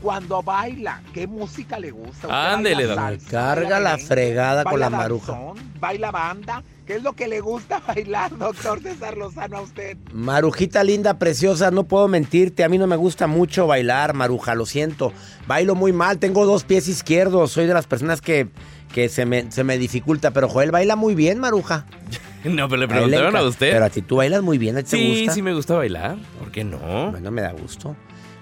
cuando 0.00 0.42
baila, 0.42 1.02
¿qué 1.12 1.26
música 1.26 1.78
le 1.78 1.90
gusta? 1.90 2.26
¿Usted 2.26 2.30
Ándele, 2.30 2.86
baila 2.86 2.94
doctor. 3.10 3.18
salsa, 3.20 3.30
Carga 3.30 3.62
baila 3.62 3.80
la 3.80 3.90
merengue, 3.90 4.06
fregada 4.06 4.64
con 4.64 4.80
la 4.80 4.90
maruja. 4.90 5.32
danzón, 5.32 5.70
¿Baila 5.80 6.10
banda? 6.10 6.62
¿Qué 6.86 6.96
es 6.96 7.02
lo 7.02 7.12
que 7.12 7.28
le 7.28 7.40
gusta 7.40 7.80
bailar, 7.86 8.36
doctor 8.36 8.80
César 8.82 9.16
Lozano, 9.16 9.58
a 9.58 9.60
usted? 9.62 9.96
Marujita 10.12 10.82
linda, 10.82 11.18
preciosa, 11.18 11.70
no 11.70 11.84
puedo 11.84 12.08
mentirte, 12.08 12.64
a 12.64 12.68
mí 12.68 12.78
no 12.78 12.86
me 12.86 12.96
gusta 12.96 13.26
mucho 13.26 13.66
bailar, 13.66 14.14
Maruja, 14.14 14.54
lo 14.54 14.66
siento. 14.66 15.12
Bailo 15.46 15.74
muy 15.74 15.92
mal, 15.92 16.18
tengo 16.18 16.46
dos 16.46 16.64
pies 16.64 16.88
izquierdos, 16.88 17.52
soy 17.52 17.66
de 17.66 17.74
las 17.74 17.86
personas 17.86 18.20
que, 18.20 18.48
que 18.92 19.08
se, 19.08 19.24
me, 19.26 19.50
se 19.52 19.62
me 19.64 19.78
dificulta, 19.78 20.32
pero 20.32 20.48
Joel 20.48 20.70
baila 20.72 20.96
muy 20.96 21.14
bien, 21.14 21.38
Maruja. 21.38 21.86
No, 22.42 22.70
pero 22.70 22.80
le 22.80 22.88
preguntaron 22.88 23.36
a 23.36 23.42
usted. 23.42 23.70
Pero 23.70 23.84
a 23.84 23.90
ti 23.90 24.00
tú 24.00 24.16
bailas 24.16 24.40
muy 24.42 24.56
bien, 24.56 24.74
¿a 24.78 24.82
ti 24.82 24.92
te 24.92 24.96
sí, 24.96 25.10
gusta? 25.18 25.34
sí 25.34 25.42
me 25.42 25.52
gusta 25.52 25.74
bailar. 25.74 26.16
¿Por 26.38 26.50
qué 26.50 26.64
no? 26.64 27.10
Bueno, 27.10 27.30
me 27.30 27.42
da 27.42 27.52
gusto. 27.52 27.94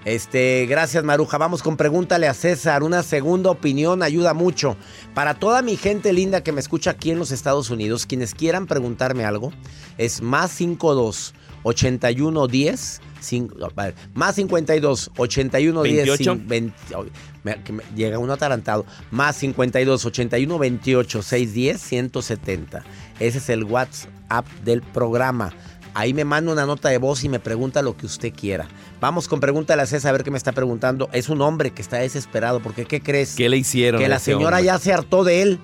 Este, 0.05 0.65
gracias 0.67 1.03
Maruja. 1.03 1.37
Vamos 1.37 1.61
con 1.61 1.75
pregúntale 1.77 2.27
a 2.27 2.33
César. 2.33 2.83
Una 2.83 3.03
segunda 3.03 3.51
opinión 3.51 4.01
ayuda 4.01 4.33
mucho. 4.33 4.77
Para 5.13 5.33
toda 5.35 5.61
mi 5.61 5.75
gente 5.77 6.13
linda 6.13 6.41
que 6.41 6.51
me 6.51 6.61
escucha 6.61 6.91
aquí 6.91 7.11
en 7.11 7.19
los 7.19 7.31
Estados 7.31 7.69
Unidos, 7.69 8.05
quienes 8.05 8.33
quieran 8.33 8.65
preguntarme 8.65 9.25
algo, 9.25 9.51
es 9.97 10.21
más 10.21 10.51
52 10.51 11.33
81 11.63 12.47
10 12.47 13.01
cin- 13.21 13.53
no, 13.57 13.67
vale, 13.75 13.93
más 14.13 14.35
52 14.35 15.11
81 15.17 15.83
10 15.83 15.95
28. 16.07 16.35
cin- 16.35 16.47
20 16.47 16.73
ay, 16.95 17.11
me- 17.43 17.57
me- 17.73 17.83
llega 17.93 18.17
uno 18.17 18.31
atarantado 18.31 18.85
más 19.11 19.35
52 19.35 20.05
81 20.05 20.57
28 20.57 21.21
610 21.21 21.81
170 21.81 22.83
ese 23.19 23.39
es 23.39 23.49
el 23.49 23.65
WhatsApp 23.65 24.47
del 24.63 24.81
programa 24.81 25.51
Ahí 25.99 26.13
me 26.13 26.23
manda 26.23 26.53
una 26.53 26.65
nota 26.65 26.87
de 26.87 26.97
voz 26.97 27.25
y 27.25 27.29
me 27.29 27.41
pregunta 27.41 27.81
lo 27.81 27.97
que 27.97 28.05
usted 28.05 28.31
quiera. 28.33 28.69
Vamos 29.01 29.27
con 29.27 29.41
pregúntale 29.41 29.81
a 29.81 29.85
César 29.85 30.11
a 30.11 30.11
ver 30.13 30.23
qué 30.23 30.31
me 30.31 30.37
está 30.37 30.53
preguntando. 30.53 31.09
Es 31.11 31.27
un 31.27 31.41
hombre 31.41 31.71
que 31.71 31.81
está 31.81 31.97
desesperado 31.97 32.61
porque 32.61 32.85
¿qué 32.85 33.01
crees? 33.01 33.35
¿Qué 33.35 33.49
le 33.49 33.57
hicieron? 33.57 33.99
que 33.99 34.07
la 34.07 34.15
ese 34.15 34.31
señora 34.31 34.59
hombre? 34.59 34.63
ya 34.63 34.79
se 34.79 34.93
hartó 34.93 35.25
de 35.25 35.41
él. 35.41 35.59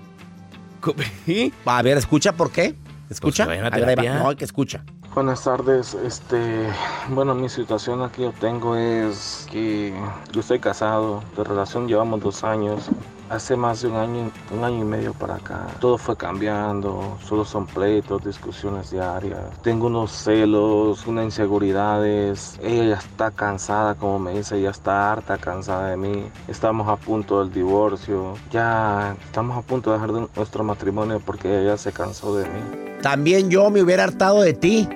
¿Sí? 1.26 1.54
A 1.64 1.82
ver, 1.82 1.98
escucha 1.98 2.34
por 2.34 2.52
qué. 2.52 2.76
Escucha. 3.10 3.46
Pues 3.46 3.56
que 3.56 3.62
vayan 3.62 3.74
a 3.74 3.86
ver, 3.86 3.98
ahí 3.98 4.08
va. 4.08 4.24
No, 4.24 4.36
que 4.36 4.44
escucha. 4.44 4.84
Buenas 5.14 5.46
tardes, 5.46 5.94
este, 5.94 6.68
bueno, 7.12 7.34
mi 7.34 7.48
situación 7.48 8.02
aquí 8.02 8.24
yo 8.24 8.34
tengo 8.34 8.76
es 8.76 9.48
que 9.50 9.94
yo 10.34 10.42
estoy 10.42 10.60
casado, 10.60 11.24
de 11.38 11.46
relación 11.46 11.88
llevamos 11.88 12.20
dos 12.20 12.44
años, 12.44 12.90
hace 13.30 13.56
más 13.56 13.82
de 13.82 13.88
un 13.88 13.96
año, 13.96 14.32
un 14.52 14.64
año 14.64 14.82
y 14.82 14.84
medio 14.86 15.14
para 15.14 15.36
acá, 15.36 15.68
todo 15.80 15.98
fue 15.98 16.16
cambiando, 16.16 17.18
solo 17.28 17.44
son 17.44 17.66
pleitos, 17.66 18.24
discusiones 18.24 18.92
diarias, 18.92 19.40
tengo 19.64 19.88
unos 19.88 20.12
celos, 20.12 21.06
unas 21.08 21.26
inseguridades, 21.26 22.60
ella 22.62 22.84
ya 22.86 22.96
está 22.96 23.32
cansada, 23.32 23.96
como 23.96 24.20
me 24.20 24.34
dice, 24.34 24.62
ya 24.62 24.70
está 24.70 25.12
harta, 25.12 25.38
cansada 25.38 25.90
de 25.90 25.98
mí, 25.98 26.26
estamos 26.48 26.88
a 26.88 26.96
punto 26.96 27.40
del 27.44 27.52
divorcio, 27.52 28.36
ya 28.52 29.16
estamos 29.26 29.58
a 29.58 29.62
punto 29.62 29.92
de 29.92 29.98
dejar 29.98 30.14
de- 30.14 30.28
nuestro 30.36 30.64
matrimonio 30.64 31.20
porque 31.26 31.62
ella 31.62 31.78
se 31.78 31.92
cansó 31.92 32.36
de 32.36 32.46
mí. 32.46 32.96
También 33.02 33.50
yo 33.50 33.70
me 33.70 33.82
hubiera 33.82 34.04
hartado 34.04 34.42
de 34.42 34.54
ti. 34.54 34.88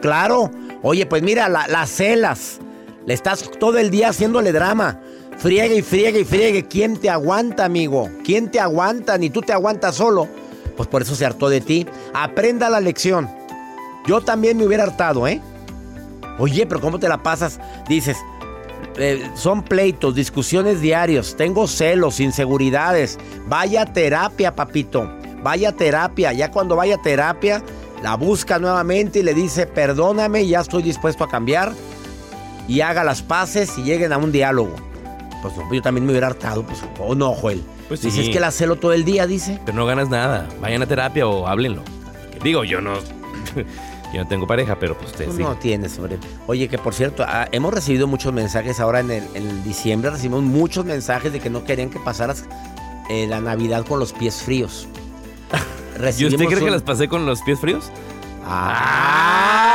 Claro. 0.00 0.50
Oye, 0.82 1.04
pues 1.06 1.22
mira, 1.22 1.48
la- 1.48 1.68
las 1.68 1.90
celas. 1.90 2.60
Le 3.06 3.14
estás 3.14 3.50
todo 3.58 3.78
el 3.78 3.90
día 3.90 4.08
haciéndole 4.10 4.52
drama. 4.52 5.00
Friegue 5.40 5.76
y 5.76 5.82
friegue 5.82 6.20
y 6.20 6.24
friegue. 6.24 6.68
¿Quién 6.68 6.98
te 6.98 7.08
aguanta, 7.08 7.64
amigo? 7.64 8.10
¿Quién 8.24 8.50
te 8.50 8.60
aguanta? 8.60 9.16
Ni 9.16 9.30
tú 9.30 9.40
te 9.40 9.54
aguantas 9.54 9.94
solo. 9.94 10.28
Pues 10.76 10.86
por 10.86 11.00
eso 11.00 11.14
se 11.14 11.24
hartó 11.24 11.48
de 11.48 11.62
ti. 11.62 11.86
Aprenda 12.12 12.68
la 12.68 12.78
lección. 12.78 13.26
Yo 14.06 14.20
también 14.20 14.58
me 14.58 14.66
hubiera 14.66 14.82
hartado, 14.82 15.26
¿eh? 15.26 15.40
Oye, 16.38 16.66
pero 16.66 16.82
¿cómo 16.82 16.98
te 16.98 17.08
la 17.08 17.22
pasas? 17.22 17.58
Dices, 17.88 18.18
eh, 18.98 19.30
son 19.34 19.62
pleitos, 19.62 20.14
discusiones 20.14 20.82
diarios, 20.82 21.34
tengo 21.36 21.66
celos, 21.66 22.20
inseguridades. 22.20 23.18
Vaya 23.46 23.86
terapia, 23.86 24.54
papito. 24.54 25.10
Vaya 25.42 25.72
terapia. 25.72 26.34
Ya 26.34 26.50
cuando 26.50 26.76
vaya 26.76 26.98
terapia, 26.98 27.62
la 28.02 28.14
busca 28.16 28.58
nuevamente 28.58 29.20
y 29.20 29.22
le 29.22 29.32
dice, 29.32 29.66
perdóname, 29.66 30.46
ya 30.46 30.60
estoy 30.60 30.82
dispuesto 30.82 31.24
a 31.24 31.30
cambiar. 31.30 31.72
Y 32.68 32.82
haga 32.82 33.04
las 33.04 33.22
paces 33.22 33.78
y 33.78 33.84
lleguen 33.84 34.12
a 34.12 34.18
un 34.18 34.32
diálogo. 34.32 34.89
Pues 35.42 35.56
no, 35.56 35.72
yo 35.72 35.80
también 35.82 36.04
me 36.04 36.12
hubiera 36.12 36.26
hartado, 36.26 36.64
pues, 36.64 36.80
o 36.98 37.14
no, 37.14 37.34
Joel. 37.34 37.62
Pues 37.88 38.02
Dices 38.02 38.26
sí. 38.26 38.30
que 38.32 38.40
la 38.40 38.50
celo 38.50 38.76
todo 38.76 38.92
el 38.92 39.04
día, 39.04 39.26
dice. 39.26 39.58
Pero 39.64 39.76
no 39.78 39.86
ganas 39.86 40.08
nada. 40.08 40.48
Vayan 40.60 40.82
a 40.82 40.86
terapia 40.86 41.26
o 41.26 41.46
háblenlo. 41.46 41.82
Digo, 42.42 42.64
yo 42.64 42.80
no. 42.80 42.94
yo 44.12 44.22
no 44.22 44.28
tengo 44.28 44.46
pareja, 44.46 44.78
pero 44.78 44.96
pues 44.96 45.10
ustedes 45.12 45.34
sí. 45.34 45.42
no 45.42 45.56
tienes, 45.56 45.98
hombre. 45.98 46.18
Oye, 46.46 46.68
que 46.68 46.78
por 46.78 46.94
cierto, 46.94 47.24
ah, 47.26 47.48
hemos 47.52 47.72
recibido 47.72 48.06
muchos 48.06 48.32
mensajes 48.32 48.80
ahora 48.80 49.00
en 49.00 49.10
el, 49.10 49.24
en 49.34 49.64
diciembre. 49.64 50.10
Recibimos 50.10 50.42
muchos 50.42 50.84
mensajes 50.84 51.32
de 51.32 51.40
que 51.40 51.50
no 51.50 51.64
querían 51.64 51.90
que 51.90 51.98
pasaras 51.98 52.44
eh, 53.08 53.26
la 53.26 53.40
Navidad 53.40 53.86
con 53.86 53.98
los 53.98 54.12
pies 54.12 54.42
fríos. 54.42 54.88
¿Y 56.18 56.26
usted 56.26 56.46
cree 56.46 56.64
que 56.64 56.70
las 56.70 56.82
pasé 56.82 57.08
con 57.08 57.26
los 57.26 57.42
pies 57.42 57.58
fríos? 57.60 57.90
¡Ah! 58.44 59.69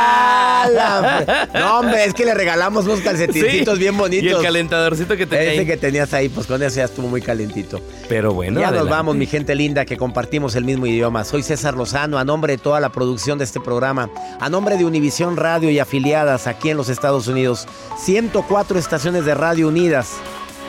No, 1.54 1.78
hombre, 1.80 2.04
es 2.04 2.14
que 2.14 2.24
le 2.24 2.34
regalamos 2.34 2.84
unos 2.86 3.00
calcetincitos 3.00 3.74
Sí. 3.74 3.80
bien 3.80 3.96
bonitos. 3.96 4.24
Y 4.24 4.28
el 4.28 4.42
calentadorcito 4.42 5.16
que 5.16 5.26
tenía 5.26 5.52
Ese 5.52 5.60
ahí. 5.60 5.66
que 5.66 5.76
tenías 5.76 6.12
ahí, 6.14 6.28
pues 6.28 6.46
con 6.46 6.62
eso 6.62 6.76
ya 6.76 6.84
estuvo 6.84 7.08
muy 7.08 7.20
calentito. 7.22 7.80
Pero 8.08 8.32
bueno, 8.32 8.60
ya 8.60 8.70
nos 8.70 8.88
vamos, 8.88 9.16
mi 9.16 9.26
gente 9.26 9.54
linda, 9.54 9.84
que 9.84 9.96
compartimos 9.96 10.54
el 10.56 10.64
mismo 10.64 10.86
idioma. 10.86 11.24
Soy 11.24 11.42
César 11.42 11.74
Lozano, 11.74 12.18
a 12.18 12.24
nombre 12.24 12.54
de 12.54 12.58
toda 12.58 12.80
la 12.80 12.90
producción 12.90 13.38
de 13.38 13.44
este 13.44 13.60
programa, 13.60 14.10
a 14.40 14.48
nombre 14.48 14.76
de 14.76 14.84
Univisión 14.84 15.36
Radio 15.36 15.70
y 15.70 15.78
afiliadas 15.78 16.46
aquí 16.46 16.70
en 16.70 16.76
los 16.76 16.88
Estados 16.88 17.26
Unidos. 17.28 17.66
104 18.04 18.78
estaciones 18.78 19.24
de 19.24 19.34
radio 19.34 19.68
unidas. 19.68 20.12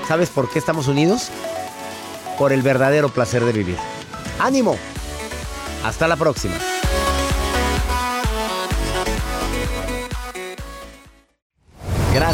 ¿Sabes 0.08 0.30
por 0.30 0.50
qué 0.50 0.60
estamos 0.60 0.88
unidos? 0.88 1.30
Por 2.38 2.54
el 2.54 2.62
verdadero 2.62 3.10
placer 3.10 3.44
de 3.44 3.52
vivir. 3.52 3.78
¡Ánimo! 4.40 4.78
Hasta 5.84 6.08
la 6.08 6.16
próxima. 6.16 6.56